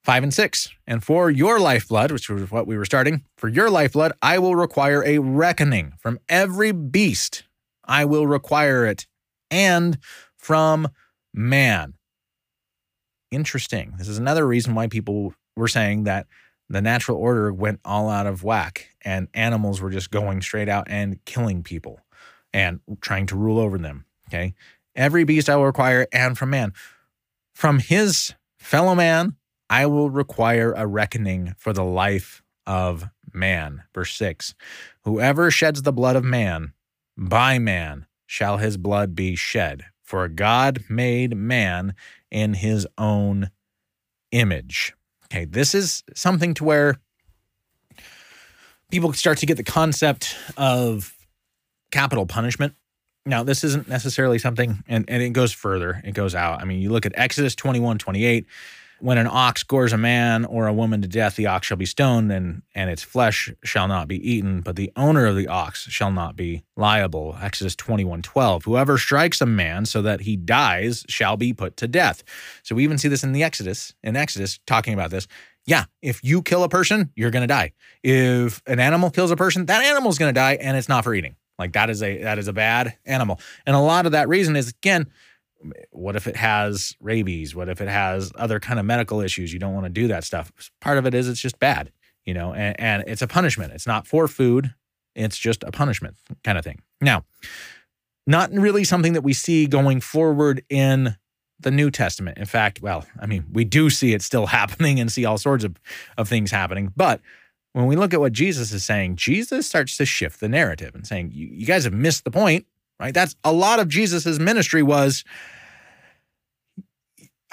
Five 0.03 0.23
and 0.23 0.35
six. 0.35 0.71
And 0.87 1.05
for 1.05 1.31
your 1.31 1.61
lifeblood, 1.61 2.11
which 2.11 2.29
was 2.29 2.51
what 2.51 2.67
we 2.67 2.77
were 2.77 2.85
starting, 2.85 3.25
for 3.37 3.49
your 3.49 3.71
lifeblood, 3.71 4.13
I 4.21 4.39
will 4.39 4.57
require 4.57 5.05
a 5.05 5.19
reckoning 5.19 5.93
from 6.01 6.19
every 6.29 6.73
beast. 6.73 7.45
I 7.85 8.05
will 8.05 8.27
require 8.27 8.87
it, 8.87 9.07
and 9.51 9.99
from 10.37 10.89
man. 11.35 11.95
Interesting. 13.31 13.95
This 13.99 14.09
is 14.09 14.19
another 14.19 14.47
reason 14.47 14.75
why 14.75 14.87
people 14.87 15.35
we're 15.61 15.69
saying 15.69 16.05
that 16.05 16.27
the 16.71 16.81
natural 16.81 17.19
order 17.19 17.53
went 17.53 17.81
all 17.85 18.09
out 18.09 18.27
of 18.27 18.43
whack 18.43 18.89
and 19.03 19.29
animals 19.35 19.81
were 19.81 19.91
just 19.91 20.11
going 20.11 20.41
straight 20.41 20.69
out 20.69 20.87
and 20.89 21.23
killing 21.25 21.63
people 21.63 22.01
and 22.53 22.81
trying 23.01 23.27
to 23.27 23.37
rule 23.37 23.59
over 23.59 23.77
them. 23.77 24.07
Okay. 24.29 24.55
Every 24.97 25.25
beast 25.25 25.49
I 25.49 25.57
will 25.57 25.67
require, 25.67 26.07
and 26.13 26.37
from 26.37 26.51
man. 26.51 26.73
From 27.55 27.79
his 27.79 28.33
fellow 28.59 28.95
man, 28.95 29.37
I 29.69 29.87
will 29.87 30.11
require 30.11 30.73
a 30.73 30.87
reckoning 30.87 31.55
for 31.59 31.73
the 31.73 31.85
life 31.85 32.43
of 32.67 33.09
man. 33.33 33.83
Verse 33.95 34.15
6 34.15 34.55
Whoever 35.05 35.51
sheds 35.51 35.83
the 35.83 35.93
blood 35.93 36.17
of 36.17 36.25
man, 36.25 36.73
by 37.17 37.59
man 37.59 38.07
shall 38.27 38.57
his 38.57 38.77
blood 38.77 39.15
be 39.15 39.37
shed. 39.37 39.85
For 40.03 40.27
God 40.29 40.85
made 40.89 41.37
man 41.37 41.95
in 42.31 42.55
his 42.55 42.87
own 42.99 43.51
image. 44.33 44.95
Okay, 45.33 45.45
this 45.45 45.75
is 45.75 46.03
something 46.15 46.55
to 46.55 46.65
where 46.65 46.97
people 48.91 49.13
start 49.13 49.39
to 49.39 49.47
get 49.47 49.57
the 49.57 49.65
concept 49.65 50.37
of 50.57 51.15
capital 51.93 52.27
punishment. 52.27 52.75
Now, 53.27 53.45
this 53.45 53.63
isn't 53.63 53.87
necessarily 53.87 54.39
something, 54.39 54.83
and, 54.89 55.05
and 55.09 55.23
it 55.23 55.31
goes 55.31 55.53
further, 55.53 56.01
it 56.05 56.13
goes 56.13 56.35
out. 56.35 56.61
I 56.61 56.65
mean, 56.65 56.81
you 56.81 56.91
look 56.91 57.07
at 57.07 57.13
Exodus 57.17 57.55
21 57.55 57.99
28 57.99 58.47
when 59.01 59.19
an 59.19 59.27
ox 59.27 59.63
gores 59.63 59.93
a 59.93 59.99
man 59.99 60.45
or 60.45 60.67
a 60.67 60.73
woman 60.73 61.03
to 61.03 61.09
death, 61.09 61.37
the 61.37 61.47
ox 61.47 61.67
shall 61.67 61.77
be 61.77 61.87
stoned, 61.87 62.31
and, 62.31 62.63
and 62.75 62.91
its 62.91 63.03
flesh 63.03 63.53
shall 63.65 63.89
not 63.89 64.09
be 64.09 64.31
eaten, 64.31 64.61
but 64.61 64.77
the 64.77 64.93
owner 64.97 65.27
of 65.27 65.37
the 65.37 65.49
ox 65.49 65.89
shall 65.89 66.13
not 66.13 66.37
be 66.37 66.63
liable. 66.77 67.37
Exodus 67.41 67.75
21 67.77 68.23
12. 68.23 68.65
Whoever 68.65 68.99
strikes 68.99 69.41
a 69.41 69.47
man 69.47 69.87
so 69.87 70.03
that 70.03 70.23
he 70.23 70.37
dies 70.37 71.05
shall 71.09 71.37
be 71.37 71.53
put 71.53 71.77
to 71.79 71.89
death. 71.89 72.23
So 72.63 72.75
we 72.75 72.85
even 72.85 72.99
see 72.99 73.09
this 73.09 73.25
in 73.25 73.33
the 73.33 73.43
Exodus, 73.43 73.95
in 74.03 74.17
Exodus, 74.17 74.59
talking 74.67 74.95
about 74.95 75.11
this. 75.11 75.27
Yeah, 75.67 75.85
if 76.03 76.25
you 76.25 76.43
kill 76.43 76.65
a 76.65 76.69
person, 76.69 77.13
you're 77.15 77.31
to 77.43 77.47
die. 77.47 77.73
If 78.03 78.63
an 78.67 78.81
animal 78.81 79.11
kills 79.11 79.31
a 79.31 79.37
person, 79.37 79.67
that 79.67 79.85
animal's 79.85 80.19
to 80.29 80.39
die, 80.39 80.55
and 80.55 80.77
it's 80.77 80.89
not 80.89 81.05
for 81.05 81.15
eating. 81.15 81.37
Like 81.61 81.75
that 81.75 81.91
is 81.91 82.03
a 82.03 82.23
that 82.23 82.39
is 82.39 82.49
a 82.49 82.55
bad 82.55 82.97
animal. 83.05 83.39
And 83.67 83.77
a 83.77 83.81
lot 83.81 84.07
of 84.07 84.13
that 84.13 84.29
reason 84.29 84.57
is 84.57 84.71
again, 84.71 85.11
what 85.91 86.17
if 86.17 86.27
it 86.27 86.37
has 86.37 86.97
rabies? 87.01 87.55
What 87.55 87.69
if 87.69 87.81
it 87.81 87.89
has 87.89 88.33
other 88.35 88.61
kind 88.61 88.79
of 88.79 88.87
medical 88.87 89.21
issues? 89.21 89.53
You 89.53 89.59
don't 89.59 89.75
want 89.75 89.87
to 89.87 89.91
do 89.91 90.09
that 90.09 90.25
stuff. 90.25 90.53
Part 90.81 90.99
of 90.99 91.07
it 91.07 91.15
is 91.15 91.29
it's 91.29 91.41
just 91.41 91.59
bad, 91.59 91.93
you 92.25 92.35
know, 92.35 92.53
and, 92.53 92.79
and 92.81 93.05
it's 93.07 93.23
a 93.23 93.27
punishment. 93.27 93.73
It's 93.73 93.87
not 93.87 94.07
for 94.07 94.29
food. 94.29 94.75
It's 95.15 95.39
just 95.39 95.63
a 95.65 95.71
punishment 95.71 96.17
kind 96.45 96.57
of 96.57 96.65
thing. 96.65 96.83
Now, 97.01 97.25
not 98.27 98.53
really 98.53 98.85
something 98.85 99.13
that 99.15 99.23
we 99.23 99.33
see 99.33 99.67
going 99.67 100.01
forward 100.01 100.63
in 100.69 101.17
the 101.59 101.71
New 101.71 101.91
Testament. 101.91 102.39
In 102.39 102.47
fact, 102.47 102.81
well, 102.81 103.05
I 103.19 103.27
mean, 103.27 103.45
we 103.53 103.65
do 103.65 103.91
see 103.91 104.15
it 104.15 104.23
still 104.23 104.47
happening 104.59 105.01
and 105.01 105.11
see 105.11 105.25
all 105.25 105.39
sorts 105.39 105.65
of, 105.65 105.77
of 106.17 106.29
things 106.29 106.51
happening. 106.51 106.93
But 106.97 107.21
when 107.73 107.87
we 107.87 107.97
look 107.97 108.15
at 108.15 108.21
what 108.21 108.33
Jesus 108.33 108.73
is 108.73 108.85
saying, 108.85 109.17
Jesus 109.17 109.67
starts 109.67 109.97
to 109.99 110.07
shift 110.07 110.41
the 110.41 110.49
narrative 110.49 110.95
and 110.95 111.07
saying, 111.07 111.31
you, 111.33 111.49
you 111.49 111.67
guys 111.67 111.85
have 111.85 111.93
missed 111.93 112.25
the 112.25 112.31
point, 112.31 112.67
right? 113.01 113.15
That's 113.15 113.35
a 113.43 113.53
lot 113.53 113.81
of 113.81 113.89
Jesus's 113.89 114.39
ministry 114.39 114.83
was. 114.83 115.25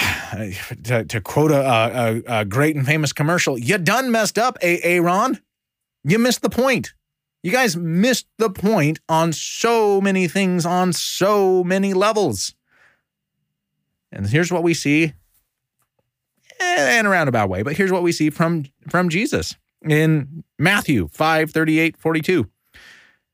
To, 0.82 1.04
to 1.04 1.20
quote 1.20 1.52
a, 1.52 1.60
a, 1.60 2.40
a, 2.40 2.44
great 2.44 2.74
and 2.74 2.84
famous 2.84 3.12
commercial, 3.12 3.56
you 3.56 3.78
done 3.78 4.10
messed 4.10 4.36
up, 4.36 4.58
Aaron. 4.60 5.38
You 6.02 6.18
missed 6.18 6.42
the 6.42 6.50
point. 6.50 6.92
You 7.44 7.52
guys 7.52 7.76
missed 7.76 8.26
the 8.38 8.50
point 8.50 8.98
on 9.08 9.32
so 9.32 10.00
many 10.00 10.26
things, 10.26 10.66
on 10.66 10.92
so 10.92 11.62
many 11.62 11.94
levels. 11.94 12.56
And 14.10 14.26
here's 14.26 14.50
what 14.50 14.64
we 14.64 14.74
see 14.74 15.12
eh, 16.58 16.98
in 16.98 17.06
a 17.06 17.10
roundabout 17.10 17.48
way, 17.48 17.62
but 17.62 17.76
here's 17.76 17.92
what 17.92 18.02
we 18.02 18.10
see 18.10 18.30
from, 18.30 18.64
from 18.88 19.08
Jesus 19.08 19.54
in 19.88 20.42
Matthew 20.58 21.08
5 21.12 21.52
38, 21.52 21.96
42. 21.96 22.50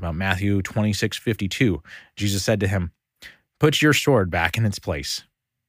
About 0.00 0.14
Matthew 0.14 0.62
26 0.62 1.18
52, 1.18 1.82
Jesus 2.16 2.42
said 2.42 2.58
to 2.60 2.66
him, 2.68 2.90
Put 3.58 3.82
your 3.82 3.92
sword 3.92 4.30
back 4.30 4.56
in 4.56 4.64
its 4.64 4.78
place, 4.78 5.24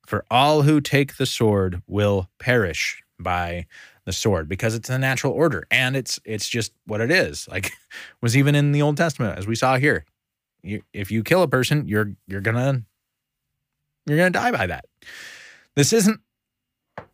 for 0.08 0.26
all 0.32 0.62
who 0.62 0.80
take 0.80 1.18
the 1.18 1.26
sword 1.26 1.82
will 1.86 2.30
perish 2.40 3.04
by 3.20 3.66
the 4.06 4.14
sword 4.14 4.48
because 4.48 4.74
it's 4.74 4.88
the 4.88 4.98
natural 4.98 5.34
order 5.34 5.68
and 5.70 5.96
it's 5.96 6.18
it's 6.24 6.48
just 6.48 6.72
what 6.86 7.02
it 7.02 7.12
is. 7.12 7.46
Like 7.50 7.74
was 8.22 8.38
even 8.38 8.56
in 8.56 8.72
the 8.72 8.82
old 8.82 8.96
testament 8.96 9.38
as 9.38 9.46
we 9.46 9.56
saw 9.56 9.78
here. 9.78 10.06
You, 10.64 10.82
if 10.94 11.12
you 11.12 11.24
kill 11.24 11.44
a 11.44 11.48
person 11.48 11.88
you're 11.88 12.14
you're 12.26 12.42
gonna 12.42 12.84
you're 14.06 14.18
gonna 14.18 14.30
die 14.30 14.52
by 14.52 14.68
that. 14.68 14.86
This 15.76 15.92
isn't 15.92 16.22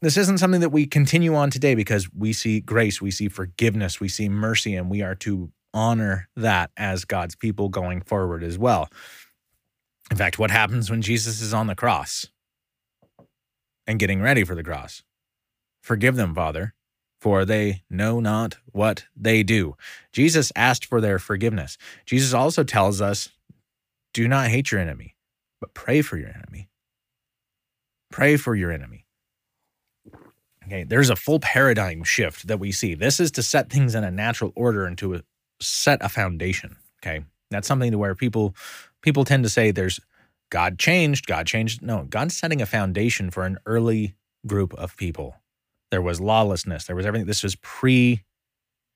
this 0.02 0.18
isn't 0.18 0.38
something 0.38 0.62
that 0.62 0.70
we 0.70 0.86
continue 0.86 1.34
on 1.34 1.50
today 1.50 1.74
because 1.74 2.08
we 2.14 2.32
see 2.32 2.60
grace 2.60 3.02
we 3.02 3.10
see 3.12 3.28
forgiveness 3.28 4.00
we 4.00 4.08
see 4.08 4.30
mercy 4.30 4.76
and 4.76 4.90
we 4.90 5.02
are 5.02 5.16
to 5.16 5.52
honor 5.74 6.28
that 6.36 6.72
as 6.78 7.06
god's 7.06 7.36
people 7.36 7.70
going 7.70 8.02
forward 8.02 8.44
as 8.44 8.58
well 8.58 8.90
in 10.10 10.18
fact 10.18 10.40
what 10.40 10.52
happens 10.52 10.90
when 10.90 11.02
jesus 11.02 11.42
is 11.42 11.54
on 11.54 11.68
the 11.68 11.76
cross 11.76 12.28
and 13.86 14.00
getting 14.00 14.22
ready 14.22 14.44
for 14.44 14.56
the 14.56 14.64
cross 14.64 15.04
forgive 15.82 16.16
them 16.16 16.34
father 16.34 16.74
for 17.20 17.46
they 17.46 17.84
know 17.90 18.20
not 18.20 18.58
what 18.72 19.06
they 19.16 19.44
do. 19.44 19.76
Jesus 20.12 20.52
asked 20.56 20.86
for 20.86 21.02
their 21.02 21.20
forgiveness. 21.20 21.78
Jesus 22.06 22.34
also 22.34 22.64
tells 22.64 23.02
us 23.02 23.30
do 24.14 24.28
not 24.28 24.48
hate 24.48 24.72
your 24.72 24.82
enemy, 24.82 25.16
but 25.60 25.74
pray 25.74 26.02
for 26.02 26.18
your 26.18 26.30
enemy. 26.30 26.70
Pray 28.12 28.38
for 28.38 28.56
your 28.56 28.72
enemy. 28.72 29.06
Okay, 30.66 30.84
there's 30.84 31.10
a 31.10 31.16
full 31.16 31.40
paradigm 31.40 32.04
shift 32.04 32.48
that 32.48 32.60
we 32.60 32.72
see. 32.72 32.94
This 32.94 33.20
is 33.20 33.32
to 33.32 33.44
set 33.44 33.70
things 33.70 33.96
in 33.96 34.04
a 34.04 34.12
natural 34.12 34.52
order 34.56 34.86
and 34.86 34.98
to 34.98 35.22
set 35.60 36.00
a 36.02 36.10
foundation. 36.10 36.78
Okay, 37.02 37.24
that's 37.52 37.68
something 37.68 37.92
to 37.92 37.98
where 37.98 38.16
people 38.16 38.56
people 39.02 39.26
tend 39.26 39.44
to 39.44 39.50
say 39.50 39.72
there's 39.72 40.00
God 40.50 40.80
changed, 40.80 41.28
God 41.28 41.46
changed. 41.46 41.82
No, 41.82 42.06
God's 42.10 42.38
setting 42.38 42.62
a 42.62 42.66
foundation 42.66 43.32
for 43.32 43.44
an 43.44 43.58
early 43.66 44.16
group 44.46 44.74
of 44.76 44.96
people 44.96 45.36
there 45.92 46.02
was 46.02 46.20
lawlessness. 46.20 46.86
There 46.86 46.96
was 46.96 47.06
everything. 47.06 47.28
This 47.28 47.44
was 47.44 47.56
pre 47.56 48.24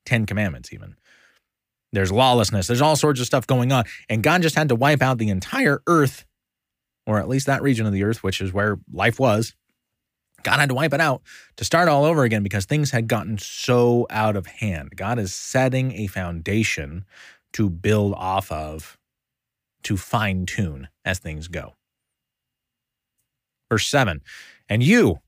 Ten 0.06 0.26
Commandments, 0.26 0.74
even. 0.74 0.96
There's 1.94 2.12
lawlessness. 2.12 2.68
There's 2.68 2.82
all 2.82 2.96
sorts 2.96 3.20
of 3.20 3.26
stuff 3.26 3.46
going 3.46 3.72
on. 3.72 3.84
And 4.10 4.24
God 4.24 4.42
just 4.42 4.56
had 4.56 4.70
to 4.70 4.76
wipe 4.76 5.02
out 5.02 5.18
the 5.18 5.30
entire 5.30 5.82
earth, 5.88 6.26
or 7.06 7.20
at 7.20 7.28
least 7.28 7.48
that 7.48 7.62
region 7.62 7.86
of 7.86 7.94
the 7.94 8.04
earth, 8.04 8.24
which 8.24 8.42
is 8.42 8.54
where 8.54 8.80
life 8.92 9.20
was. 9.20 9.54
God 10.44 10.60
had 10.60 10.70
to 10.70 10.76
wipe 10.76 10.94
it 10.94 11.02
out 11.02 11.22
to 11.58 11.64
start 11.64 11.88
all 11.88 12.06
over 12.06 12.24
again 12.24 12.44
because 12.44 12.66
things 12.66 12.92
had 12.92 13.08
gotten 13.08 13.38
so 13.38 14.08
out 14.10 14.36
of 14.36 14.46
hand. 14.46 14.96
God 14.96 15.20
is 15.20 15.34
setting 15.34 15.92
a 15.94 16.08
foundation 16.08 17.06
to 17.54 17.70
build 17.70 18.14
off 18.16 18.52
of, 18.52 18.98
to 19.84 19.98
fine 19.98 20.46
tune 20.46 20.88
as 21.04 21.20
things 21.20 21.48
go. 21.48 21.74
Verse 23.70 23.88
7 23.88 24.22
And 24.70 24.84
you, 24.84 25.20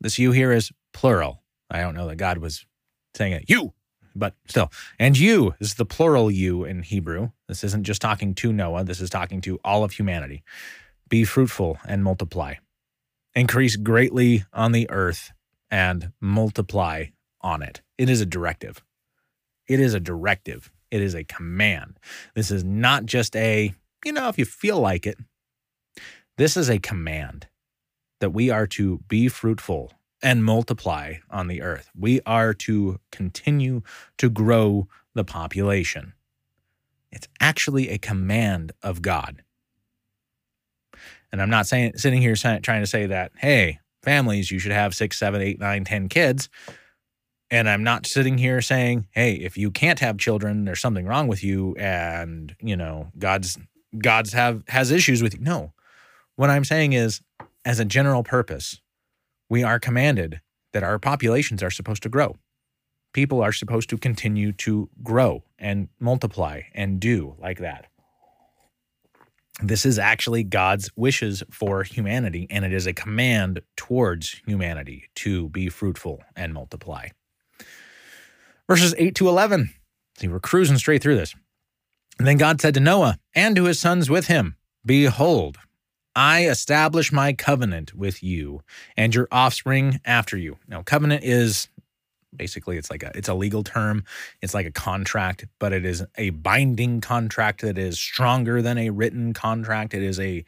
this 0.00 0.18
you 0.18 0.32
here 0.32 0.52
is 0.52 0.70
plural. 0.92 1.42
I 1.70 1.80
don't 1.80 1.94
know 1.94 2.08
that 2.08 2.16
God 2.16 2.38
was 2.38 2.66
saying 3.14 3.32
it, 3.32 3.44
you, 3.48 3.72
but 4.14 4.34
still. 4.46 4.70
And 4.98 5.18
you 5.18 5.54
is 5.60 5.74
the 5.74 5.84
plural 5.84 6.30
you 6.30 6.64
in 6.64 6.82
Hebrew. 6.82 7.30
This 7.46 7.64
isn't 7.64 7.84
just 7.84 8.00
talking 8.00 8.34
to 8.36 8.52
Noah, 8.52 8.84
this 8.84 9.00
is 9.00 9.10
talking 9.10 9.40
to 9.42 9.58
all 9.64 9.84
of 9.84 9.92
humanity. 9.92 10.42
Be 11.08 11.24
fruitful 11.24 11.78
and 11.86 12.04
multiply. 12.04 12.54
Increase 13.38 13.76
greatly 13.76 14.44
on 14.52 14.72
the 14.72 14.90
earth 14.90 15.30
and 15.70 16.10
multiply 16.20 17.04
on 17.40 17.62
it. 17.62 17.82
It 17.96 18.10
is 18.10 18.20
a 18.20 18.26
directive. 18.26 18.82
It 19.68 19.78
is 19.78 19.94
a 19.94 20.00
directive. 20.00 20.72
It 20.90 21.00
is 21.00 21.14
a 21.14 21.22
command. 21.22 22.00
This 22.34 22.50
is 22.50 22.64
not 22.64 23.06
just 23.06 23.36
a, 23.36 23.72
you 24.04 24.10
know, 24.10 24.26
if 24.26 24.38
you 24.38 24.44
feel 24.44 24.80
like 24.80 25.06
it. 25.06 25.18
This 26.36 26.56
is 26.56 26.68
a 26.68 26.80
command 26.80 27.46
that 28.18 28.30
we 28.30 28.50
are 28.50 28.66
to 28.66 29.02
be 29.06 29.28
fruitful 29.28 29.92
and 30.20 30.44
multiply 30.44 31.18
on 31.30 31.46
the 31.46 31.62
earth. 31.62 31.92
We 31.96 32.20
are 32.26 32.52
to 32.54 32.98
continue 33.12 33.82
to 34.16 34.28
grow 34.28 34.88
the 35.14 35.22
population. 35.22 36.14
It's 37.12 37.28
actually 37.38 37.88
a 37.90 37.98
command 37.98 38.72
of 38.82 39.00
God. 39.00 39.44
And 41.32 41.42
I'm 41.42 41.50
not 41.50 41.66
saying 41.66 41.92
sitting 41.96 42.22
here 42.22 42.34
trying 42.34 42.62
to 42.62 42.86
say 42.86 43.06
that, 43.06 43.32
hey, 43.36 43.80
families, 44.02 44.50
you 44.50 44.58
should 44.58 44.72
have 44.72 44.94
six, 44.94 45.18
seven, 45.18 45.42
eight, 45.42 45.60
nine, 45.60 45.84
ten 45.84 46.08
kids. 46.08 46.48
And 47.50 47.68
I'm 47.68 47.82
not 47.82 48.06
sitting 48.06 48.38
here 48.38 48.60
saying, 48.60 49.06
hey, 49.10 49.34
if 49.34 49.56
you 49.56 49.70
can't 49.70 50.00
have 50.00 50.18
children, 50.18 50.64
there's 50.64 50.80
something 50.80 51.06
wrong 51.06 51.28
with 51.28 51.42
you, 51.42 51.74
and 51.78 52.54
you 52.60 52.76
know, 52.76 53.10
God's 53.18 53.58
God's 53.96 54.32
have 54.34 54.62
has 54.68 54.90
issues 54.90 55.22
with 55.22 55.34
you. 55.34 55.40
No. 55.40 55.72
What 56.36 56.50
I'm 56.50 56.64
saying 56.64 56.92
is 56.92 57.22
as 57.64 57.80
a 57.80 57.84
general 57.84 58.22
purpose, 58.22 58.80
we 59.48 59.62
are 59.62 59.80
commanded 59.80 60.40
that 60.72 60.82
our 60.82 60.98
populations 60.98 61.62
are 61.62 61.70
supposed 61.70 62.02
to 62.02 62.08
grow. 62.08 62.36
People 63.14 63.40
are 63.40 63.52
supposed 63.52 63.88
to 63.90 63.98
continue 63.98 64.52
to 64.52 64.90
grow 65.02 65.42
and 65.58 65.88
multiply 65.98 66.62
and 66.74 67.00
do 67.00 67.34
like 67.38 67.58
that. 67.58 67.86
This 69.60 69.84
is 69.84 69.98
actually 69.98 70.44
God's 70.44 70.90
wishes 70.94 71.42
for 71.50 71.82
humanity, 71.82 72.46
and 72.48 72.64
it 72.64 72.72
is 72.72 72.86
a 72.86 72.92
command 72.92 73.60
towards 73.76 74.40
humanity 74.46 75.04
to 75.16 75.48
be 75.48 75.68
fruitful 75.68 76.22
and 76.36 76.54
multiply. 76.54 77.08
Verses 78.68 78.94
8 78.96 79.14
to 79.16 79.28
11. 79.28 79.70
See, 80.18 80.28
we're 80.28 80.40
cruising 80.40 80.78
straight 80.78 81.02
through 81.02 81.16
this. 81.16 81.34
And 82.18 82.26
then 82.26 82.36
God 82.36 82.60
said 82.60 82.74
to 82.74 82.80
Noah 82.80 83.18
and 83.34 83.56
to 83.56 83.64
his 83.64 83.80
sons 83.80 84.10
with 84.10 84.26
him, 84.26 84.56
Behold, 84.84 85.58
I 86.14 86.46
establish 86.46 87.12
my 87.12 87.32
covenant 87.32 87.94
with 87.94 88.22
you 88.22 88.62
and 88.96 89.14
your 89.14 89.28
offspring 89.30 90.00
after 90.04 90.36
you. 90.36 90.58
Now, 90.66 90.82
covenant 90.82 91.24
is 91.24 91.68
basically 92.36 92.76
it's 92.78 92.90
like 92.90 93.02
a 93.02 93.12
it's 93.14 93.28
a 93.28 93.34
legal 93.34 93.64
term. 93.64 94.04
It's 94.42 94.54
like 94.54 94.66
a 94.66 94.72
contract, 94.72 95.46
but 95.58 95.72
it 95.72 95.84
is 95.84 96.04
a 96.16 96.30
binding 96.30 97.00
contract 97.00 97.62
that 97.62 97.78
is 97.78 97.98
stronger 97.98 98.62
than 98.62 98.78
a 98.78 98.90
written 98.90 99.32
contract. 99.34 99.94
It 99.94 100.02
is 100.02 100.20
a 100.20 100.44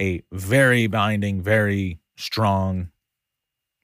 a 0.00 0.22
very 0.32 0.86
binding, 0.88 1.42
very 1.42 2.00
strong 2.16 2.90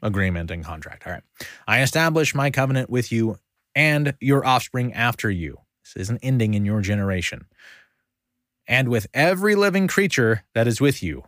agreement 0.03 0.51
and 0.51 0.65
contract. 0.65 1.07
All 1.07 1.13
right. 1.15 1.23
I 1.69 1.83
establish 1.83 2.35
my 2.35 2.51
covenant 2.51 2.91
with 2.91 3.13
you 3.13 3.39
and 3.75 4.15
your 4.21 4.45
offspring 4.47 4.93
after 4.95 5.31
you. 5.31 5.59
This 5.85 6.03
isn't 6.05 6.21
ending 6.23 6.55
in 6.55 6.65
your 6.65 6.81
generation. 6.83 7.47
and 8.67 8.89
with 8.89 9.07
every 9.15 9.55
living 9.55 9.89
creature 9.89 10.45
that 10.55 10.67
is 10.69 10.81
with 10.81 11.03
you. 11.03 11.25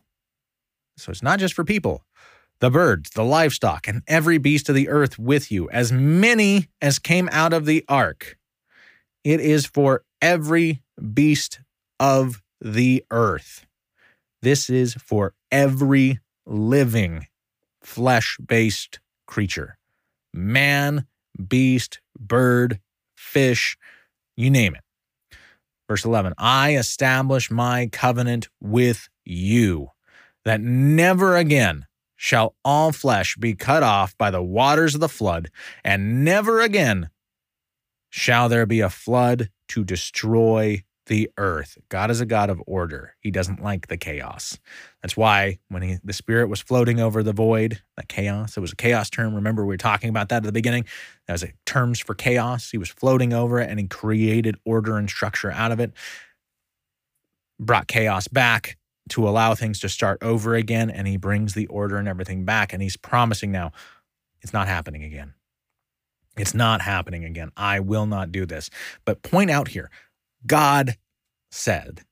So 0.97 1.11
it's 1.11 1.23
not 1.23 1.39
just 1.39 1.55
for 1.55 1.65
people, 1.65 2.05
the 2.63 2.71
birds, 2.71 3.11
the 3.11 3.25
livestock, 3.25 3.89
and 3.89 4.03
every 4.07 4.39
beast 4.39 4.69
of 4.69 4.77
the 4.77 4.89
earth 4.89 5.19
with 5.19 5.51
you, 5.51 5.69
as 5.71 5.91
many 5.91 6.69
as 6.81 7.01
came 7.01 7.29
out 7.33 7.53
of 7.53 7.67
the 7.67 7.85
ark. 7.89 8.39
It 9.25 9.41
is 9.41 9.67
for 9.67 10.05
every 10.21 10.81
beast 11.13 11.59
of 11.99 12.41
the 12.61 13.05
earth. 13.11 13.67
This 14.43 14.71
is 14.71 14.95
for 14.95 15.35
every 15.51 16.21
living 16.47 17.27
flesh 17.83 18.39
based 18.45 19.01
creature 19.27 19.77
man, 20.33 21.07
beast, 21.49 22.01
bird, 22.17 22.79
fish, 23.17 23.77
you 24.37 24.51
name 24.51 24.77
it. 24.77 25.37
Verse 25.89 26.05
11 26.05 26.35
I 26.39 26.77
establish 26.77 27.51
my 27.51 27.89
covenant 27.91 28.49
with 28.61 29.09
you, 29.25 29.89
that 30.45 30.61
never 30.61 31.37
again 31.37 31.87
shall 32.23 32.55
all 32.65 32.93
flesh 32.93 33.35
be 33.35 33.53
cut 33.53 33.83
off 33.83 34.17
by 34.17 34.31
the 34.31 34.41
waters 34.41 34.95
of 34.95 35.01
the 35.01 35.09
flood, 35.09 35.51
and 35.83 36.25
never 36.25 36.61
again 36.61 37.11
shall 38.11 38.49
there 38.49 38.65
be 38.65 38.79
a 38.79 38.89
flood 38.89 39.51
to 39.67 39.83
destroy 39.83 40.85
the 41.07 41.29
earth. 41.37 41.79
God 41.89 42.13
is 42.13 42.21
a 42.21 42.27
God 42.27 42.49
of 42.49 42.63
order. 42.65 43.17
He 43.19 43.33
doesn't 43.33 43.61
like 43.61 43.89
the 43.89 43.97
chaos. 43.97 44.57
That's 45.03 45.17
why 45.17 45.59
when 45.69 45.83
he, 45.83 45.99
the 46.05 46.13
spirit 46.13 46.49
was 46.49 46.61
floating 46.61 47.01
over 47.01 47.25
the 47.25 47.33
void, 47.33 47.83
that 47.97 48.09
chaos, 48.09 48.57
it 48.57 48.61
was 48.61 48.71
a 48.71 48.77
chaos 48.77 49.11
term. 49.11 49.35
Remember, 49.35 49.67
we 49.67 49.75
were 49.75 49.77
talking 49.77 50.09
about 50.09 50.29
that 50.29 50.37
at 50.37 50.43
the 50.45 50.53
beginning. 50.53 50.85
That 51.27 51.33
was 51.33 51.43
a, 51.43 51.53
terms 51.67 51.99
for 51.99 52.15
chaos. 52.15 52.71
He 52.71 52.79
was 52.79 52.89
floating 52.89 53.33
over 53.33 53.59
it 53.59 53.69
and 53.69 53.81
he 53.81 53.89
created 53.89 54.55
order 54.65 54.97
and 54.97 55.11
structure 55.11 55.51
out 55.51 55.73
of 55.73 55.81
it, 55.81 55.93
brought 57.59 57.89
chaos 57.89 58.29
back 58.29 58.77
to 59.13 59.29
allow 59.29 59.55
things 59.55 59.81
to 59.81 59.89
start 59.89 60.23
over 60.23 60.55
again. 60.55 60.91
And 60.91 61.07
he 61.07 61.17
brings 61.17 61.55
the 61.55 61.67
order 61.69 61.97
and 61.97 62.09
everything 62.09 62.45
back. 62.45 62.73
And 62.73 62.83
he's 62.83 62.97
promising 62.97 63.53
now 63.53 63.73
it's 64.43 64.53
not 64.53 64.69
happening 64.69 65.05
again. 65.05 65.35
It's 66.37 66.55
not 66.55 66.81
happening 66.81 67.25
again. 67.25 67.51
I 67.57 67.81
will 67.81 68.07
not 68.07 68.33
do 68.33 68.47
this. 68.47 68.71
But 69.05 69.23
point 69.23 69.51
out 69.51 69.69
here, 69.69 69.91
God 70.47 70.97
said, 71.51 72.03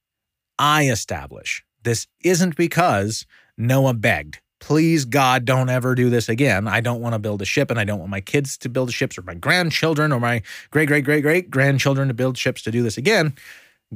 I 0.58 0.88
establish. 0.88 1.64
This 1.82 2.06
isn't 2.22 2.56
because 2.56 3.24
Noah 3.56 3.94
begged. 3.94 4.40
Please, 4.60 5.06
God, 5.06 5.46
don't 5.46 5.70
ever 5.70 5.94
do 5.94 6.10
this 6.10 6.28
again. 6.28 6.68
I 6.68 6.82
don't 6.82 7.00
want 7.00 7.14
to 7.14 7.18
build 7.18 7.40
a 7.40 7.46
ship 7.46 7.70
and 7.70 7.80
I 7.80 7.84
don't 7.84 7.98
want 7.98 8.10
my 8.10 8.20
kids 8.20 8.58
to 8.58 8.68
build 8.68 8.92
ships 8.92 9.16
or 9.16 9.22
my 9.22 9.34
grandchildren 9.34 10.12
or 10.12 10.20
my 10.20 10.42
great, 10.70 10.86
great, 10.86 11.04
great, 11.04 11.22
great 11.22 11.50
grandchildren 11.50 12.08
to 12.08 12.14
build 12.14 12.36
ships 12.36 12.60
to 12.62 12.70
do 12.70 12.82
this 12.82 12.98
again. 12.98 13.34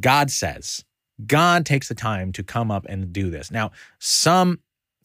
God 0.00 0.30
says, 0.30 0.82
God 1.26 1.64
takes 1.64 1.88
the 1.88 1.94
time 1.94 2.32
to 2.32 2.42
come 2.42 2.70
up 2.70 2.86
and 2.88 3.12
do 3.12 3.30
this. 3.30 3.50
Now, 3.50 3.70
some 3.98 4.60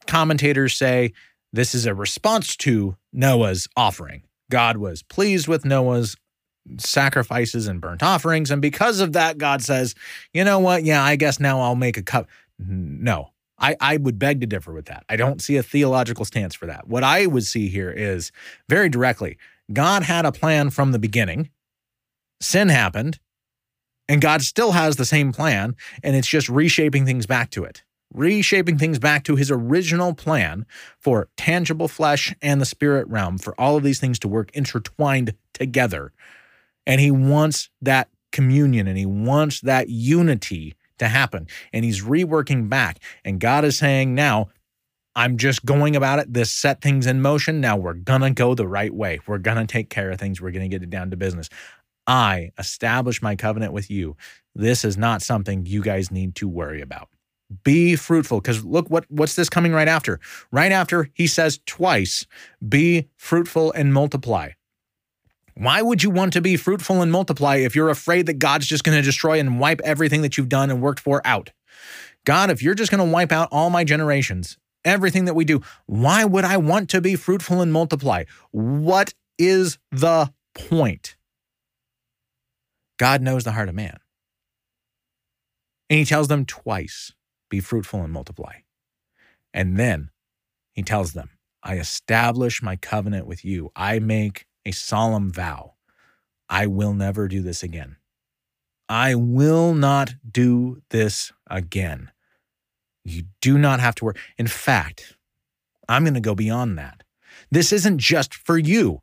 commentators 0.07 0.75
say 0.75 1.13
this 1.53 1.75
is 1.75 1.85
a 1.85 1.93
response 1.93 2.55
to 2.57 2.95
Noah's 3.13 3.67
offering. 3.75 4.23
God 4.49 4.77
was 4.77 5.03
pleased 5.03 5.47
with 5.47 5.65
Noah's 5.65 6.15
sacrifices 6.77 7.67
and 7.67 7.81
burnt 7.81 8.03
offerings. 8.03 8.51
And 8.51 8.61
because 8.61 8.99
of 8.99 9.13
that, 9.13 9.37
God 9.37 9.61
says, 9.61 9.95
you 10.33 10.43
know 10.43 10.59
what? 10.59 10.83
Yeah, 10.83 11.03
I 11.03 11.15
guess 11.15 11.39
now 11.39 11.61
I'll 11.61 11.75
make 11.75 11.97
a 11.97 12.03
cup. 12.03 12.27
No, 12.59 13.31
I, 13.57 13.75
I 13.79 13.97
would 13.97 14.19
beg 14.19 14.41
to 14.41 14.47
differ 14.47 14.73
with 14.73 14.85
that. 14.85 15.03
I 15.09 15.15
don't 15.15 15.41
see 15.41 15.57
a 15.57 15.63
theological 15.63 16.25
stance 16.25 16.55
for 16.55 16.65
that. 16.67 16.87
What 16.87 17.03
I 17.03 17.25
would 17.25 17.45
see 17.45 17.69
here 17.69 17.91
is 17.91 18.31
very 18.67 18.89
directly 18.89 19.37
God 19.71 20.03
had 20.03 20.25
a 20.25 20.31
plan 20.31 20.71
from 20.71 20.91
the 20.91 20.99
beginning, 20.99 21.49
sin 22.41 22.69
happened, 22.69 23.19
and 24.09 24.19
God 24.19 24.41
still 24.41 24.73
has 24.73 24.97
the 24.97 25.05
same 25.05 25.31
plan, 25.31 25.77
and 26.03 26.17
it's 26.17 26.27
just 26.27 26.49
reshaping 26.49 27.05
things 27.05 27.25
back 27.25 27.49
to 27.51 27.63
it 27.63 27.83
reshaping 28.13 28.77
things 28.77 28.99
back 28.99 29.23
to 29.23 29.35
his 29.35 29.51
original 29.51 30.13
plan 30.13 30.65
for 30.99 31.29
tangible 31.37 31.87
flesh 31.87 32.33
and 32.41 32.59
the 32.59 32.65
spirit 32.65 33.07
realm, 33.07 33.37
for 33.37 33.59
all 33.59 33.77
of 33.77 33.83
these 33.83 33.99
things 33.99 34.19
to 34.19 34.27
work 34.27 34.49
intertwined 34.53 35.33
together. 35.53 36.11
And 36.85 36.99
he 36.99 37.11
wants 37.11 37.69
that 37.81 38.09
communion 38.31 38.87
and 38.87 38.97
he 38.97 39.05
wants 39.05 39.61
that 39.61 39.89
unity 39.89 40.75
to 40.97 41.07
happen. 41.07 41.47
And 41.71 41.85
he's 41.85 42.03
reworking 42.03 42.69
back. 42.69 42.99
And 43.23 43.39
God 43.39 43.63
is 43.63 43.77
saying, 43.77 44.15
now, 44.15 44.49
I'm 45.15 45.37
just 45.37 45.65
going 45.65 45.95
about 45.95 46.19
it. 46.19 46.33
This 46.33 46.51
set 46.51 46.81
things 46.81 47.05
in 47.05 47.21
motion. 47.21 47.59
Now 47.59 47.75
we're 47.77 47.93
going 47.93 48.21
to 48.21 48.29
go 48.29 48.55
the 48.55 48.67
right 48.67 48.93
way. 48.93 49.19
We're 49.27 49.37
going 49.37 49.57
to 49.57 49.65
take 49.65 49.89
care 49.89 50.11
of 50.11 50.19
things. 50.19 50.39
We're 50.39 50.51
going 50.51 50.69
to 50.69 50.73
get 50.73 50.83
it 50.83 50.89
down 50.89 51.11
to 51.11 51.17
business. 51.17 51.49
I 52.09 52.49
establish 52.57 53.21
my 53.21 53.35
covenant 53.35 53.71
with 53.71 53.91
you. 53.91 54.17
This 54.55 54.83
is 54.83 54.97
not 54.97 55.21
something 55.21 55.67
you 55.67 55.83
guys 55.83 56.09
need 56.09 56.33
to 56.35 56.47
worry 56.47 56.81
about. 56.81 57.07
Be 57.63 57.95
fruitful 57.95 58.41
because 58.41 58.65
look 58.65 58.89
what 58.89 59.05
what's 59.09 59.35
this 59.35 59.47
coming 59.47 59.71
right 59.73 59.87
after? 59.87 60.19
Right 60.51 60.71
after 60.71 61.09
he 61.13 61.27
says 61.27 61.59
twice 61.67 62.25
be 62.67 63.07
fruitful 63.15 63.71
and 63.73 63.93
multiply. 63.93 64.51
Why 65.53 65.83
would 65.83 66.01
you 66.01 66.09
want 66.09 66.33
to 66.33 66.41
be 66.41 66.57
fruitful 66.57 67.01
and 67.03 67.11
multiply 67.11 67.57
if 67.57 67.75
you're 67.75 67.89
afraid 67.89 68.25
that 68.25 68.39
god's 68.39 68.65
just 68.65 68.83
going 68.83 68.97
to 68.97 69.03
destroy 69.03 69.39
and 69.39 69.59
wipe 69.59 69.81
everything 69.83 70.23
that 70.23 70.35
you've 70.35 70.49
done 70.49 70.71
and 70.71 70.81
worked 70.81 70.99
for 70.99 71.21
out? 71.25 71.51
God 72.25 72.49
if 72.49 72.63
you're 72.63 72.75
just 72.75 72.91
going 72.91 73.05
to 73.05 73.13
wipe 73.13 73.31
out 73.31 73.49
all 73.51 73.69
my 73.69 73.83
generations 73.83 74.57
everything 74.85 75.25
that 75.25 75.35
we 75.35 75.43
do 75.43 75.61
why 75.87 76.23
would 76.23 76.45
i 76.45 76.55
want 76.55 76.89
to 76.89 77.01
be 77.01 77.15
fruitful 77.15 77.61
and 77.61 77.71
multiply? 77.71 78.23
What 78.51 79.13
is 79.37 79.77
the 79.91 80.33
point 80.55 81.15
god 82.99 83.23
knows 83.23 83.43
the 83.43 83.53
heart 83.53 83.69
of 83.69 83.75
man 83.75 83.97
and 85.89 85.97
he 85.97 86.05
tells 86.05 86.27
them 86.27 86.45
twice 86.45 87.13
be 87.49 87.59
fruitful 87.59 88.03
and 88.03 88.13
multiply. 88.13 88.53
And 89.53 89.77
then 89.77 90.11
he 90.71 90.83
tells 90.83 91.13
them, 91.13 91.31
I 91.63 91.77
establish 91.77 92.61
my 92.61 92.75
covenant 92.75 93.25
with 93.25 93.43
you. 93.43 93.71
I 93.75 93.99
make 93.99 94.45
a 94.65 94.71
solemn 94.71 95.31
vow. 95.31 95.73
I 96.47 96.67
will 96.67 96.93
never 96.93 97.27
do 97.27 97.41
this 97.41 97.63
again. 97.63 97.97
I 98.87 99.15
will 99.15 99.73
not 99.73 100.13
do 100.29 100.81
this 100.89 101.31
again. 101.47 102.11
You 103.03 103.23
do 103.41 103.57
not 103.57 103.79
have 103.79 103.95
to 103.95 104.05
worry. 104.05 104.15
In 104.37 104.47
fact, 104.47 105.15
I'm 105.87 106.03
going 106.03 106.13
to 106.13 106.19
go 106.19 106.35
beyond 106.35 106.77
that. 106.77 107.03
This 107.51 107.73
isn't 107.73 107.97
just 107.97 108.33
for 108.33 108.57
you. 108.57 109.01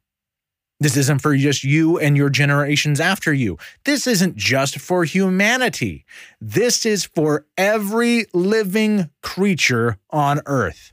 This 0.79 0.97
isn't 0.97 1.21
for 1.21 1.35
just 1.37 1.65
you 1.65 1.99
and 1.99 2.17
your 2.17 2.29
generations 2.29 3.01
after 3.01 3.33
you. 3.33 3.57
This 3.85 4.07
isn't 4.07 4.37
just 4.37 4.79
for 4.79 5.05
humanity. 5.05 6.05
This 6.41 6.85
is 6.85 7.07
for 7.07 7.47
every 7.57 8.27
living 8.35 9.11
creature 9.23 9.97
on 10.11 10.43
earth. 10.45 10.93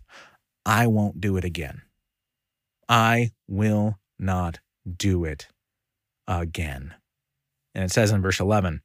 I 0.66 0.88
won't 0.88 1.20
do 1.20 1.36
it 1.36 1.44
again. 1.44 1.82
I 2.88 3.32
will 3.48 4.00
not 4.18 4.60
do 4.98 5.26
it 5.26 5.48
again. 6.28 6.94
And 7.76 7.84
it 7.84 7.92
says 7.92 8.12
in 8.12 8.22
verse 8.22 8.40
11, 8.40 8.82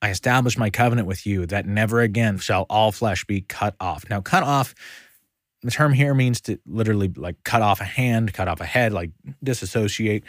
I 0.00 0.10
establish 0.10 0.56
my 0.58 0.70
covenant 0.70 1.08
with 1.08 1.26
you 1.26 1.46
that 1.46 1.66
never 1.66 2.00
again 2.00 2.38
shall 2.38 2.66
all 2.70 2.92
flesh 2.92 3.24
be 3.24 3.40
cut 3.40 3.74
off. 3.80 4.04
Now, 4.08 4.20
cut 4.20 4.42
off 4.42 4.74
the 5.64 5.70
term 5.70 5.94
here 5.94 6.14
means 6.14 6.42
to 6.42 6.58
literally 6.66 7.08
like 7.16 7.42
cut 7.42 7.62
off 7.62 7.80
a 7.80 7.84
hand, 7.84 8.34
cut 8.34 8.48
off 8.48 8.60
a 8.60 8.66
head, 8.66 8.92
like 8.92 9.10
disassociate. 9.42 10.22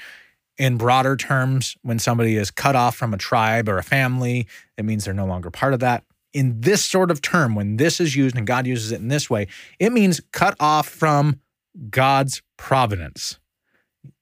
In 0.58 0.78
broader 0.78 1.18
terms, 1.18 1.76
when 1.82 2.00
somebody 2.00 2.38
is 2.38 2.50
cut 2.50 2.78
off 2.78 2.96
from 2.96 3.14
a 3.14 3.18
tribe 3.18 3.68
or 3.68 3.78
a 3.78 3.84
family, 3.84 4.48
it 4.78 4.86
means 4.86 5.04
they're 5.04 5.14
no 5.14 5.26
longer 5.26 5.52
part 5.52 5.74
of 5.74 5.82
that. 5.82 6.06
In 6.34 6.62
this 6.62 6.86
sort 6.86 7.12
of 7.12 7.22
term, 7.22 7.54
when 7.54 7.76
this 7.76 8.00
is 8.00 8.16
used 8.16 8.38
and 8.38 8.48
God 8.48 8.66
uses 8.66 8.94
it 8.94 9.02
in 9.02 9.10
this 9.10 9.30
way, 9.30 9.48
it 9.78 9.92
means 9.92 10.22
cut 10.32 10.56
off 10.60 10.88
from 10.88 11.42
God's 11.90 12.42
providence, 12.56 13.38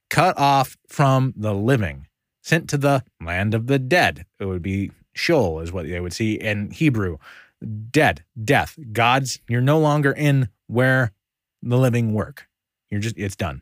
cut 0.10 0.38
off 0.40 0.76
from 0.88 1.34
the 1.38 1.54
living, 1.54 2.08
sent 2.42 2.68
to 2.72 2.78
the 2.78 3.04
land 3.22 3.54
of 3.54 3.68
the 3.68 3.78
dead. 3.78 4.26
It 4.40 4.46
would 4.46 4.64
be 4.64 4.92
Sheol, 5.14 5.60
is 5.60 5.72
what 5.72 5.88
they 5.88 6.00
would 6.00 6.14
see 6.14 6.34
in 6.34 6.72
Hebrew. 6.72 7.18
Dead, 7.92 8.24
death. 8.44 8.78
God's, 8.92 9.40
you're 9.48 9.62
no 9.62 9.80
longer 9.80 10.12
in 10.12 10.50
where 10.74 11.12
the 11.62 11.78
living 11.78 12.14
work. 12.14 12.48
You're 12.90 13.00
just, 13.00 13.18
it's 13.18 13.36
done. 13.36 13.62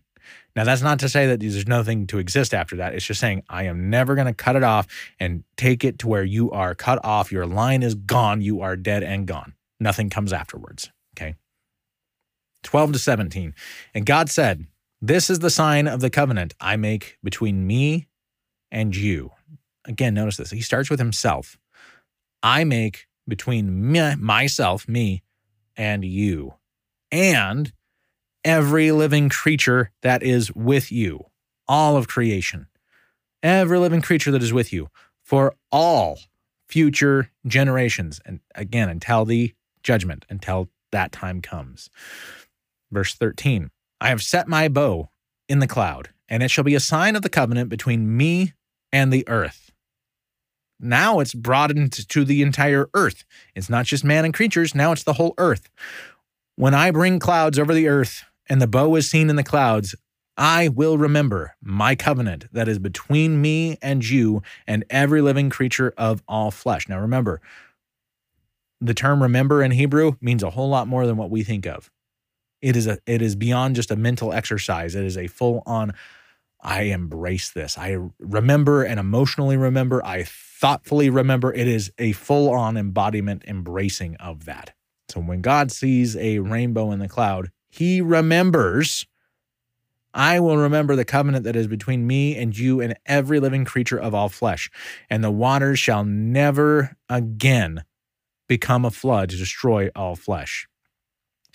Now, 0.55 0.64
that's 0.64 0.82
not 0.82 0.99
to 0.99 1.09
say 1.09 1.28
that 1.28 1.39
there's 1.39 1.68
nothing 1.68 2.07
to 2.07 2.18
exist 2.18 2.53
after 2.53 2.76
that. 2.78 2.93
It's 2.93 3.05
just 3.05 3.20
saying, 3.20 3.43
I 3.49 3.64
am 3.64 3.89
never 3.89 4.16
going 4.16 4.28
to 4.28 4.34
cut 4.34 4.55
it 4.55 4.64
off 4.64 4.88
and 5.20 5.43
take 5.57 5.84
it 5.84 5.99
to 5.99 6.07
where 6.07 6.24
you 6.24 6.51
are 6.51 6.76
cut 6.76 7.03
off. 7.03 7.32
Your 7.32 7.45
line 7.45 7.84
is 7.84 7.95
gone. 7.95 8.41
You 8.41 8.62
are 8.62 8.76
dead 8.76 9.03
and 9.03 9.26
gone. 9.26 9.53
Nothing 9.80 10.09
comes 10.09 10.34
afterwards. 10.34 10.91
Okay. 11.16 11.36
12 12.64 12.93
to 12.93 12.99
17. 12.99 13.55
And 13.93 14.05
God 14.05 14.30
said, 14.30 14.68
This 15.01 15.30
is 15.30 15.39
the 15.39 15.49
sign 15.49 15.88
of 15.88 16.01
the 16.01 16.09
covenant 16.09 16.53
I 16.59 16.76
make 16.76 17.18
between 17.24 17.66
me 17.66 18.07
and 18.72 18.95
you. 18.95 19.32
Again, 19.86 20.14
notice 20.14 20.38
this. 20.38 20.51
He 20.51 20.62
starts 20.62 20.89
with 20.89 20.99
himself. 20.99 21.57
I 22.43 22.64
make 22.64 23.07
between 23.28 23.91
me, 23.91 24.16
myself, 24.16 24.88
me, 24.88 25.24
and 25.76 26.03
you 26.03 26.55
and 27.12 27.72
every 28.43 28.91
living 28.91 29.30
creature 29.30 29.91
that 30.01 30.24
is 30.24 30.53
with 30.53 30.91
you, 30.91 31.26
all 31.68 31.97
of 31.97 32.07
creation, 32.07 32.68
every 33.43 33.78
living 33.78 34.01
creature 34.01 34.32
that 34.32 34.43
is 34.43 34.53
with 34.53 34.74
you, 34.74 34.89
for 35.24 35.55
all 35.72 36.20
future 36.68 37.30
generations. 37.45 38.20
And 38.26 38.39
again, 38.55 38.89
until 38.89 39.26
the 39.26 39.53
judgment, 39.84 40.26
until 40.30 40.70
that 40.91 41.12
time 41.12 41.41
comes. 41.41 41.89
Verse 42.91 43.14
13 43.14 43.70
I 43.99 44.09
have 44.09 44.22
set 44.22 44.47
my 44.47 44.68
bow 44.68 45.09
in 45.47 45.59
the 45.59 45.68
cloud, 45.68 46.09
and 46.28 46.41
it 46.41 46.49
shall 46.49 46.64
be 46.64 46.76
a 46.76 46.80
sign 46.80 47.16
of 47.16 47.22
the 47.22 47.30
covenant 47.30 47.70
between 47.70 48.16
me 48.18 48.53
and 48.91 49.12
the 49.12 49.28
earth. 49.28 49.72
Now 50.80 51.20
it's 51.20 51.36
broadened 51.36 51.93
to 52.09 52.26
the 52.26 52.41
entire 52.41 52.89
earth. 52.95 53.24
It's 53.53 53.70
not 53.70 53.86
just 53.86 54.03
man 54.03 54.26
and 54.26 54.34
creatures, 54.34 54.74
now 54.74 54.91
it's 54.91 55.03
the 55.03 55.14
whole 55.14 55.36
earth. 55.38 55.70
When 56.55 56.73
I 56.73 56.91
bring 56.91 57.19
clouds 57.19 57.57
over 57.57 57.73
the 57.73 57.87
earth 57.87 58.23
and 58.47 58.61
the 58.61 58.67
bow 58.67 58.95
is 58.95 59.09
seen 59.09 59.29
in 59.29 59.35
the 59.35 59.43
clouds, 59.43 59.95
I 60.37 60.69
will 60.69 60.97
remember 60.97 61.55
my 61.61 61.95
covenant 61.95 62.45
that 62.51 62.67
is 62.67 62.79
between 62.79 63.41
me 63.41 63.77
and 63.81 64.07
you 64.07 64.41
and 64.65 64.83
every 64.89 65.21
living 65.21 65.49
creature 65.49 65.93
of 65.97 66.23
all 66.27 66.51
flesh. 66.51 66.87
Now 66.87 66.99
remember, 66.99 67.41
the 68.79 68.93
term 68.93 69.21
remember 69.21 69.61
in 69.61 69.71
Hebrew 69.71 70.13
means 70.21 70.41
a 70.43 70.49
whole 70.49 70.69
lot 70.69 70.87
more 70.87 71.05
than 71.05 71.17
what 71.17 71.29
we 71.29 71.43
think 71.43 71.67
of. 71.67 71.91
It 72.61 72.75
is 72.75 72.87
a 72.87 72.99
it 73.05 73.21
is 73.21 73.35
beyond 73.35 73.75
just 73.75 73.91
a 73.91 73.95
mental 73.95 74.33
exercise. 74.33 74.95
It 74.95 75.03
is 75.03 75.17
a 75.17 75.27
full 75.27 75.63
on 75.65 75.93
I 76.61 76.83
embrace 76.83 77.49
this. 77.49 77.77
I 77.77 77.97
remember 78.19 78.83
and 78.83 78.99
emotionally 78.99 79.57
remember. 79.57 80.05
I 80.05 80.23
thoughtfully 80.23 81.09
remember. 81.09 81.51
It 81.53 81.67
is 81.67 81.91
a 81.97 82.11
full 82.11 82.51
on 82.51 82.77
embodiment 82.77 83.43
embracing 83.47 84.15
of 84.17 84.45
that. 84.45 84.73
So 85.12 85.20
when 85.20 85.41
God 85.41 85.72
sees 85.72 86.16
a 86.16 86.39
rainbow 86.39 86.91
in 86.91 86.99
the 86.99 87.09
cloud, 87.09 87.51
he 87.70 88.01
remembers 88.01 89.05
I 90.14 90.39
will 90.41 90.57
remember 90.57 90.95
the 90.95 91.05
covenant 91.05 91.45
that 91.45 91.55
is 91.55 91.68
between 91.68 92.05
me 92.05 92.36
and 92.36 92.57
you 92.57 92.82
and 92.82 92.97
every 93.05 93.39
living 93.39 93.64
creature 93.64 93.97
of 93.97 94.14
all 94.14 94.28
flesh, 94.28 94.70
and 95.09 95.24
the 95.24 95.32
waters 95.32 95.80
shall 95.80 96.03
never 96.03 96.97
again 97.07 97.86
become 98.47 98.84
a 98.84 98.91
flood 98.91 99.30
to 99.30 99.38
destroy 99.38 99.89
all 99.95 100.18
flesh. 100.18 100.68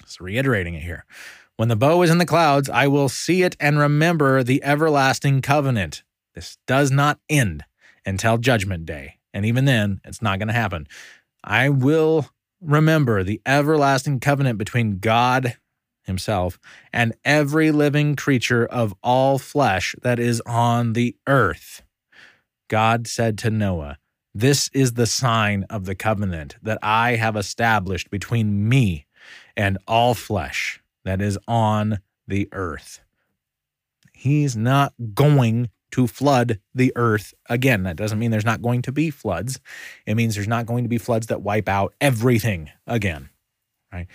So, 0.07 0.25
reiterating 0.25 0.75
it 0.75 0.83
here 0.83 1.05
when 1.57 1.69
the 1.69 1.77
bow 1.77 2.03
is 2.03 2.11
in 2.11 2.19
the 2.19 2.27
clouds, 2.27 2.69
I 2.69 2.87
will 2.87 3.09
see 3.09 3.43
it 3.43 3.57
and 3.59 3.79
remember 3.79 4.43
the 4.43 4.63
everlasting 4.63 5.43
covenant. 5.43 6.03
This 6.35 6.59
does 6.67 6.91
not 6.91 7.19
end 7.29 7.65
until 8.05 8.39
judgment 8.39 8.85
day. 8.87 9.19
And 9.33 9.45
even 9.45 9.65
then, 9.65 10.01
it's 10.05 10.23
not 10.23 10.39
going 10.39 10.49
to 10.49 10.55
happen. 10.55 10.87
I 11.43 11.69
will 11.69 12.29
remember 12.61 13.23
the 13.23 13.41
everlasting 13.47 14.21
covenant 14.21 14.59
between 14.59 14.99
God 14.99 15.57
himself 16.03 16.59
and 16.93 17.15
every 17.25 17.71
living 17.71 18.17
creature 18.17 18.65
of 18.65 18.95
all 19.03 19.39
flesh 19.39 19.95
that 20.03 20.19
is 20.19 20.41
on 20.47 20.93
the 20.93 21.17
earth. 21.27 21.83
God 22.69 23.07
said 23.07 23.39
to 23.39 23.51
Noah, 23.51 23.99
This 24.35 24.71
is 24.73 24.95
the 24.95 25.07
sign 25.07 25.65
of 25.69 25.85
the 25.85 25.95
covenant 25.95 26.57
that 26.63 26.79
I 26.83 27.17
have 27.17 27.37
established 27.37 28.11
between 28.11 28.69
me 28.69 29.07
and 29.57 29.79
all 29.87 30.15
flesh 30.15 30.81
that 31.05 31.21
is 31.21 31.39
on 31.47 32.01
the 32.27 32.49
earth. 32.53 33.01
He's 34.13 34.57
not 34.57 34.95
going 35.15 35.71
to 35.93 36.07
flood 36.07 36.61
the 36.75 36.93
earth 36.97 37.35
again. 37.49 37.85
That 37.85 37.97
doesn't 37.97 38.19
mean 38.19 38.31
there's 38.31 38.45
not 38.45 38.63
going 38.63 38.83
to 38.83 38.93
be 38.93 39.11
floods. 39.11 39.61
It 40.07 40.15
means 40.15 40.35
there's 40.35 40.49
not 40.49 40.67
going 40.67 40.85
to 40.85 40.89
be 40.89 40.99
floods 40.99 41.29
that 41.29 41.43
wipe 41.43 41.69
out 41.69 41.95
everything 42.01 42.71
again. 42.87 43.31
Right? 43.93 44.07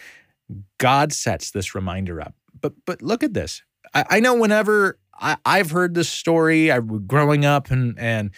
God 0.78 1.14
sets 1.14 1.52
this 1.52 1.74
reminder 1.74 2.22
up. 2.22 2.36
But 2.60 2.74
but 2.86 3.02
look 3.02 3.24
at 3.24 3.34
this. 3.34 3.64
I, 3.94 4.06
I 4.10 4.20
know 4.20 4.36
whenever 4.36 5.00
I, 5.20 5.38
I've 5.46 5.72
heard 5.72 5.96
this 5.96 6.10
story, 6.10 6.72
I 6.72 6.80
growing 6.80 7.46
up 7.46 7.72
and 7.72 7.98
and 7.98 8.32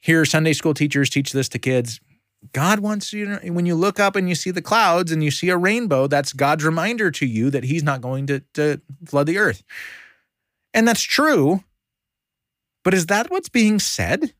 hear 0.00 0.24
Sunday 0.24 0.52
school 0.52 0.74
teachers 0.74 1.08
teach 1.08 1.32
this 1.32 1.48
to 1.50 1.58
kids. 1.58 2.00
God 2.52 2.80
wants 2.80 3.12
you 3.12 3.38
to, 3.38 3.50
when 3.50 3.66
you 3.66 3.76
look 3.76 4.00
up 4.00 4.16
and 4.16 4.28
you 4.28 4.34
see 4.34 4.50
the 4.50 4.60
clouds 4.60 5.12
and 5.12 5.22
you 5.22 5.30
see 5.30 5.48
a 5.48 5.56
rainbow, 5.56 6.08
that's 6.08 6.32
God's 6.32 6.64
reminder 6.64 7.10
to 7.12 7.24
you 7.24 7.50
that 7.50 7.62
He's 7.62 7.84
not 7.84 8.00
going 8.00 8.26
to, 8.26 8.40
to 8.54 8.80
flood 9.06 9.28
the 9.28 9.38
earth. 9.38 9.62
And 10.74 10.88
that's 10.88 11.02
true. 11.02 11.62
But 12.84 12.94
is 12.94 13.06
that 13.06 13.30
what's 13.30 13.48
being 13.48 13.78
said? 13.78 14.34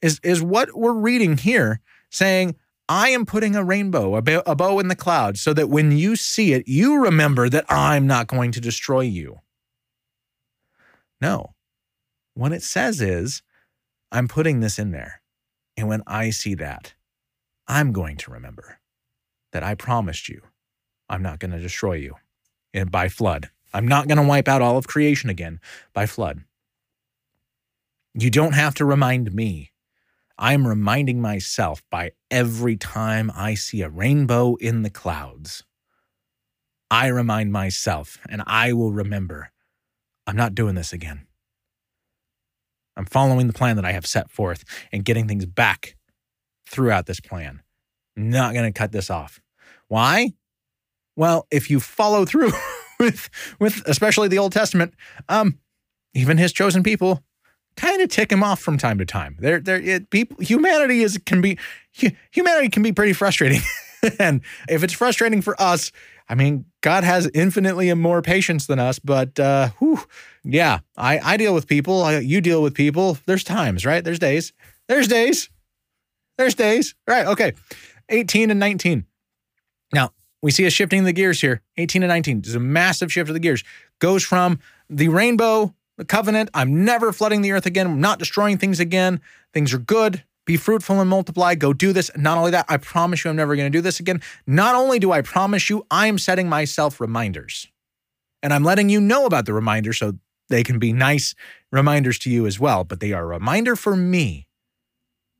Is, 0.00 0.20
is 0.22 0.40
what 0.42 0.76
we're 0.76 0.92
reading 0.92 1.38
here 1.38 1.80
saying, 2.10 2.56
I 2.88 3.10
am 3.10 3.26
putting 3.26 3.54
a 3.54 3.64
rainbow, 3.64 4.14
a, 4.16 4.22
bow, 4.22 4.78
in 4.78 4.88
the 4.88 4.96
clouds, 4.96 5.42
so 5.42 5.52
that 5.52 5.68
when 5.68 5.92
you 5.92 6.16
see 6.16 6.52
it, 6.54 6.66
you 6.66 7.02
remember 7.02 7.48
that 7.48 7.66
I'm 7.68 8.06
not 8.06 8.28
going 8.28 8.52
to 8.52 8.60
destroy 8.60 9.00
you. 9.00 9.40
No. 11.20 11.54
What 12.34 12.52
it 12.52 12.62
says 12.62 13.02
is, 13.02 13.42
I'm 14.10 14.28
putting 14.28 14.60
this 14.60 14.78
in 14.78 14.92
there. 14.92 15.20
And 15.76 15.88
when 15.88 16.02
I 16.06 16.30
see 16.30 16.54
that, 16.54 16.94
I'm 17.66 17.92
going 17.92 18.16
to 18.18 18.30
remember 18.30 18.80
that 19.52 19.62
I 19.62 19.74
promised 19.74 20.28
you 20.28 20.40
I'm 21.10 21.22
not 21.22 21.38
going 21.38 21.50
to 21.50 21.58
destroy 21.58 21.94
you 21.94 22.14
and 22.72 22.90
by 22.90 23.08
flood. 23.08 23.50
I'm 23.72 23.86
not 23.86 24.08
going 24.08 24.18
to 24.18 24.24
wipe 24.26 24.48
out 24.48 24.62
all 24.62 24.76
of 24.76 24.86
creation 24.86 25.30
again 25.30 25.60
by 25.92 26.06
flood. 26.06 26.42
You 28.14 28.30
don't 28.30 28.54
have 28.54 28.74
to 28.76 28.84
remind 28.84 29.32
me 29.32 29.70
I'm 30.38 30.66
reminding 30.66 31.20
myself 31.20 31.82
by 31.90 32.12
every 32.30 32.76
time 32.76 33.30
I 33.34 33.54
see 33.54 33.82
a 33.82 33.88
rainbow 33.88 34.54
in 34.56 34.82
the 34.82 34.90
clouds. 34.90 35.64
I 36.90 37.08
remind 37.08 37.52
myself, 37.52 38.18
and 38.28 38.42
I 38.46 38.72
will 38.72 38.92
remember 38.92 39.50
I'm 40.26 40.36
not 40.36 40.54
doing 40.54 40.74
this 40.74 40.92
again. 40.92 41.26
I'm 42.96 43.04
following 43.04 43.46
the 43.46 43.52
plan 43.52 43.76
that 43.76 43.84
I 43.84 43.92
have 43.92 44.06
set 44.06 44.30
forth 44.30 44.64
and 44.92 45.04
getting 45.04 45.26
things 45.26 45.46
back 45.46 45.96
throughout 46.68 47.06
this 47.06 47.20
plan. 47.20 47.62
I'm 48.16 48.30
not 48.30 48.54
going 48.54 48.70
to 48.70 48.76
cut 48.76 48.92
this 48.92 49.10
off. 49.10 49.40
Why? 49.88 50.34
Well, 51.16 51.46
if 51.50 51.70
you 51.70 51.80
follow 51.80 52.24
through 52.24 52.52
with 52.98 53.30
with 53.58 53.82
especially 53.86 54.28
the 54.28 54.38
Old 54.38 54.52
Testament, 54.52 54.94
um, 55.28 55.58
even 56.14 56.38
his 56.38 56.52
chosen 56.52 56.82
people, 56.82 57.22
kind 57.76 58.02
of 58.02 58.08
tick 58.08 58.30
him 58.30 58.42
off 58.42 58.60
from 58.60 58.76
time 58.76 58.98
to 58.98 59.06
time. 59.06 59.36
There, 59.38 59.60
there, 59.60 60.00
people, 60.00 60.36
humanity 60.40 61.02
is 61.02 61.18
can 61.24 61.40
be 61.40 61.58
humanity 62.30 62.68
can 62.68 62.82
be 62.82 62.92
pretty 62.92 63.12
frustrating, 63.12 63.60
and 64.18 64.42
if 64.68 64.82
it's 64.82 64.92
frustrating 64.92 65.42
for 65.42 65.60
us, 65.60 65.92
I 66.28 66.34
mean, 66.34 66.66
God 66.80 67.04
has 67.04 67.30
infinitely 67.34 67.92
more 67.94 68.20
patience 68.20 68.66
than 68.66 68.78
us. 68.78 68.98
But 68.98 69.38
uh, 69.38 69.70
whew, 69.78 70.00
yeah, 70.44 70.80
I 70.96 71.18
I 71.18 71.36
deal 71.36 71.54
with 71.54 71.66
people. 71.66 72.02
I, 72.02 72.18
you 72.18 72.40
deal 72.40 72.62
with 72.62 72.74
people. 72.74 73.18
There's 73.26 73.44
times, 73.44 73.86
right? 73.86 74.04
There's 74.04 74.18
days. 74.18 74.52
There's 74.88 75.08
days. 75.08 75.48
There's 76.36 76.54
days. 76.54 76.94
Right. 77.06 77.26
Okay. 77.26 77.52
18 78.10 78.50
and 78.50 78.60
19. 78.60 79.04
We 80.42 80.50
see 80.50 80.66
a 80.66 80.70
shifting 80.70 81.00
of 81.00 81.04
the 81.04 81.12
gears 81.12 81.40
here 81.40 81.62
18 81.76 82.02
and 82.02 82.10
19 82.10 82.42
there's 82.42 82.54
a 82.54 82.60
massive 82.60 83.12
shift 83.12 83.28
of 83.28 83.34
the 83.34 83.40
gears 83.40 83.64
goes 83.98 84.22
from 84.22 84.60
the 84.88 85.08
rainbow 85.08 85.74
the 85.98 86.04
covenant. 86.04 86.48
I'm 86.54 86.84
never 86.84 87.12
flooding 87.12 87.42
the 87.42 87.52
earth 87.52 87.66
again. 87.66 87.86
I'm 87.86 88.00
not 88.00 88.18
destroying 88.18 88.56
things 88.56 88.80
again. 88.80 89.20
Things 89.52 89.74
are 89.74 89.78
good. 89.78 90.24
Be 90.46 90.56
fruitful 90.56 90.98
and 91.00 91.10
multiply. 91.10 91.54
Go 91.56 91.74
do 91.74 91.92
this. 91.92 92.10
Not 92.16 92.38
only 92.38 92.52
that, 92.52 92.64
I 92.68 92.78
promise 92.78 93.22
you 93.22 93.30
I'm 93.30 93.36
never 93.36 93.54
going 93.54 93.70
to 93.70 93.76
do 93.76 93.82
this 93.82 94.00
again. 94.00 94.22
Not 94.46 94.74
only 94.74 94.98
do 94.98 95.12
I 95.12 95.20
promise 95.20 95.68
you, 95.68 95.84
I'm 95.90 96.16
setting 96.16 96.48
myself 96.48 97.00
reminders. 97.00 97.66
And 98.42 98.54
I'm 98.54 98.64
letting 98.64 98.88
you 98.88 99.00
know 99.00 99.26
about 99.26 99.44
the 99.44 99.52
reminder 99.52 99.92
so 99.92 100.14
they 100.48 100.62
can 100.62 100.78
be 100.78 100.92
nice 100.92 101.34
reminders 101.70 102.18
to 102.20 102.30
you 102.30 102.46
as 102.46 102.58
well. 102.58 102.84
But 102.84 103.00
they 103.00 103.12
are 103.12 103.24
a 103.24 103.26
reminder 103.26 103.76
for 103.76 103.94
me 103.94 104.46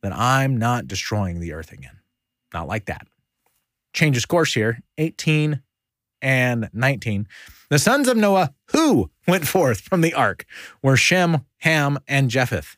that 0.03 0.12
I'm 0.12 0.59
not 0.59 0.88
destroying 0.88 1.40
the 1.40 1.53
earth 1.53 1.72
again. 1.72 2.01
Not 2.53 2.66
like 2.66 2.86
that. 2.86 3.07
Changes 3.93 4.26
course 4.26 4.55
here 4.55 4.80
18 4.99 5.62
and 6.20 6.68
19. 6.72 7.28
The 7.70 7.78
sons 7.78 8.09
of 8.09 8.16
Noah 8.16 8.55
who 8.72 9.11
went 9.26 9.47
forth 9.47 9.80
from 9.80 10.01
the 10.01 10.14
ark 10.14 10.47
were 10.82 10.97
Shem, 10.97 11.45
Ham, 11.59 11.99
and 12.07 12.30
Japheth. 12.30 12.76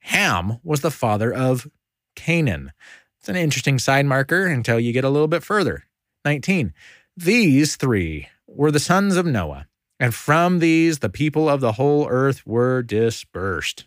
Ham 0.00 0.58
was 0.62 0.80
the 0.80 0.90
father 0.90 1.32
of 1.32 1.66
Canaan. 2.14 2.72
It's 3.20 3.28
an 3.28 3.36
interesting 3.36 3.78
side 3.78 4.06
marker 4.06 4.46
until 4.46 4.78
you 4.78 4.92
get 4.92 5.04
a 5.04 5.10
little 5.10 5.28
bit 5.28 5.42
further. 5.42 5.84
19. 6.24 6.72
These 7.16 7.76
three 7.76 8.28
were 8.46 8.70
the 8.70 8.80
sons 8.80 9.16
of 9.16 9.26
Noah, 9.26 9.66
and 10.00 10.14
from 10.14 10.58
these 10.58 10.98
the 10.98 11.08
people 11.08 11.48
of 11.48 11.60
the 11.60 11.72
whole 11.72 12.08
earth 12.08 12.46
were 12.46 12.82
dispersed. 12.82 13.86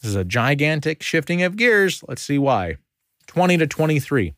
This 0.00 0.10
is 0.10 0.16
a 0.16 0.24
gigantic 0.24 1.02
shifting 1.02 1.42
of 1.42 1.56
gears. 1.56 2.02
Let's 2.06 2.22
see 2.22 2.38
why. 2.38 2.76
20 3.26 3.58
to 3.58 3.66
23. 3.66 4.34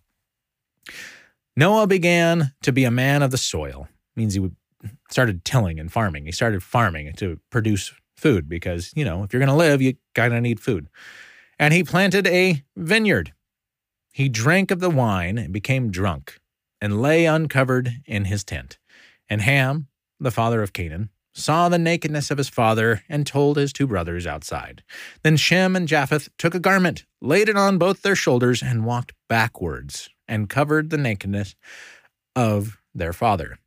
Noah 1.57 1.87
began 1.87 2.53
to 2.63 2.73
be 2.73 2.85
a 2.85 2.91
man 2.91 3.23
of 3.23 3.31
the 3.31 3.39
soil. 3.39 3.89
Means 4.17 4.35
he 4.35 4.51
started 5.11 5.45
tilling 5.45 5.79
and 5.79 5.93
farming. 5.93 6.27
He 6.27 6.33
started 6.33 6.63
farming 6.63 7.13
to 7.15 7.39
produce 7.51 7.93
food 8.17 8.49
because, 8.49 8.93
you 8.95 9.05
know, 9.05 9.23
if 9.23 9.33
you're 9.33 9.41
going 9.41 9.49
to 9.49 9.55
live, 9.55 9.83
you 9.83 9.95
kind 10.15 10.35
of 10.35 10.43
need 10.43 10.61
food. 10.61 10.89
And 11.59 11.75
he 11.75 11.85
planted 11.85 12.27
a 12.27 12.63
vineyard. 12.77 13.33
He 14.13 14.29
drank 14.29 14.71
of 14.71 14.81
the 14.81 14.91
wine 14.91 15.39
and 15.39 15.53
became 15.53 15.91
drunk 15.91 16.39
and 16.81 17.01
lay 17.01 17.27
uncovered 17.27 18.01
in 18.07 18.27
his 18.27 18.45
tent. 18.45 18.79
And 19.29 19.43
Ham, 19.43 19.89
the 20.19 20.31
father 20.31 20.63
of 20.63 20.73
Canaan, 20.73 21.11
saw 21.35 21.69
the 21.69 21.79
nakedness 21.79 22.31
of 22.31 22.39
his 22.39 22.49
father 22.49 23.03
and 23.09 23.27
told 23.27 23.57
his 23.57 23.73
two 23.73 23.87
brothers 23.87 24.27
outside. 24.27 24.83
Then 25.23 25.37
Shem 25.37 25.75
and 25.75 25.89
Japheth 25.89 26.29
took 26.37 26.55
a 26.55 26.61
garment, 26.61 27.07
laid 27.21 27.49
it 27.49 27.57
on 27.57 27.79
both 27.79 28.03
their 28.03 28.17
shoulders, 28.17 28.63
and 28.63 28.85
walked 28.85 29.15
backwards 29.29 30.11
and 30.33 30.49
covered 30.49 30.89
the 30.89 30.97
nakedness 30.97 31.55
of 32.35 32.79
their 32.95 33.13
father. 33.13 33.59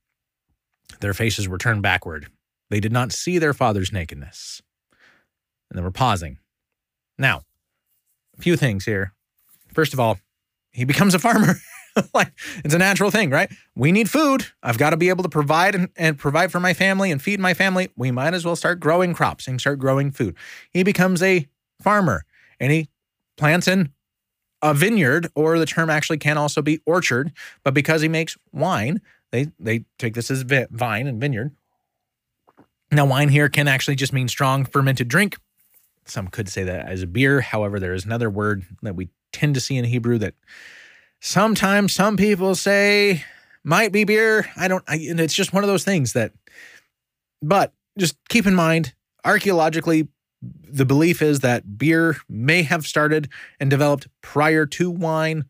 Their 1.00 1.14
faces 1.14 1.48
were 1.48 1.60
turned 1.60 1.84
backward. 1.84 2.26
They 2.72 2.80
did 2.80 2.92
not 2.92 3.12
see 3.12 3.38
their 3.38 3.54
father's 3.54 3.92
nakedness. 3.92 4.64
And 5.70 5.78
they 5.78 5.84
were 5.84 5.92
pausing. 5.92 6.40
Now, 7.20 7.44
a 8.36 8.42
few 8.42 8.58
things 8.58 8.86
here. 8.86 9.14
First 9.76 9.94
of 9.94 10.00
all, 10.00 10.18
he 10.72 10.86
becomes 10.86 11.14
a 11.14 11.20
farmer. 11.20 11.54
like 12.16 12.32
it's 12.64 12.74
a 12.74 12.80
natural 12.80 13.12
thing, 13.12 13.30
right? 13.30 13.52
We 13.76 13.92
need 13.92 14.10
food. 14.10 14.48
I've 14.64 14.80
got 14.80 14.90
to 14.90 14.98
be 14.98 15.10
able 15.10 15.22
to 15.24 15.30
provide 15.30 15.76
and, 15.76 15.90
and, 15.96 16.18
provide 16.18 16.52
for 16.52 16.60
my 16.60 16.74
family 16.74 17.12
and 17.12 17.22
feed 17.22 17.40
my 17.40 17.54
family. 17.54 17.90
We 17.96 18.10
might 18.10 18.34
as 18.34 18.44
well 18.44 18.56
start 18.56 18.80
growing 18.80 19.14
crops 19.14 19.48
and 19.48 19.62
start 19.62 19.78
growing 19.78 20.12
food. 20.12 20.36
He 20.72 20.82
becomes 20.82 21.22
a 21.22 21.48
farmer 21.80 22.26
and 22.60 22.72
he 22.72 22.90
plants 23.38 23.68
in 23.68 23.92
a 24.66 24.74
vineyard, 24.74 25.30
or 25.36 25.60
the 25.60 25.66
term 25.66 25.90
actually 25.92 26.18
can 26.18 26.38
also 26.38 26.62
be 26.62 26.82
orchard. 26.86 27.32
But 27.64 27.76
because 27.76 28.02
he 28.02 28.08
makes 28.08 28.36
wine, 28.52 29.00
they 29.32 29.52
they 29.60 29.86
take 30.00 30.16
this 30.16 30.32
as 30.32 30.42
vine 30.42 31.08
and 31.08 31.22
vineyard. 31.22 31.56
Now, 32.92 33.06
wine 33.06 33.30
here 33.30 33.48
can 33.48 33.68
actually 33.68 33.96
just 33.96 34.14
mean 34.14 34.28
strong 34.28 34.66
fermented 34.66 35.08
drink. 35.08 35.38
Some 36.06 36.28
could 36.28 36.50
say 36.50 36.64
that 36.64 36.88
as 36.88 37.04
a 37.04 37.08
beer. 37.08 37.42
However, 37.42 37.80
there 37.80 37.94
is 37.94 38.06
another 38.06 38.30
word 38.30 38.66
that 38.82 38.96
we 38.96 39.10
tend 39.32 39.54
to 39.56 39.62
see 39.62 39.78
in 39.78 39.86
Hebrew 39.86 40.18
that 40.20 40.34
sometimes 41.20 41.94
some 41.94 42.18
people 42.18 42.56
say 42.56 43.24
might 43.64 43.92
be 43.92 44.04
beer. 44.04 44.50
I 44.56 44.68
don't, 44.68 44.84
I, 44.88 44.96
and 45.10 45.20
it's 45.20 45.34
just 45.34 45.54
one 45.54 45.64
of 45.64 45.68
those 45.68 45.84
things 45.84 46.14
that, 46.14 46.32
but 47.42 47.74
just 47.98 48.16
keep 48.30 48.46
in 48.46 48.56
mind, 48.56 48.94
archaeologically, 49.24 50.08
the 50.42 50.86
belief 50.86 51.22
is 51.22 51.40
that 51.40 51.78
beer 51.78 52.18
may 52.30 52.64
have 52.64 52.86
started 52.86 53.30
and 53.60 53.70
developed 53.70 54.08
prior 54.22 54.66
to 54.66 54.92
wine, 54.92 55.46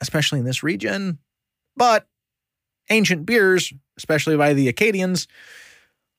especially 0.00 0.38
in 0.38 0.44
this 0.44 0.62
region. 0.62 1.18
But 1.76 2.06
ancient 2.90 3.26
beers, 3.26 3.72
especially 3.96 4.36
by 4.36 4.52
the 4.52 4.72
Akkadians, 4.72 5.26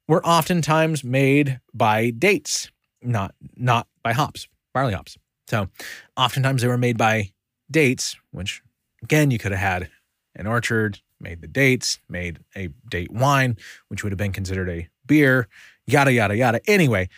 were 0.08 0.26
oftentimes 0.26 1.04
made 1.04 1.60
by 1.74 2.12
dates, 2.12 2.70
not 3.02 3.34
not 3.56 3.88
by 4.04 4.14
hops, 4.14 4.48
barley 4.74 4.94
hops. 4.94 5.18
So 5.48 5.70
oftentimes 6.18 6.62
they 6.62 6.68
were 6.68 6.78
made 6.78 6.98
by 6.98 7.32
dates, 7.72 8.16
which 8.32 8.62
again, 9.04 9.32
you 9.32 9.38
could 9.38 9.52
have 9.52 9.62
had 9.62 9.90
an 10.36 10.48
orchard, 10.48 11.00
made 11.20 11.42
the 11.42 11.48
dates, 11.48 12.00
made 12.10 12.40
a 12.56 12.70
date 12.90 13.12
wine, 13.12 13.58
which 13.88 14.04
would 14.04 14.12
have 14.12 14.18
been 14.18 14.34
considered 14.34 14.70
a 14.70 14.88
beer, 15.06 15.48
yada, 15.88 16.12
yada, 16.12 16.36
yada. 16.36 16.60
Anyway, 16.68 17.10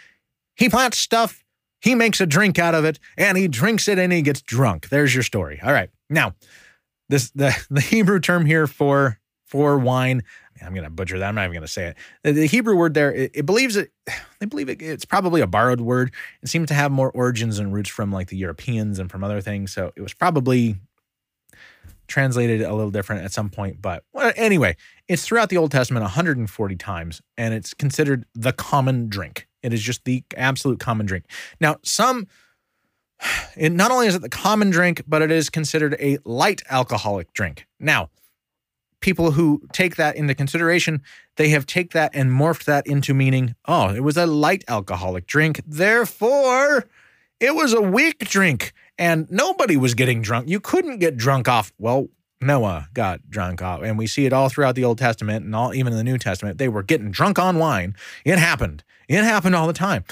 he 0.58 0.70
plants 0.70 0.98
stuff, 0.98 1.44
he 1.80 1.96
makes 1.96 2.20
a 2.20 2.26
drink 2.26 2.60
out 2.60 2.76
of 2.76 2.84
it, 2.86 3.00
and 3.18 3.38
he 3.38 3.48
drinks 3.48 3.88
it 3.88 4.00
and 4.00 4.12
he 4.12 4.22
gets 4.22 4.42
drunk. 4.42 4.90
There's 4.90 5.14
your 5.14 5.24
story. 5.24 5.60
All 5.64 5.72
right. 5.72 5.90
Now, 6.10 6.34
this 7.10 7.30
the, 7.32 7.56
the 7.70 7.82
Hebrew 7.82 8.20
term 8.20 8.46
here 8.46 8.68
for 8.68 9.20
for 9.46 9.78
wine. 9.78 10.24
I'm 10.62 10.74
going 10.74 10.84
to 10.84 10.90
butcher 10.90 11.20
that. 11.20 11.28
I'm 11.28 11.36
not 11.36 11.44
even 11.44 11.54
going 11.54 11.62
to 11.62 11.68
say 11.68 11.88
it. 11.90 11.98
The, 12.24 12.32
the, 12.32 12.48
Hebrew 12.48 12.76
word 12.76 12.96
there, 12.96 13.14
it, 13.14 13.32
it 13.36 13.46
believes 13.46 13.76
it. 13.76 13.92
They 14.40 14.46
believe 14.46 14.70
it, 14.70 14.84
it's 14.84 15.04
probably 15.04 15.42
a 15.42 15.48
borrowed 15.48 15.82
word. 15.82 16.14
It 16.44 16.50
seems 16.50 16.68
to 16.68 16.76
have 16.76 16.92
more 16.92 17.10
origins 17.10 17.58
and 17.58 17.74
roots 17.74 17.90
from 17.90 18.12
like 18.12 18.28
the 18.28 18.38
Europeans 18.38 19.00
and 19.00 19.10
from 19.10 19.24
other 19.24 19.42
things. 19.42 19.74
So 19.74 19.92
it 19.96 20.02
was 20.02 20.14
probably 20.14 20.76
translated 22.08 22.62
a 22.62 22.74
little 22.76 22.92
different 22.92 23.24
at 23.24 23.32
some 23.32 23.50
point. 23.50 23.82
But 23.82 24.04
well, 24.14 24.32
anyway, 24.36 24.76
it's 25.08 25.26
throughout 25.26 25.50
the 25.50 25.58
Old 25.58 25.72
Testament 25.72 26.04
140 26.04 26.76
times, 26.76 27.20
and 27.36 27.56
it's 27.56 27.74
considered 27.74 28.26
the 28.36 28.54
common 28.54 29.10
drink. 29.10 29.47
It 29.64 29.74
is 29.74 29.82
just 29.82 30.06
the 30.06 30.24
absolute 30.36 30.80
common 30.80 31.06
drink. 31.06 31.26
Now, 31.60 31.78
some. 31.84 32.28
It, 33.56 33.72
not 33.72 33.90
only 33.90 34.06
is 34.06 34.14
it 34.14 34.22
the 34.22 34.30
common 34.30 34.70
drink, 34.70 35.02
but 35.08 35.24
it 35.24 35.32
is 35.32 35.50
considered 35.50 35.96
a 36.00 36.20
light 36.24 36.62
alcoholic 36.70 37.34
drink. 37.34 37.66
Now, 37.80 38.12
people 39.00 39.32
who 39.32 39.62
take 39.74 39.96
that 39.96 40.16
into 40.16 40.36
consideration, 40.36 41.02
they 41.36 41.50
have 41.50 41.66
take 41.66 41.94
that 41.94 42.12
and 42.14 42.30
morphed 42.30 42.66
that 42.66 42.86
into 42.86 43.14
meaning, 43.14 43.56
oh, 43.66 43.90
it 43.90 44.02
was 44.04 44.18
a 44.18 44.28
light 44.28 44.64
alcoholic 44.68 45.26
drink. 45.26 45.62
Therefore, 45.66 46.88
it 47.40 47.56
was 47.56 47.74
a 47.74 47.82
weak 47.82 48.20
drink 48.20 48.74
and 48.98 49.30
nobody 49.30 49.78
was 49.78 49.94
getting 49.94 50.22
drunk. 50.22 50.50
You 50.50 50.60
couldn't 50.60 51.00
get 51.00 51.18
drunk 51.18 51.48
off. 51.48 51.72
Well, 51.78 52.10
Noah 52.40 52.88
got 52.94 53.30
drunk 53.30 53.62
off, 53.62 53.82
and 53.82 53.98
we 53.98 54.08
see 54.08 54.26
it 54.26 54.34
all 54.34 54.50
throughout 54.50 54.76
the 54.76 54.84
Old 54.84 54.98
Testament 54.98 55.46
and 55.46 55.56
all 55.56 55.74
even 55.74 55.94
in 55.94 55.98
the 55.98 56.04
New 56.04 56.18
Testament. 56.18 56.58
They 56.58 56.68
were 56.68 56.84
getting 56.84 57.12
drunk 57.12 57.40
on 57.40 57.58
wine. 57.58 57.96
It 58.26 58.38
happened. 58.38 58.84
It 59.08 59.24
happened 59.24 59.56
all 59.56 59.68
the 59.68 59.74
time. 59.74 60.04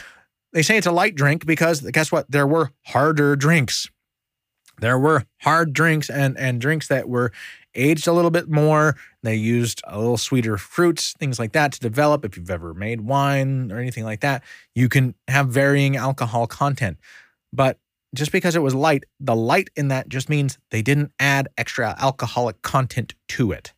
They 0.54 0.62
say 0.62 0.78
it's 0.78 0.88
a 0.88 0.92
light 0.92 1.16
drink 1.16 1.46
because 1.46 1.82
guess 1.82 2.12
what? 2.12 2.30
There 2.32 2.48
were 2.48 2.72
harder 2.86 3.36
drinks. 3.36 3.90
There 4.80 4.98
were 4.98 5.26
hard 5.42 5.74
drinks 5.74 6.10
and 6.10 6.38
and 6.38 6.60
drinks 6.60 6.88
that 6.88 7.08
were 7.08 7.32
aged 7.76 8.08
a 8.08 8.14
little 8.14 8.32
bit 8.32 8.50
more. 8.50 8.96
They 9.22 9.36
used 9.36 9.82
a 9.86 9.98
little 9.98 10.18
sweeter 10.18 10.58
fruits, 10.58 11.14
things 11.14 11.40
like 11.40 11.52
that 11.54 11.74
to 11.74 11.80
develop. 11.80 12.26
If 12.26 12.38
you've 12.38 12.50
ever 12.50 12.74
made 12.74 13.02
wine 13.02 13.72
or 13.72 13.80
anything 13.80 14.04
like 14.04 14.22
that, 14.22 14.44
you 14.74 14.90
can 14.90 15.16
have 15.28 15.50
varying 15.50 15.98
alcohol 15.98 16.48
content. 16.48 16.98
But 17.52 17.78
just 18.14 18.32
because 18.32 18.56
it 18.56 18.62
was 18.62 18.76
light, 18.76 19.06
the 19.20 19.36
light 19.36 19.70
in 19.76 19.88
that 19.90 20.10
just 20.10 20.30
means 20.30 20.58
they 20.72 20.82
didn't 20.82 21.12
add 21.20 21.48
extra 21.58 21.96
alcoholic 22.00 22.62
content 22.62 23.14
to 23.30 23.52
it. 23.52 23.74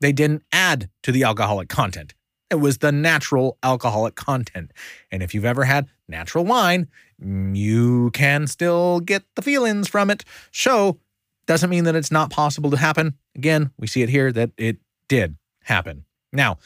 They 0.00 0.12
didn't 0.12 0.42
add 0.52 0.90
to 1.02 1.12
the 1.12 1.24
alcoholic 1.24 1.68
content. 1.68 2.14
It 2.50 2.56
was 2.56 2.78
the 2.78 2.92
natural 2.92 3.58
alcoholic 3.62 4.14
content. 4.14 4.72
And 5.10 5.22
if 5.22 5.34
you've 5.34 5.44
ever 5.44 5.64
had 5.64 5.88
natural 6.08 6.44
wine, 6.44 6.88
you 7.18 8.10
can 8.12 8.46
still 8.46 9.00
get 9.00 9.24
the 9.34 9.42
feelings 9.42 9.88
from 9.88 10.10
it. 10.10 10.24
So 10.52 10.98
doesn't 11.46 11.70
mean 11.70 11.84
that 11.84 11.96
it's 11.96 12.10
not 12.10 12.30
possible 12.30 12.70
to 12.70 12.76
happen. 12.76 13.14
Again, 13.34 13.70
we 13.78 13.86
see 13.86 14.02
it 14.02 14.08
here 14.08 14.32
that 14.32 14.50
it 14.56 14.78
did 15.08 15.36
happen. 15.62 16.04
Now, 16.32 16.58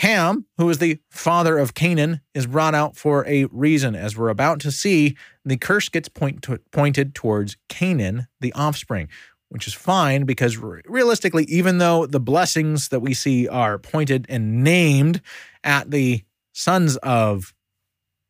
Ham, 0.00 0.46
who 0.56 0.70
is 0.70 0.78
the 0.78 0.98
father 1.10 1.58
of 1.58 1.74
Canaan, 1.74 2.22
is 2.32 2.46
brought 2.46 2.74
out 2.74 2.96
for 2.96 3.26
a 3.26 3.44
reason. 3.52 3.94
As 3.94 4.16
we're 4.16 4.30
about 4.30 4.58
to 4.60 4.72
see, 4.72 5.14
the 5.44 5.58
curse 5.58 5.90
gets 5.90 6.08
point 6.08 6.40
to, 6.44 6.58
pointed 6.72 7.14
towards 7.14 7.58
Canaan, 7.68 8.26
the 8.40 8.50
offspring, 8.54 9.10
which 9.50 9.66
is 9.66 9.74
fine 9.74 10.24
because 10.24 10.56
realistically, 10.56 11.44
even 11.50 11.76
though 11.76 12.06
the 12.06 12.18
blessings 12.18 12.88
that 12.88 13.00
we 13.00 13.12
see 13.12 13.46
are 13.46 13.76
pointed 13.78 14.24
and 14.30 14.64
named 14.64 15.20
at 15.64 15.90
the 15.90 16.24
sons 16.54 16.96
of 16.98 17.52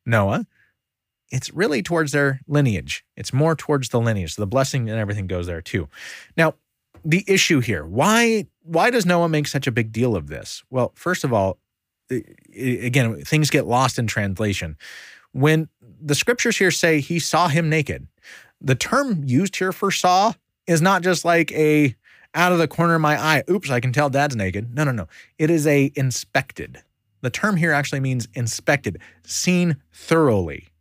Noah, 0.05 0.45
it's 1.31 1.53
really 1.53 1.81
towards 1.81 2.11
their 2.11 2.41
lineage. 2.49 3.05
It's 3.15 3.31
more 3.31 3.55
towards 3.55 3.87
the 3.87 4.01
lineage. 4.01 4.35
So 4.35 4.41
the 4.41 4.47
blessing 4.47 4.89
and 4.89 4.99
everything 4.99 5.25
goes 5.25 5.47
there 5.47 5.61
too. 5.61 5.87
Now, 6.35 6.55
the 7.05 7.23
issue 7.27 7.61
here, 7.61 7.85
why 7.85 8.47
why 8.63 8.89
does 8.89 9.05
Noah 9.05 9.29
make 9.29 9.47
such 9.47 9.67
a 9.67 9.71
big 9.71 9.91
deal 9.91 10.15
of 10.15 10.27
this? 10.27 10.63
Well, 10.69 10.91
first 10.95 11.23
of 11.23 11.33
all, 11.33 11.57
again, 12.55 13.23
things 13.23 13.49
get 13.49 13.65
lost 13.65 13.99
in 13.99 14.07
translation. 14.07 14.77
When 15.31 15.69
the 16.01 16.15
scriptures 16.15 16.57
here 16.57 16.71
say 16.71 16.99
he 16.99 17.19
saw 17.19 17.47
him 17.47 17.69
naked, 17.69 18.07
the 18.59 18.75
term 18.75 19.23
used 19.25 19.55
here 19.55 19.71
for 19.71 19.91
saw 19.91 20.33
is 20.67 20.81
not 20.81 21.01
just 21.01 21.25
like 21.25 21.51
a 21.53 21.95
out 22.33 22.51
of 22.51 22.59
the 22.59 22.67
corner 22.67 22.95
of 22.95 23.01
my 23.01 23.21
eye, 23.21 23.43
oops, 23.49 23.69
I 23.69 23.79
can 23.79 23.91
tell 23.91 24.09
dad's 24.09 24.35
naked. 24.35 24.73
No, 24.73 24.83
no, 24.83 24.91
no. 24.91 25.07
It 25.37 25.49
is 25.49 25.67
a 25.67 25.91
inspected. 25.95 26.81
The 27.21 27.29
term 27.29 27.57
here 27.57 27.71
actually 27.71 27.99
means 27.99 28.27
inspected, 28.33 28.99
seen 29.23 29.77
thoroughly 29.93 30.71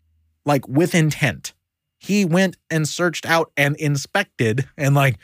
like 0.44 0.66
with 0.68 0.94
intent. 0.94 1.54
He 1.98 2.24
went 2.24 2.56
and 2.70 2.88
searched 2.88 3.26
out 3.26 3.52
and 3.56 3.76
inspected 3.76 4.68
and 4.76 4.94
like 4.94 5.18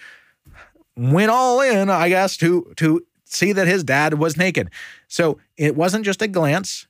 went 0.96 1.30
all 1.30 1.60
in, 1.60 1.90
I 1.90 2.08
guess, 2.08 2.36
to 2.38 2.72
to 2.76 3.02
see 3.26 3.52
that 3.52 3.66
his 3.66 3.84
dad 3.84 4.14
was 4.14 4.36
naked. 4.36 4.70
So 5.08 5.38
it 5.56 5.76
wasn't 5.76 6.04
just 6.04 6.22
a 6.22 6.28
glance 6.28 6.86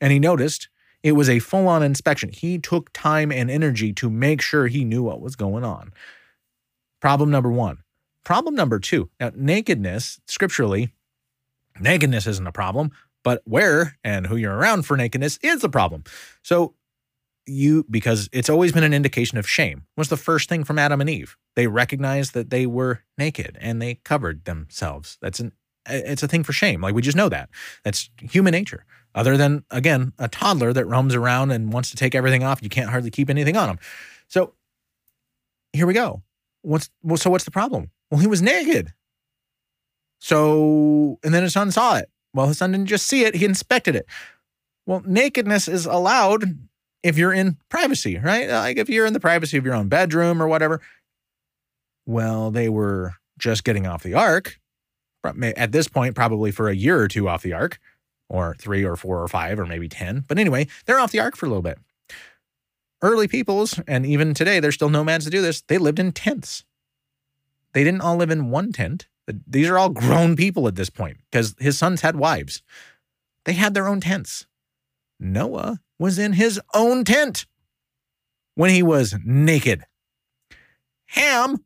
and 0.00 0.12
he 0.12 0.18
noticed, 0.18 0.68
it 1.02 1.12
was 1.12 1.28
a 1.28 1.38
full 1.38 1.68
on 1.68 1.82
inspection. 1.82 2.30
He 2.32 2.58
took 2.58 2.92
time 2.92 3.32
and 3.32 3.50
energy 3.50 3.92
to 3.94 4.10
make 4.10 4.42
sure 4.42 4.66
he 4.66 4.84
knew 4.84 5.02
what 5.02 5.20
was 5.20 5.36
going 5.36 5.64
on. 5.64 5.92
Problem 7.00 7.30
number 7.30 7.50
one. 7.50 7.78
Problem 8.24 8.54
number 8.54 8.78
two. 8.78 9.10
Now, 9.18 9.32
nakedness, 9.34 10.20
scripturally, 10.26 10.92
nakedness 11.80 12.26
isn't 12.26 12.46
a 12.46 12.52
problem, 12.52 12.90
but 13.24 13.42
where 13.44 13.96
and 14.04 14.26
who 14.26 14.36
you're 14.36 14.54
around 14.54 14.82
for 14.82 14.96
nakedness 14.96 15.38
is 15.42 15.64
a 15.64 15.68
problem. 15.68 16.04
So 16.42 16.74
you 17.46 17.84
because 17.90 18.28
it's 18.32 18.48
always 18.48 18.72
been 18.72 18.84
an 18.84 18.94
indication 18.94 19.38
of 19.38 19.48
shame 19.48 19.84
was 19.96 20.08
the 20.08 20.16
first 20.16 20.48
thing 20.48 20.64
from 20.64 20.78
adam 20.78 21.00
and 21.00 21.10
eve. 21.10 21.36
They 21.56 21.66
recognized 21.66 22.34
that 22.34 22.50
they 22.50 22.66
were 22.66 23.02
naked 23.18 23.58
and 23.60 23.82
they 23.82 23.96
covered 23.96 24.44
themselves. 24.44 25.18
That's 25.20 25.40
an 25.40 25.52
it's 25.86 26.22
a 26.22 26.28
thing 26.28 26.44
for 26.44 26.52
shame. 26.52 26.80
Like 26.80 26.94
we 26.94 27.02
just 27.02 27.16
know 27.16 27.28
that. 27.28 27.50
That's 27.82 28.08
human 28.20 28.52
nature. 28.52 28.84
Other 29.14 29.36
than 29.36 29.64
again 29.70 30.12
a 30.18 30.28
toddler 30.28 30.72
that 30.72 30.86
roams 30.86 31.14
around 31.14 31.50
and 31.50 31.72
wants 31.72 31.90
to 31.90 31.96
take 31.96 32.14
everything 32.14 32.42
off 32.42 32.62
you 32.62 32.68
can't 32.68 32.90
hardly 32.90 33.10
keep 33.10 33.28
anything 33.28 33.56
on 33.56 33.68
him 33.68 33.78
so 34.28 34.54
here 35.72 35.86
we 35.86 35.94
go. 35.94 36.22
What's 36.62 36.90
well 37.02 37.16
so 37.16 37.30
what's 37.30 37.44
the 37.44 37.50
problem? 37.50 37.90
Well 38.10 38.20
he 38.20 38.26
was 38.26 38.40
naked. 38.40 38.92
So 40.20 41.18
and 41.24 41.34
then 41.34 41.42
his 41.42 41.52
son 41.52 41.70
saw 41.70 41.96
it. 41.96 42.08
Well, 42.34 42.46
his 42.46 42.58
son 42.58 42.72
didn't 42.72 42.86
just 42.86 43.06
see 43.06 43.24
it, 43.24 43.34
he 43.34 43.44
inspected 43.44 43.96
it. 43.96 44.06
Well, 44.86 45.02
nakedness 45.06 45.68
is 45.68 45.86
allowed 45.86 46.58
if 47.02 47.18
you're 47.18 47.32
in 47.32 47.56
privacy, 47.68 48.18
right? 48.18 48.48
Like 48.48 48.76
if 48.76 48.88
you're 48.88 49.06
in 49.06 49.12
the 49.12 49.20
privacy 49.20 49.56
of 49.56 49.64
your 49.64 49.74
own 49.74 49.88
bedroom 49.88 50.42
or 50.42 50.48
whatever. 50.48 50.80
Well, 52.06 52.50
they 52.50 52.68
were 52.68 53.14
just 53.38 53.64
getting 53.64 53.86
off 53.86 54.02
the 54.02 54.14
ark. 54.14 54.58
At 55.24 55.70
this 55.70 55.86
point, 55.86 56.16
probably 56.16 56.50
for 56.50 56.68
a 56.68 56.74
year 56.74 56.98
or 57.00 57.06
two 57.06 57.28
off 57.28 57.42
the 57.42 57.52
ark, 57.52 57.78
or 58.28 58.56
three 58.58 58.82
or 58.82 58.96
four 58.96 59.22
or 59.22 59.28
five 59.28 59.58
or 59.58 59.66
maybe 59.66 59.88
10. 59.88 60.24
But 60.26 60.38
anyway, 60.38 60.66
they're 60.86 60.98
off 60.98 61.12
the 61.12 61.20
ark 61.20 61.36
for 61.36 61.46
a 61.46 61.48
little 61.48 61.62
bit. 61.62 61.78
Early 63.02 63.28
peoples, 63.28 63.78
and 63.86 64.06
even 64.06 64.32
today, 64.32 64.58
there's 64.58 64.74
still 64.74 64.88
nomads 64.88 65.24
to 65.24 65.30
do 65.30 65.42
this, 65.42 65.60
they 65.62 65.78
lived 65.78 65.98
in 65.98 66.12
tents. 66.12 66.64
They 67.74 67.84
didn't 67.84 68.00
all 68.00 68.16
live 68.16 68.30
in 68.30 68.50
one 68.50 68.72
tent. 68.72 69.06
These 69.46 69.68
are 69.68 69.78
all 69.78 69.90
grown 69.90 70.34
people 70.34 70.66
at 70.66 70.76
this 70.76 70.90
point 70.90 71.18
because 71.30 71.54
his 71.58 71.78
sons 71.78 72.00
had 72.00 72.16
wives. 72.16 72.62
They 73.44 73.52
had 73.52 73.74
their 73.74 73.88
own 73.88 74.00
tents. 74.00 74.46
Noah 75.20 75.80
was 76.02 76.18
in 76.18 76.32
his 76.32 76.60
own 76.74 77.04
tent 77.04 77.46
when 78.56 78.70
he 78.70 78.82
was 78.82 79.14
naked. 79.24 79.84
Ham 81.06 81.64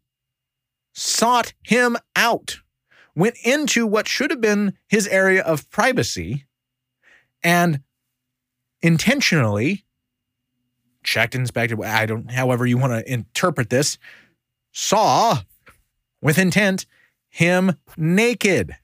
sought 0.92 1.54
him 1.62 1.96
out, 2.14 2.58
went 3.14 3.34
into 3.42 3.86
what 3.86 4.06
should 4.06 4.30
have 4.30 4.42
been 4.42 4.74
his 4.88 5.08
area 5.08 5.42
of 5.42 5.70
privacy, 5.70 6.44
and 7.42 7.80
intentionally 8.82 9.86
checked, 11.02 11.34
inspected, 11.34 11.82
I 11.82 12.04
don't, 12.04 12.30
however 12.30 12.66
you 12.66 12.76
want 12.76 12.92
to 12.92 13.10
interpret 13.10 13.70
this, 13.70 13.96
saw 14.70 15.38
with 16.20 16.36
intent 16.36 16.84
him 17.30 17.72
naked. 17.96 18.76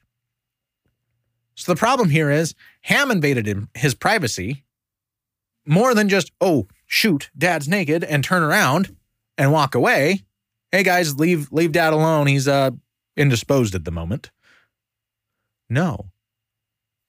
So 1.53 1.73
the 1.73 1.79
problem 1.79 2.09
here 2.09 2.31
is 2.31 2.55
Ham 2.81 3.11
invaded 3.11 3.45
him, 3.45 3.69
his 3.75 3.93
privacy 3.93 4.63
more 5.65 5.93
than 5.93 6.09
just, 6.09 6.31
oh, 6.41 6.67
shoot, 6.85 7.29
dad's 7.37 7.67
naked 7.67 8.03
and 8.03 8.23
turn 8.23 8.43
around 8.43 8.95
and 9.37 9.51
walk 9.51 9.75
away. 9.75 10.23
Hey 10.71 10.83
guys, 10.83 11.19
leave 11.19 11.51
leave 11.51 11.71
dad 11.71 11.93
alone. 11.93 12.27
He's 12.27 12.47
uh 12.47 12.71
indisposed 13.15 13.75
at 13.75 13.85
the 13.85 13.91
moment. 13.91 14.31
No. 15.69 16.09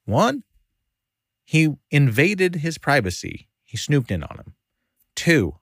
One, 0.05 0.45
he 1.45 1.71
invaded 1.91 2.57
his 2.57 2.79
privacy. 2.79 3.49
He 3.63 3.77
snooped 3.77 4.11
in 4.11 4.23
on 4.23 4.37
him. 4.37 4.55
Two, 5.17 5.57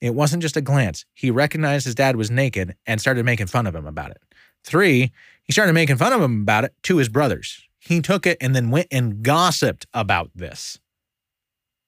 it 0.00 0.14
wasn't 0.14 0.42
just 0.42 0.56
a 0.56 0.60
glance. 0.60 1.04
He 1.14 1.30
recognized 1.30 1.84
his 1.84 1.94
dad 1.94 2.16
was 2.16 2.30
naked 2.30 2.76
and 2.86 3.00
started 3.00 3.24
making 3.24 3.46
fun 3.46 3.66
of 3.66 3.74
him 3.74 3.86
about 3.86 4.10
it. 4.10 4.20
Three, 4.64 5.12
he 5.44 5.52
started 5.52 5.72
making 5.72 5.96
fun 5.96 6.12
of 6.12 6.20
him 6.20 6.42
about 6.42 6.64
it 6.64 6.74
to 6.84 6.98
his 6.98 7.08
brothers. 7.08 7.68
He 7.78 8.00
took 8.00 8.26
it 8.26 8.38
and 8.40 8.54
then 8.54 8.70
went 8.70 8.88
and 8.90 9.22
gossiped 9.22 9.86
about 9.92 10.30
this. 10.34 10.78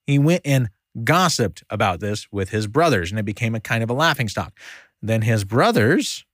He 0.06 0.18
went 0.18 0.42
and 0.44 0.70
gossiped 1.02 1.64
about 1.70 2.00
this 2.00 2.28
with 2.30 2.50
his 2.50 2.66
brothers, 2.66 3.10
and 3.10 3.18
it 3.18 3.24
became 3.24 3.54
a 3.54 3.60
kind 3.60 3.82
of 3.82 3.90
a 3.90 3.94
laughing 3.94 4.28
stock. 4.28 4.58
Then 5.02 5.22
his 5.22 5.44
brothers, 5.44 6.24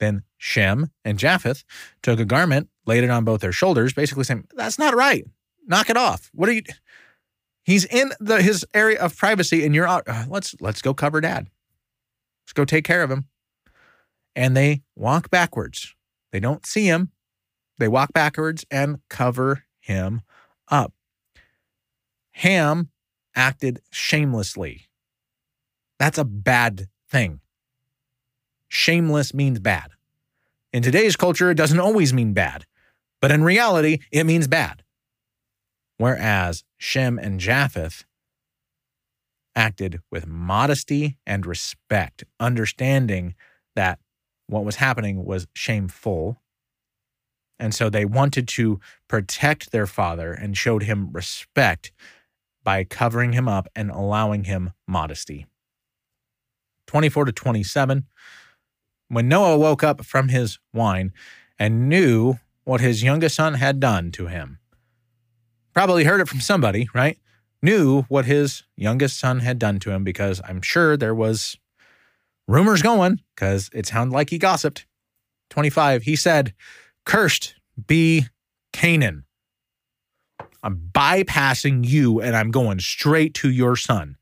then 0.00 0.22
Shem 0.36 0.90
and 1.04 1.18
Japheth, 1.18 1.64
took 2.02 2.18
a 2.18 2.24
garment, 2.24 2.68
laid 2.84 3.04
it 3.04 3.10
on 3.10 3.24
both 3.24 3.40
their 3.40 3.52
shoulders, 3.52 3.92
basically 3.92 4.24
saying, 4.24 4.46
That's 4.54 4.78
not 4.78 4.94
right. 4.94 5.24
Knock 5.66 5.90
it 5.90 5.96
off. 5.96 6.30
What 6.32 6.48
are 6.48 6.52
you? 6.52 6.62
He's 7.64 7.84
in 7.84 8.12
the 8.20 8.42
his 8.42 8.64
area 8.74 9.00
of 9.00 9.16
privacy, 9.16 9.64
and 9.64 9.74
you're 9.74 9.88
out. 9.88 10.04
Uh, 10.06 10.24
let's 10.28 10.54
let's 10.60 10.80
go 10.80 10.94
cover 10.94 11.20
dad. 11.20 11.48
Let's 12.44 12.52
go 12.52 12.64
take 12.64 12.84
care 12.84 13.02
of 13.02 13.10
him 13.10 13.26
and 14.36 14.54
they 14.56 14.82
walk 14.94 15.30
backwards. 15.30 15.96
They 16.30 16.38
don't 16.38 16.66
see 16.66 16.84
him. 16.84 17.10
They 17.78 17.88
walk 17.88 18.12
backwards 18.12 18.64
and 18.70 19.00
cover 19.08 19.64
him 19.80 20.20
up. 20.68 20.92
Ham 22.36 22.90
acted 23.34 23.80
shamelessly. 23.90 24.88
That's 25.98 26.18
a 26.18 26.24
bad 26.24 26.88
thing. 27.08 27.40
Shameless 28.68 29.32
means 29.32 29.58
bad. 29.58 29.92
In 30.70 30.82
today's 30.82 31.16
culture, 31.16 31.50
it 31.50 31.56
doesn't 31.56 31.80
always 31.80 32.12
mean 32.12 32.34
bad, 32.34 32.66
but 33.22 33.30
in 33.30 33.42
reality, 33.42 34.00
it 34.12 34.24
means 34.24 34.48
bad. 34.48 34.82
Whereas 35.96 36.62
Shem 36.76 37.18
and 37.18 37.40
Japheth 37.40 38.04
acted 39.54 40.00
with 40.10 40.26
modesty 40.26 41.16
and 41.26 41.46
respect, 41.46 42.24
understanding 42.38 43.34
that 43.74 43.98
what 44.46 44.66
was 44.66 44.76
happening 44.76 45.24
was 45.24 45.46
shameful. 45.54 46.42
And 47.58 47.74
so 47.74 47.88
they 47.88 48.04
wanted 48.04 48.46
to 48.48 48.78
protect 49.08 49.72
their 49.72 49.86
father 49.86 50.34
and 50.34 50.54
showed 50.54 50.82
him 50.82 51.10
respect 51.12 51.92
by 52.66 52.82
covering 52.82 53.32
him 53.32 53.46
up 53.46 53.68
and 53.76 53.92
allowing 53.92 54.42
him 54.42 54.72
modesty. 54.88 55.46
24 56.88 57.26
to 57.26 57.32
27. 57.32 58.06
When 59.06 59.28
Noah 59.28 59.56
woke 59.56 59.84
up 59.84 60.04
from 60.04 60.30
his 60.30 60.58
wine 60.74 61.12
and 61.60 61.88
knew 61.88 62.34
what 62.64 62.80
his 62.80 63.04
youngest 63.04 63.36
son 63.36 63.54
had 63.54 63.78
done 63.78 64.10
to 64.10 64.26
him, 64.26 64.58
probably 65.74 66.02
heard 66.02 66.20
it 66.20 66.28
from 66.28 66.40
somebody, 66.40 66.88
right? 66.92 67.16
Knew 67.62 68.02
what 68.08 68.24
his 68.24 68.64
youngest 68.76 69.20
son 69.20 69.38
had 69.40 69.60
done 69.60 69.78
to 69.78 69.92
him 69.92 70.02
because 70.02 70.40
I'm 70.44 70.60
sure 70.60 70.96
there 70.96 71.14
was 71.14 71.56
rumors 72.48 72.82
going 72.82 73.20
because 73.36 73.70
it 73.72 73.86
sounded 73.86 74.12
like 74.12 74.30
he 74.30 74.38
gossiped. 74.38 74.86
25, 75.50 76.02
he 76.02 76.16
said, 76.16 76.52
Cursed 77.04 77.54
be 77.86 78.26
Canaan. 78.72 79.25
I'm 80.62 80.90
bypassing 80.92 81.86
you 81.86 82.20
and 82.20 82.36
I'm 82.36 82.50
going 82.50 82.80
straight 82.80 83.34
to 83.34 83.50
your 83.50 83.76
son. 83.76 84.16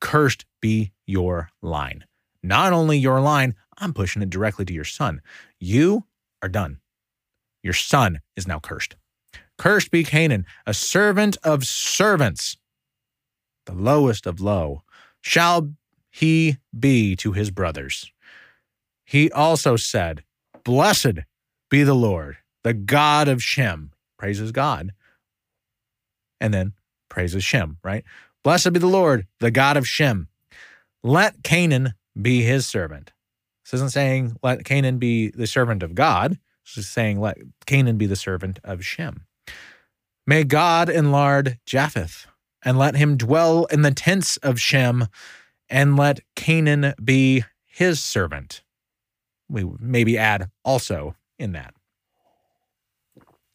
Cursed 0.00 0.46
be 0.60 0.92
your 1.06 1.50
line. 1.62 2.04
Not 2.42 2.72
only 2.72 2.98
your 2.98 3.20
line, 3.20 3.54
I'm 3.78 3.92
pushing 3.92 4.22
it 4.22 4.30
directly 4.30 4.64
to 4.66 4.72
your 4.72 4.84
son. 4.84 5.20
You 5.58 6.04
are 6.42 6.48
done. 6.48 6.80
Your 7.62 7.72
son 7.72 8.20
is 8.36 8.46
now 8.46 8.60
cursed. 8.60 8.96
Cursed 9.56 9.90
be 9.90 10.04
Canaan, 10.04 10.46
a 10.66 10.74
servant 10.74 11.36
of 11.42 11.64
servants, 11.64 12.56
the 13.66 13.74
lowest 13.74 14.26
of 14.26 14.40
low, 14.40 14.82
shall 15.20 15.72
he 16.10 16.58
be 16.78 17.16
to 17.16 17.32
his 17.32 17.50
brothers. 17.50 18.12
He 19.04 19.30
also 19.30 19.76
said, 19.76 20.22
Blessed 20.64 21.20
be 21.70 21.82
the 21.82 21.94
Lord, 21.94 22.38
the 22.62 22.74
God 22.74 23.28
of 23.28 23.42
Shem. 23.42 23.92
Praises 24.18 24.52
God. 24.52 24.92
And 26.44 26.52
then 26.52 26.74
praises 27.08 27.42
Shem, 27.42 27.78
right? 27.82 28.04
Blessed 28.42 28.74
be 28.74 28.78
the 28.78 28.86
Lord, 28.86 29.26
the 29.40 29.50
God 29.50 29.78
of 29.78 29.88
Shem. 29.88 30.28
Let 31.02 31.42
Canaan 31.42 31.94
be 32.20 32.42
his 32.42 32.66
servant. 32.66 33.12
This 33.64 33.72
isn't 33.72 33.92
saying 33.92 34.36
let 34.42 34.66
Canaan 34.66 34.98
be 34.98 35.30
the 35.30 35.46
servant 35.46 35.82
of 35.82 35.94
God. 35.94 36.38
This 36.66 36.84
is 36.84 36.90
saying 36.90 37.18
let 37.18 37.38
Canaan 37.64 37.96
be 37.96 38.04
the 38.04 38.14
servant 38.14 38.58
of 38.62 38.84
Shem. 38.84 39.24
May 40.26 40.44
God 40.44 40.90
enlarge 40.90 41.56
Japheth 41.64 42.26
and 42.62 42.76
let 42.76 42.94
him 42.94 43.16
dwell 43.16 43.64
in 43.64 43.80
the 43.80 43.90
tents 43.90 44.36
of 44.36 44.60
Shem 44.60 45.06
and 45.70 45.96
let 45.96 46.20
Canaan 46.36 46.92
be 47.02 47.44
his 47.64 48.02
servant. 48.02 48.60
We 49.48 49.64
maybe 49.80 50.18
add 50.18 50.50
also 50.62 51.16
in 51.38 51.52
that. 51.52 51.72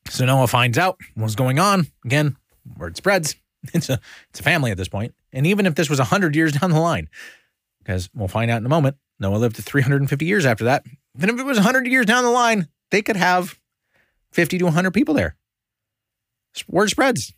So 0.09 0.25
Noah 0.25 0.47
finds 0.47 0.79
out 0.79 0.97
what's 1.13 1.35
going 1.35 1.59
on. 1.59 1.85
Again, 2.03 2.35
word 2.77 2.97
spreads. 2.97 3.35
It's 3.73 3.89
a 3.89 3.99
it's 4.29 4.39
a 4.39 4.43
family 4.43 4.71
at 4.71 4.77
this 4.77 4.87
point. 4.87 5.13
And 5.33 5.45
even 5.45 5.65
if 5.65 5.75
this 5.75 5.89
was 5.89 5.99
100 5.99 6.33
years 6.33 6.53
down 6.59 6.71
the 6.71 6.79
line, 6.79 7.09
because 7.79 8.09
we'll 8.13 8.29
find 8.29 8.49
out 8.49 8.59
in 8.59 8.65
a 8.65 8.69
moment, 8.69 8.95
Noah 9.19 9.35
lived 9.35 9.57
to 9.57 9.61
350 9.61 10.25
years 10.25 10.45
after 10.45 10.63
that. 10.63 10.85
Then 11.13 11.29
if 11.29 11.37
it 11.37 11.45
was 11.45 11.57
100 11.57 11.85
years 11.85 12.05
down 12.05 12.23
the 12.23 12.29
line, 12.29 12.69
they 12.89 13.01
could 13.01 13.17
have 13.17 13.59
50 14.31 14.59
to 14.59 14.63
100 14.65 14.91
people 14.91 15.13
there. 15.13 15.35
Word 16.69 16.89
spreads. 16.89 17.33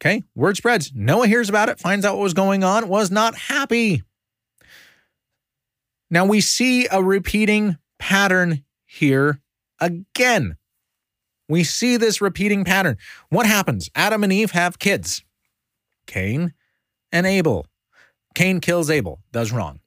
Okay, 0.00 0.22
word 0.34 0.56
spreads. 0.56 0.92
Noah 0.94 1.26
hears 1.26 1.48
about 1.48 1.68
it, 1.68 1.80
finds 1.80 2.06
out 2.06 2.16
what 2.16 2.22
was 2.22 2.34
going 2.34 2.62
on, 2.62 2.88
was 2.88 3.10
not 3.10 3.34
happy. 3.34 4.02
Now 6.10 6.24
we 6.24 6.40
see 6.40 6.86
a 6.90 7.02
repeating 7.02 7.76
pattern 7.98 8.64
here 8.86 9.40
again. 9.80 10.56
We 11.48 11.64
see 11.64 11.96
this 11.96 12.20
repeating 12.20 12.64
pattern. 12.64 12.98
What 13.30 13.46
happens? 13.46 13.88
Adam 13.94 14.22
and 14.22 14.32
Eve 14.32 14.50
have 14.52 14.78
kids 14.78 15.24
Cain 16.06 16.54
and 17.12 17.26
Abel. 17.26 17.66
Cain 18.34 18.60
kills 18.60 18.90
Abel, 18.90 19.20
does 19.32 19.50
wrong. 19.52 19.80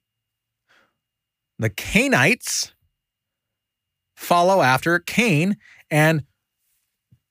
The 1.58 1.70
Cainites 1.70 2.72
follow 4.16 4.60
after 4.62 4.98
Cain 4.98 5.56
and 5.90 6.24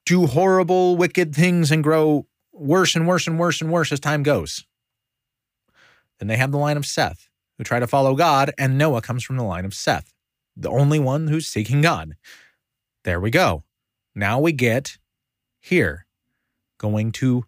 do 0.05 0.25
horrible, 0.25 0.97
wicked 0.97 1.35
things 1.35 1.71
and 1.71 1.83
grow 1.83 2.27
worse 2.53 2.95
and 2.95 3.07
worse 3.07 3.27
and 3.27 3.37
worse 3.39 3.61
and 3.61 3.71
worse 3.71 3.91
as 3.91 3.99
time 3.99 4.23
goes. 4.23 4.65
Then 6.19 6.27
they 6.27 6.37
have 6.37 6.51
the 6.51 6.57
line 6.57 6.77
of 6.77 6.85
Seth 6.85 7.29
who 7.57 7.63
try 7.63 7.79
to 7.79 7.87
follow 7.87 8.15
God, 8.15 8.51
and 8.57 8.77
Noah 8.77 9.01
comes 9.01 9.23
from 9.23 9.37
the 9.37 9.43
line 9.43 9.65
of 9.65 9.73
Seth, 9.73 10.13
the 10.55 10.69
only 10.69 10.99
one 10.99 11.27
who's 11.27 11.47
seeking 11.47 11.81
God. 11.81 12.15
There 13.03 13.19
we 13.19 13.29
go. 13.29 13.63
Now 14.15 14.39
we 14.39 14.51
get 14.51 14.97
here, 15.59 16.05
going 16.77 17.11
to 17.13 17.45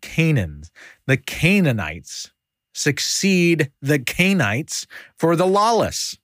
Canaan. 0.00 0.62
The 1.06 1.16
Canaanites 1.16 2.30
succeed 2.72 3.70
the 3.80 3.98
Cainites 3.98 4.86
for 5.16 5.34
the 5.34 5.46
lawless. 5.46 6.18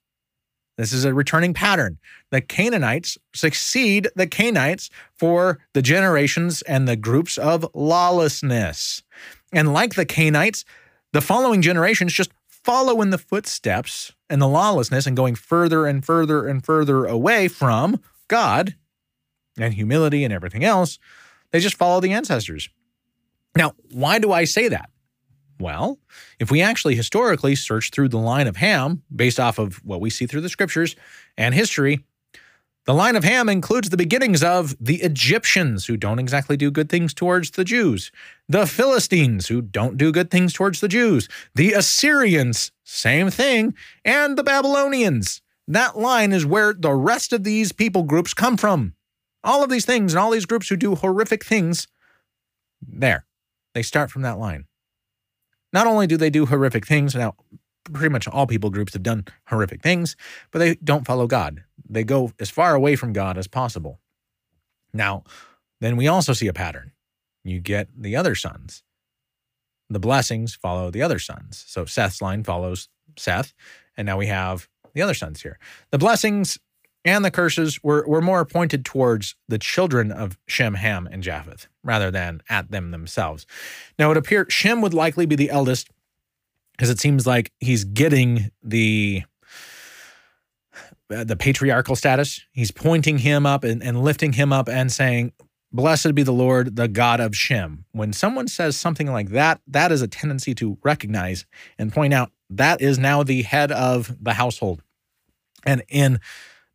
This 0.77 0.93
is 0.93 1.05
a 1.05 1.13
returning 1.13 1.53
pattern. 1.53 1.99
The 2.29 2.41
Canaanites 2.41 3.17
succeed 3.33 4.09
the 4.15 4.27
Cainites 4.27 4.89
for 5.15 5.59
the 5.73 5.81
generations 5.81 6.61
and 6.63 6.87
the 6.87 6.95
groups 6.95 7.37
of 7.37 7.67
lawlessness. 7.73 9.03
And 9.51 9.73
like 9.73 9.95
the 9.95 10.05
Canaanites, 10.05 10.63
the 11.13 11.21
following 11.21 11.61
generations 11.61 12.13
just 12.13 12.31
follow 12.47 13.01
in 13.01 13.09
the 13.09 13.17
footsteps 13.17 14.13
and 14.29 14.41
the 14.41 14.47
lawlessness 14.47 15.05
and 15.05 15.17
going 15.17 15.35
further 15.35 15.85
and 15.85 16.05
further 16.05 16.47
and 16.47 16.63
further 16.63 17.05
away 17.05 17.47
from 17.47 17.99
God 18.27 18.75
and 19.57 19.73
humility 19.73 20.23
and 20.23 20.33
everything 20.33 20.63
else. 20.63 20.99
They 21.51 21.59
just 21.59 21.75
follow 21.75 21.99
the 21.99 22.13
ancestors. 22.13 22.69
Now, 23.55 23.73
why 23.91 24.19
do 24.19 24.31
I 24.31 24.45
say 24.45 24.67
that? 24.69 24.89
Well, 25.59 25.99
if 26.39 26.49
we 26.49 26.61
actually 26.61 26.95
historically 26.95 27.55
search 27.55 27.91
through 27.91 28.09
the 28.09 28.17
line 28.17 28.47
of 28.47 28.57
Ham 28.57 29.03
based 29.15 29.39
off 29.39 29.59
of 29.59 29.83
what 29.85 30.01
we 30.01 30.09
see 30.09 30.25
through 30.25 30.41
the 30.41 30.49
scriptures 30.49 30.95
and 31.37 31.53
history, 31.53 32.03
the 32.85 32.95
line 32.95 33.15
of 33.15 33.23
Ham 33.23 33.47
includes 33.47 33.89
the 33.89 33.97
beginnings 33.97 34.43
of 34.43 34.75
the 34.79 35.03
Egyptians, 35.03 35.85
who 35.85 35.97
don't 35.97 36.17
exactly 36.17 36.57
do 36.57 36.71
good 36.71 36.89
things 36.89 37.13
towards 37.13 37.51
the 37.51 37.63
Jews, 37.63 38.11
the 38.49 38.65
Philistines, 38.65 39.49
who 39.49 39.61
don't 39.61 39.97
do 39.97 40.11
good 40.11 40.31
things 40.31 40.51
towards 40.51 40.81
the 40.81 40.87
Jews, 40.87 41.29
the 41.53 41.73
Assyrians, 41.73 42.71
same 42.83 43.29
thing, 43.29 43.75
and 44.03 44.35
the 44.35 44.43
Babylonians. 44.43 45.43
That 45.67 45.99
line 45.99 46.33
is 46.33 46.43
where 46.43 46.73
the 46.73 46.95
rest 46.95 47.33
of 47.33 47.43
these 47.43 47.71
people 47.71 48.01
groups 48.01 48.33
come 48.33 48.57
from. 48.57 48.95
All 49.43 49.63
of 49.63 49.69
these 49.69 49.85
things 49.85 50.13
and 50.13 50.19
all 50.19 50.31
these 50.31 50.45
groups 50.45 50.69
who 50.69 50.75
do 50.75 50.95
horrific 50.95 51.43
things, 51.43 51.87
there, 52.81 53.25
they 53.73 53.81
start 53.81 54.11
from 54.11 54.21
that 54.21 54.37
line. 54.37 54.65
Not 55.73 55.87
only 55.87 56.07
do 56.07 56.17
they 56.17 56.29
do 56.29 56.45
horrific 56.45 56.85
things, 56.85 57.15
now 57.15 57.35
pretty 57.85 58.09
much 58.09 58.27
all 58.27 58.47
people 58.47 58.69
groups 58.69 58.93
have 58.93 59.03
done 59.03 59.25
horrific 59.47 59.81
things, 59.81 60.15
but 60.51 60.59
they 60.59 60.75
don't 60.75 61.07
follow 61.07 61.27
God. 61.27 61.63
They 61.89 62.03
go 62.03 62.31
as 62.39 62.49
far 62.49 62.75
away 62.75 62.95
from 62.95 63.13
God 63.13 63.37
as 63.37 63.47
possible. 63.47 63.99
Now, 64.93 65.23
then 65.79 65.97
we 65.97 66.07
also 66.07 66.33
see 66.33 66.47
a 66.47 66.53
pattern. 66.53 66.91
You 67.43 67.59
get 67.59 67.87
the 67.97 68.15
other 68.15 68.35
sons. 68.35 68.83
The 69.89 69.99
blessings 69.99 70.55
follow 70.55 70.91
the 70.91 71.01
other 71.01 71.19
sons. 71.19 71.63
So 71.67 71.85
Seth's 71.85 72.21
line 72.21 72.43
follows 72.43 72.87
Seth, 73.17 73.53
and 73.97 74.05
now 74.05 74.17
we 74.17 74.27
have 74.27 74.69
the 74.93 75.01
other 75.01 75.13
sons 75.13 75.41
here. 75.41 75.59
The 75.89 75.97
blessings 75.97 76.59
and 77.03 77.25
the 77.25 77.31
curses 77.31 77.81
were, 77.83 78.05
were 78.07 78.21
more 78.21 78.45
pointed 78.45 78.85
towards 78.85 79.35
the 79.47 79.57
children 79.57 80.11
of 80.11 80.37
Shem, 80.47 80.75
Ham, 80.75 81.07
and 81.11 81.23
Japheth 81.23 81.67
rather 81.83 82.11
than 82.11 82.41
at 82.49 82.71
them 82.71 82.91
themselves. 82.91 83.45
Now, 83.97 84.11
it 84.11 84.17
appears 84.17 84.53
Shem 84.53 84.81
would 84.81 84.93
likely 84.93 85.25
be 85.25 85.35
the 85.35 85.49
eldest 85.49 85.89
because 86.73 86.89
it 86.89 86.99
seems 86.99 87.25
like 87.27 87.51
he's 87.59 87.83
getting 87.83 88.51
the 88.63 89.23
the 91.09 91.35
patriarchal 91.35 91.95
status. 91.95 92.41
He's 92.53 92.71
pointing 92.71 93.17
him 93.17 93.45
up 93.45 93.65
and, 93.65 93.83
and 93.83 94.01
lifting 94.01 94.33
him 94.33 94.53
up 94.53 94.69
and 94.69 94.89
saying, 94.91 95.33
Blessed 95.73 96.15
be 96.15 96.23
the 96.23 96.33
Lord, 96.33 96.75
the 96.75 96.87
God 96.87 97.19
of 97.19 97.35
Shem. 97.35 97.85
When 97.91 98.11
someone 98.13 98.47
says 98.47 98.75
something 98.75 99.11
like 99.11 99.29
that, 99.29 99.61
that 99.67 99.91
is 99.91 100.01
a 100.01 100.07
tendency 100.07 100.53
to 100.55 100.77
recognize 100.83 101.45
and 101.77 101.93
point 101.93 102.13
out 102.13 102.31
that 102.49 102.81
is 102.81 102.99
now 102.99 103.23
the 103.23 103.43
head 103.43 103.71
of 103.71 104.15
the 104.21 104.33
household. 104.33 104.81
And 105.65 105.83
in 105.87 106.19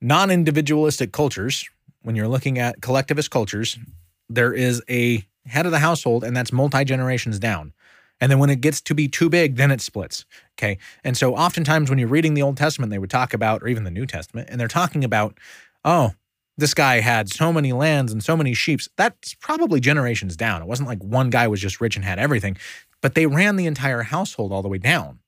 non 0.01 0.31
individualistic 0.31 1.13
cultures, 1.13 1.69
when 2.03 2.17
you're 2.17 2.29
looking 2.29 2.59
at 2.59 2.81
collectivist 2.81 3.31
cultures, 3.31 3.79
there 4.29 4.53
is 4.53 4.83
a 4.89 5.25
head 5.47 5.67
of 5.67 5.73
the 5.73 5.79
household, 5.79 6.25
and 6.25 6.37
that's 6.37 6.53
multi 6.53 6.85
generations 6.85 7.39
down. 7.39 7.73
And 8.21 8.31
then 8.31 8.39
when 8.39 8.51
it 8.51 8.61
gets 8.61 8.81
to 8.83 8.95
be 8.95 9.09
too 9.09 9.29
big, 9.29 9.57
then 9.57 9.71
it 9.71 9.81
splits. 9.81 10.25
Okay. 10.55 10.79
And 11.05 11.17
so 11.17 11.35
oftentimes 11.35 11.91
when 11.91 11.99
you're 11.99 12.09
reading 12.09 12.35
the 12.35 12.43
Old 12.43 12.57
Testament, 12.57 12.91
they 12.91 12.99
would 12.99 13.11
talk 13.11 13.35
about, 13.35 13.63
or 13.63 13.69
even 13.69 13.85
the 13.85 13.91
New 13.91 14.07
Testament, 14.07 14.49
and 14.51 14.59
they're 14.59 14.69
talking 14.69 15.05
about, 15.05 15.39
oh, 15.85 16.13
this 16.57 16.73
guy 16.73 17.01
had 17.01 17.29
so 17.29 17.53
many 17.53 17.73
lands 17.73 18.13
and 18.13 18.25
so 18.25 18.37
many 18.37 18.55
sheep. 18.55 18.81
That's 18.97 19.35
probably 19.35 19.81
generations 19.81 20.37
down. 20.37 20.63
It 20.63 20.69
wasn't 20.69 20.89
like 20.89 21.03
one 21.03 21.29
guy 21.29 21.47
was 21.49 21.61
just 21.61 21.81
rich 21.81 21.97
and 21.97 22.05
had 22.05 22.19
everything, 22.19 22.57
but 23.03 23.15
they 23.15 23.27
ran 23.27 23.57
the 23.57 23.67
entire 23.67 24.03
household 24.03 24.53
all 24.53 24.63
the 24.63 24.69
way 24.69 24.79
down. 24.79 25.19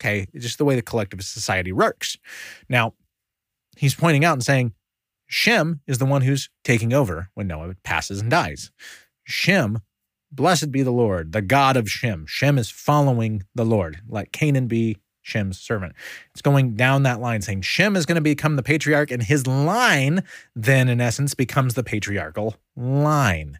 Okay. 0.00 0.28
Just 0.36 0.58
the 0.58 0.64
way 0.64 0.76
the 0.76 0.82
collectivist 0.82 1.32
society 1.32 1.72
works. 1.72 2.16
Now, 2.68 2.94
he's 3.78 3.94
pointing 3.94 4.24
out 4.24 4.34
and 4.34 4.44
saying 4.44 4.74
Shem 5.26 5.80
is 5.86 5.98
the 5.98 6.06
one 6.06 6.22
who's 6.22 6.50
taking 6.64 6.92
over 6.92 7.28
when 7.34 7.46
Noah 7.46 7.74
passes 7.84 8.20
and 8.20 8.30
dies. 8.30 8.70
Shem, 9.24 9.80
blessed 10.32 10.72
be 10.72 10.82
the 10.82 10.90
Lord, 10.90 11.32
the 11.32 11.42
God 11.42 11.76
of 11.76 11.90
Shem. 11.90 12.24
Shem 12.26 12.58
is 12.58 12.70
following 12.70 13.44
the 13.54 13.64
Lord. 13.64 14.00
Let 14.08 14.32
Canaan 14.32 14.68
be 14.68 14.96
Shem's 15.20 15.58
servant. 15.58 15.92
It's 16.32 16.40
going 16.40 16.74
down 16.74 17.02
that 17.02 17.20
line 17.20 17.42
saying 17.42 17.62
Shem 17.62 17.94
is 17.94 18.06
going 18.06 18.16
to 18.16 18.22
become 18.22 18.56
the 18.56 18.62
patriarch, 18.62 19.10
and 19.10 19.22
his 19.22 19.46
line 19.46 20.24
then, 20.56 20.88
in 20.88 21.00
essence, 21.00 21.34
becomes 21.34 21.74
the 21.74 21.84
patriarchal 21.84 22.56
line. 22.74 23.58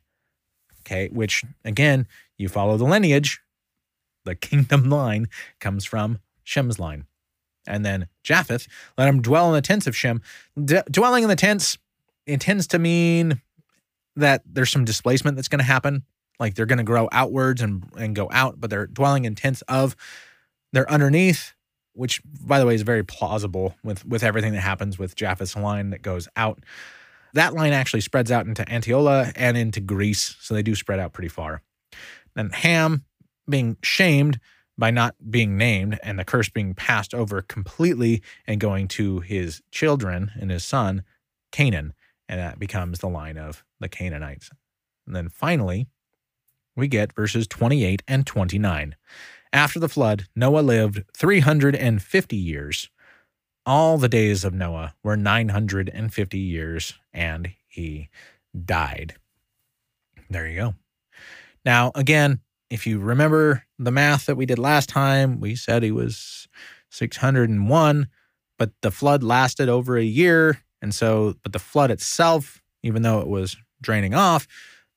Okay, 0.81 1.09
which 1.13 1.45
again, 1.67 2.07
you 2.39 2.49
follow 2.49 2.79
the 2.79 2.85
lineage, 2.85 3.41
the 4.25 4.35
kingdom 4.35 4.89
line 4.89 5.29
comes 5.61 5.85
from 5.85 6.19
Shem's 6.45 6.79
line 6.79 7.05
and 7.69 7.85
then 7.85 8.09
Japheth, 8.25 8.67
let 8.97 9.09
him 9.09 9.23
dwell 9.23 9.49
in 9.49 9.55
the 9.55 9.63
tents 9.63 9.87
of 9.87 9.95
Shem. 9.95 10.21
D- 10.63 10.81
dwelling 10.91 11.23
in 11.23 11.29
the 11.29 11.37
tents, 11.37 11.79
intends 12.27 12.67
to 12.69 12.79
mean 12.79 13.41
that 14.17 14.43
there's 14.45 14.71
some 14.71 14.85
displacement 14.85 15.37
that's 15.37 15.49
going 15.49 15.61
to 15.61 15.65
happen. 15.65 16.03
Like 16.41 16.55
they're 16.55 16.67
going 16.67 16.79
to 16.79 16.85
grow 16.85 17.09
outwards 17.13 17.63
and, 17.63 17.85
and 17.97 18.15
go 18.15 18.29
out, 18.33 18.61
but 18.61 18.71
they're 18.71 18.87
dwelling 18.87 19.25
in 19.25 19.35
tents 19.35 19.63
of, 19.63 19.97
they're 20.73 20.91
underneath, 20.91 21.55
which 21.95 22.21
by 22.25 22.59
the 22.59 22.67
way 22.67 22.75
is 22.75 22.83
very 22.83 23.05
plausible 23.05 23.75
with, 23.83 24.05
with 24.05 24.23
everything 24.23 24.53
that 24.53 24.61
happens 24.61 24.99
with 24.99 25.17
Japheth's 25.17 25.57
line 25.57 25.91
that 25.91 26.03
goes 26.03 26.29
out. 26.37 26.65
That 27.35 27.55
line 27.55 27.73
actually 27.73 28.01
spreads 28.01 28.31
out 28.31 28.47
into 28.47 28.69
Anatolia 28.69 29.33
and 29.37 29.57
into 29.57 29.81
Greece. 29.81 30.37
So 30.41 30.55
they 30.55 30.63
do 30.63 30.75
spread 30.75 31.01
out 31.01 31.13
pretty 31.13 31.29
far. 31.29 31.63
Then 32.35 32.51
Ham 32.51 33.05
being 33.49 33.77
shamed 33.83 34.39
by 34.79 34.91
not 34.91 35.17
being 35.29 35.57
named 35.57 35.99
and 36.03 36.19
the 36.19 36.25
curse 36.25 36.49
being 36.49 36.73
passed 36.73 37.13
over 37.13 37.43
completely 37.43 38.23
and 38.47 38.61
going 38.61 38.87
to 38.89 39.21
his 39.21 39.61
children 39.73 40.31
and 40.41 40.51
his 40.51 40.65
son, 40.65 41.03
Canaan. 41.51 41.93
And 42.29 42.39
that 42.39 42.59
becomes 42.59 43.01
the 43.01 43.09
line 43.09 43.37
of 43.37 43.65
the 43.81 43.89
Canaanites. 43.89 44.51
And 45.07 45.17
then 45.17 45.29
finally, 45.29 45.89
we 46.77 46.87
get 46.87 47.15
verses 47.15 47.49
28 47.49 48.03
and 48.07 48.27
29. 48.27 48.95
After 49.53 49.81
the 49.81 49.89
flood, 49.89 50.27
Noah 50.37 50.61
lived 50.61 51.03
350 51.17 52.37
years. 52.37 52.89
All 53.67 53.99
the 53.99 54.09
days 54.09 54.45
of 54.45 54.55
Noah 54.55 54.95
were 55.03 55.17
950 55.17 56.39
years, 56.39 56.95
and 57.13 57.51
he 57.67 58.11
died. 58.65 59.17
There 60.31 60.47
you 60.47 60.57
go. 60.57 60.75
Now, 61.65 61.91
again, 61.95 62.41
if 62.71 62.87
you 62.87 62.99
remember 62.99 63.65
the 63.79 63.91
math 63.91 64.27
that 64.27 64.37
we 64.37 64.47
did 64.47 64.59
last 64.59 64.89
time, 64.89 65.41
we 65.41 65.55
said 65.55 65.83
he 65.83 65.91
was 65.91 66.49
601, 66.91 68.09
but 68.59 68.73
the 68.83 68.91
flood 68.91 69.23
lasted 69.23 69.69
over 69.69 69.97
a 69.97 70.05
year. 70.05 70.63
And 70.83 70.95
so, 70.95 71.35
but 71.43 71.53
the 71.53 71.59
flood 71.59 71.91
itself, 71.91 72.63
even 72.83 73.03
though 73.03 73.21
it 73.21 73.29
was 73.29 73.57
draining 73.81 74.15
off, 74.15 74.47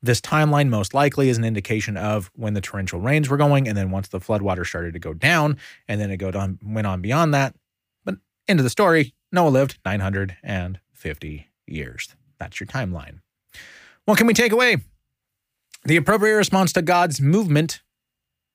this 0.01 0.19
timeline 0.19 0.69
most 0.69 0.93
likely 0.93 1.29
is 1.29 1.37
an 1.37 1.43
indication 1.43 1.95
of 1.95 2.31
when 2.35 2.53
the 2.55 2.61
torrential 2.61 2.99
rains 2.99 3.29
were 3.29 3.37
going. 3.37 3.67
And 3.67 3.77
then 3.77 3.91
once 3.91 4.07
the 4.07 4.19
floodwater 4.19 4.65
started 4.65 4.93
to 4.93 4.99
go 4.99 5.13
down, 5.13 5.57
and 5.87 6.01
then 6.01 6.11
it 6.11 6.17
go 6.17 6.31
went 6.63 6.87
on 6.87 7.01
beyond 7.01 7.33
that. 7.33 7.55
But 8.03 8.15
into 8.47 8.63
the 8.63 8.69
story, 8.69 9.13
Noah 9.31 9.49
lived 9.49 9.77
950 9.85 11.47
years. 11.67 12.15
That's 12.39 12.59
your 12.59 12.67
timeline. 12.67 13.19
What 14.05 14.17
can 14.17 14.27
we 14.27 14.33
take 14.33 14.51
away? 14.51 14.77
The 15.83 15.97
appropriate 15.97 16.35
response 16.35 16.73
to 16.73 16.81
God's 16.81 17.19
movement 17.19 17.81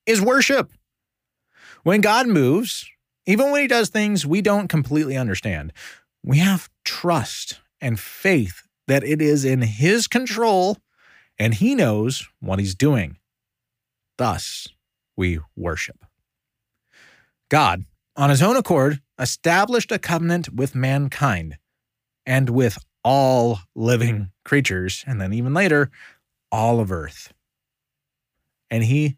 is 0.05 0.21
worship. 0.21 0.71
When 1.83 2.01
God 2.01 2.27
moves, 2.27 2.89
even 3.25 3.51
when 3.51 3.61
he 3.61 3.67
does 3.67 3.89
things 3.89 4.25
we 4.25 4.41
don't 4.41 4.69
completely 4.69 5.17
understand, 5.17 5.73
we 6.23 6.37
have 6.37 6.69
trust 6.85 7.59
and 7.81 7.99
faith 7.99 8.63
that 8.87 9.03
it 9.03 9.21
is 9.21 9.43
in 9.43 9.61
his 9.61 10.07
control 10.07 10.77
and 11.37 11.53
he 11.53 11.75
knows 11.75 12.27
what 12.39 12.59
he's 12.59 12.75
doing. 12.75 13.17
Thus, 14.17 14.67
we 15.15 15.39
worship. 15.55 16.05
God, 17.49 17.85
on 18.15 18.29
his 18.29 18.41
own 18.41 18.55
accord, 18.55 19.01
established 19.19 19.91
a 19.91 19.99
covenant 19.99 20.53
with 20.53 20.73
mankind 20.73 21.57
and 22.25 22.49
with 22.49 22.77
all 23.03 23.59
living 23.75 24.31
creatures, 24.43 25.03
and 25.07 25.21
then 25.21 25.31
even 25.33 25.53
later, 25.53 25.89
all 26.51 26.79
of 26.79 26.91
earth. 26.91 27.33
And 28.69 28.83
he, 28.83 29.17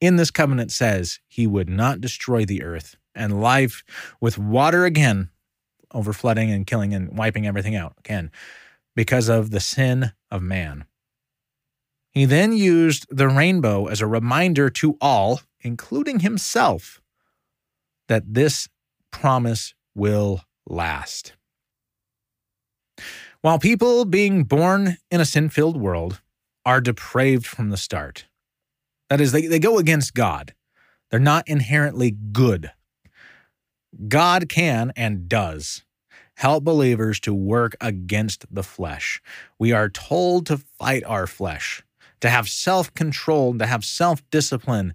in 0.00 0.16
this 0.16 0.30
covenant, 0.30 0.72
says 0.72 1.20
he 1.28 1.46
would 1.46 1.68
not 1.68 2.00
destroy 2.00 2.44
the 2.44 2.62
earth 2.62 2.96
and 3.14 3.40
life 3.40 3.84
with 4.20 4.38
water 4.38 4.84
again, 4.84 5.30
over 5.92 6.12
flooding 6.12 6.50
and 6.50 6.66
killing 6.66 6.94
and 6.94 7.16
wiping 7.16 7.46
everything 7.46 7.76
out 7.76 7.94
again 7.98 8.30
because 8.96 9.28
of 9.28 9.50
the 9.50 9.60
sin 9.60 10.12
of 10.30 10.42
man. 10.42 10.84
He 12.10 12.24
then 12.24 12.52
used 12.52 13.06
the 13.10 13.28
rainbow 13.28 13.86
as 13.86 14.00
a 14.00 14.06
reminder 14.06 14.68
to 14.70 14.96
all, 15.00 15.40
including 15.60 16.20
himself, 16.20 17.00
that 18.08 18.34
this 18.34 18.68
promise 19.10 19.74
will 19.94 20.42
last. 20.66 21.34
While 23.42 23.58
people 23.58 24.04
being 24.04 24.44
born 24.44 24.98
in 25.10 25.20
a 25.20 25.24
sin 25.24 25.48
filled 25.48 25.76
world 25.76 26.21
are 26.64 26.80
depraved 26.80 27.46
from 27.46 27.70
the 27.70 27.76
start, 27.76 28.26
that 29.08 29.20
is, 29.20 29.32
they, 29.32 29.46
they 29.46 29.58
go 29.58 29.78
against 29.78 30.14
God, 30.14 30.54
they're 31.10 31.20
not 31.20 31.46
inherently 31.46 32.10
good. 32.10 32.70
God 34.08 34.48
can 34.48 34.92
and 34.96 35.28
does 35.28 35.84
help 36.36 36.64
believers 36.64 37.20
to 37.20 37.34
work 37.34 37.76
against 37.80 38.46
the 38.52 38.62
flesh. 38.62 39.20
We 39.58 39.72
are 39.72 39.88
told 39.88 40.46
to 40.46 40.56
fight 40.56 41.04
our 41.04 41.26
flesh, 41.26 41.82
to 42.20 42.30
have 42.30 42.48
self 42.48 42.92
control, 42.94 43.56
to 43.58 43.66
have 43.66 43.84
self 43.84 44.28
discipline. 44.30 44.94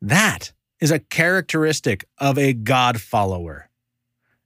That 0.00 0.52
is 0.80 0.90
a 0.90 1.00
characteristic 1.00 2.04
of 2.18 2.38
a 2.38 2.52
God 2.52 3.00
follower. 3.00 3.68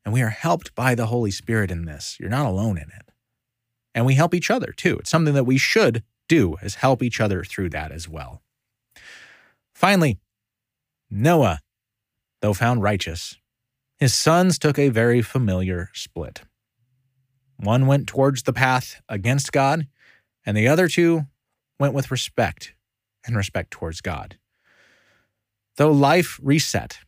And 0.04 0.12
we 0.12 0.22
are 0.22 0.30
helped 0.30 0.74
by 0.74 0.94
the 0.94 1.06
Holy 1.06 1.30
Spirit 1.30 1.70
in 1.70 1.84
this. 1.84 2.16
You're 2.18 2.30
not 2.30 2.46
alone 2.46 2.76
in 2.76 2.88
it. 2.88 3.12
And 3.94 4.06
we 4.06 4.14
help 4.14 4.34
each 4.34 4.50
other 4.50 4.72
too. 4.76 4.96
It's 4.98 5.10
something 5.10 5.34
that 5.34 5.44
we 5.44 5.58
should 5.58 6.02
do 6.32 6.56
is 6.62 6.76
help 6.76 7.02
each 7.02 7.20
other 7.20 7.44
through 7.44 7.68
that 7.68 7.92
as 7.92 8.08
well. 8.08 8.40
Finally, 9.74 10.18
Noah, 11.10 11.60
though 12.40 12.54
found 12.54 12.82
righteous, 12.82 13.36
his 13.98 14.14
sons 14.14 14.58
took 14.58 14.78
a 14.78 14.88
very 14.88 15.20
familiar 15.20 15.90
split. 15.92 16.40
One 17.58 17.86
went 17.86 18.06
towards 18.06 18.44
the 18.44 18.52
path 18.54 19.02
against 19.10 19.52
God, 19.52 19.86
and 20.46 20.56
the 20.56 20.68
other 20.68 20.88
two 20.88 21.26
went 21.78 21.92
with 21.92 22.10
respect 22.10 22.72
and 23.26 23.36
respect 23.36 23.70
towards 23.70 24.00
God. 24.00 24.38
Though 25.76 25.92
life 25.92 26.40
reset, 26.42 27.00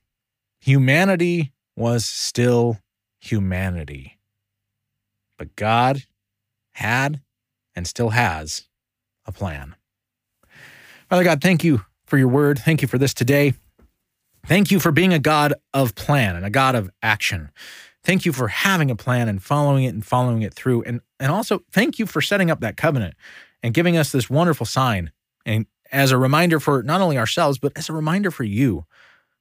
humanity 0.61 1.55
was 1.77 2.05
still 2.05 2.79
humanity. 3.21 4.19
But 5.39 5.57
God 5.57 6.05
had 6.75 7.23
and 7.75 7.87
still 7.87 8.11
has 8.11 8.69
a 9.27 9.33
plan. 9.33 9.75
Father 11.09 11.25
God, 11.25 11.41
thank 11.41 11.65
you 11.65 11.85
for 12.07 12.19
your 12.19 12.29
word. 12.29 12.59
Thank 12.59 12.83
you 12.83 12.89
for 12.89 12.99
this 12.99 13.15
today. 13.15 13.55
Thank 14.47 14.71
you 14.71 14.79
for 14.79 14.93
being 14.93 15.13
a 15.13 15.19
God 15.19 15.55
of 15.73 15.95
plan 15.95 16.37
and 16.37 16.45
a 16.45 16.51
God 16.51 16.75
of 16.75 16.91
action. 17.03 17.51
Thank 18.03 18.27
you 18.27 18.33
for 18.33 18.49
having 18.49 18.91
a 18.91 18.97
plan 18.97 19.29
and 19.29 19.43
following 19.43 19.85
it 19.85 19.95
and 19.95 20.05
following 20.05 20.43
it 20.43 20.53
through. 20.53 20.83
And, 20.83 21.01
and 21.19 21.33
also, 21.33 21.61
thank 21.73 21.99
you 21.99 22.07
for 22.07 22.21
setting 22.21 22.51
up 22.51 22.61
that 22.61 22.77
covenant 22.77 23.15
and 23.63 23.73
giving 23.73 23.97
us 23.97 24.13
this 24.13 24.29
wonderful 24.29 24.67
sign 24.67 25.11
and 25.47 25.67
as 25.93 26.11
a 26.11 26.19
reminder 26.19 26.61
for 26.61 26.83
not 26.83 27.01
only 27.01 27.17
ourselves, 27.17 27.59
but 27.59 27.73
as 27.77 27.89
a 27.89 27.93
reminder 27.93 28.31
for 28.31 28.45
you, 28.45 28.85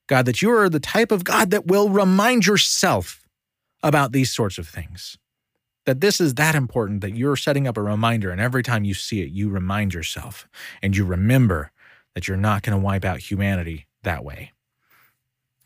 God, 0.07 0.25
that 0.25 0.41
you 0.41 0.51
are 0.51 0.69
the 0.69 0.79
type 0.79 1.11
of 1.11 1.23
God 1.23 1.49
that 1.51 1.67
will 1.67 1.89
remind 1.89 2.45
yourself 2.45 3.27
about 3.81 4.11
these 4.11 4.31
sorts 4.31 4.57
of 4.57 4.67
things. 4.67 5.17
That 5.85 5.99
this 5.99 6.21
is 6.21 6.35
that 6.35 6.55
important 6.55 7.01
that 7.01 7.15
you're 7.15 7.35
setting 7.35 7.67
up 7.67 7.77
a 7.77 7.81
reminder, 7.81 8.31
and 8.31 8.39
every 8.39 8.63
time 8.63 8.85
you 8.85 8.93
see 8.93 9.21
it, 9.21 9.31
you 9.31 9.49
remind 9.49 9.93
yourself 9.93 10.47
and 10.81 10.95
you 10.95 11.03
remember 11.03 11.71
that 12.15 12.27
you're 12.27 12.37
not 12.37 12.63
going 12.63 12.77
to 12.77 12.83
wipe 12.83 13.03
out 13.03 13.19
humanity 13.19 13.87
that 14.03 14.23
way. 14.23 14.51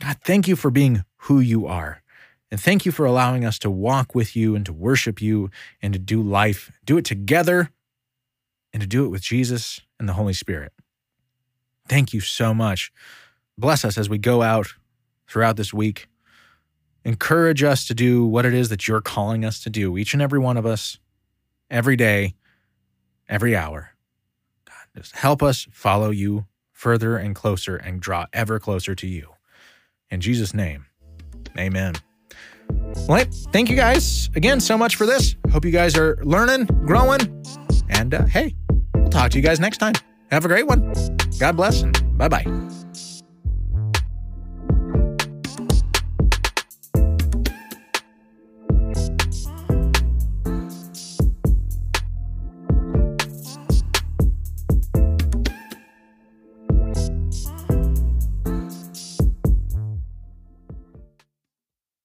God, 0.02 0.18
thank 0.24 0.48
you 0.48 0.56
for 0.56 0.72
being 0.72 1.04
who 1.22 1.40
you 1.40 1.68
are. 1.68 2.02
And 2.50 2.60
thank 2.60 2.86
you 2.86 2.92
for 2.92 3.06
allowing 3.06 3.44
us 3.44 3.60
to 3.60 3.70
walk 3.70 4.16
with 4.16 4.36
you 4.36 4.56
and 4.56 4.66
to 4.66 4.74
worship 4.74 5.22
you 5.22 5.50
and 5.82 5.94
to 5.94 6.00
do 6.00 6.22
life, 6.22 6.72
do 6.86 6.98
it 6.98 7.06
together 7.06 7.72
and 8.72 8.82
to 8.82 8.88
do 8.88 9.06
it 9.06 9.10
with 9.10 9.22
Jesus 9.22 9.82
and 10.00 10.08
the 10.08 10.14
Holy 10.14 10.34
Spirit. 10.34 10.72
Thank 11.88 12.14
you 12.14 12.22
so 12.22 12.54
much. 12.54 12.92
Bless 13.58 13.84
us 13.84 13.98
as 13.98 14.10
we 14.10 14.18
go 14.18 14.42
out 14.42 14.68
throughout 15.28 15.58
this 15.58 15.74
week. 15.74 16.08
Encourage 17.08 17.64
us 17.64 17.88
to 17.88 17.94
do 17.94 18.26
what 18.26 18.46
it 18.46 18.54
is 18.54 18.68
that 18.68 18.86
you're 18.86 19.00
calling 19.00 19.46
us 19.46 19.62
to 19.62 19.70
do, 19.70 19.98
each 19.98 20.12
and 20.12 20.22
every 20.22 20.40
one 20.40 20.58
of 20.58 20.66
us, 20.66 21.00
every 21.72 21.96
day, 21.96 22.36
every 23.30 23.56
hour. 23.56 23.92
God, 24.66 24.76
just 24.94 25.16
help 25.16 25.42
us 25.42 25.70
follow 25.72 26.10
you 26.10 26.48
further 26.74 27.16
and 27.16 27.34
closer 27.34 27.78
and 27.78 28.02
draw 28.02 28.26
ever 28.34 28.60
closer 28.60 28.94
to 28.94 29.08
you. 29.08 29.30
In 30.12 30.20
Jesus' 30.20 30.54
name, 30.54 30.86
amen. 31.58 31.96
Well, 33.08 33.24
thank 33.54 33.70
you 33.70 33.78
guys 33.78 34.30
again 34.36 34.60
so 34.60 34.78
much 34.78 34.98
for 34.98 35.06
this. 35.06 35.38
Hope 35.50 35.64
you 35.64 35.72
guys 35.72 35.96
are 35.96 36.18
learning, 36.26 36.66
growing, 36.86 37.22
and 37.88 38.14
uh, 38.14 38.26
hey, 38.26 38.54
we'll 38.94 39.08
talk 39.08 39.32
to 39.32 39.38
you 39.38 39.44
guys 39.44 39.62
next 39.62 39.78
time. 39.78 39.94
Have 40.30 40.44
a 40.44 40.50
great 40.50 40.68
one. 40.68 40.94
God 41.40 41.56
bless 41.56 41.84
and 41.84 42.18
bye 42.18 42.28
bye. 42.28 42.44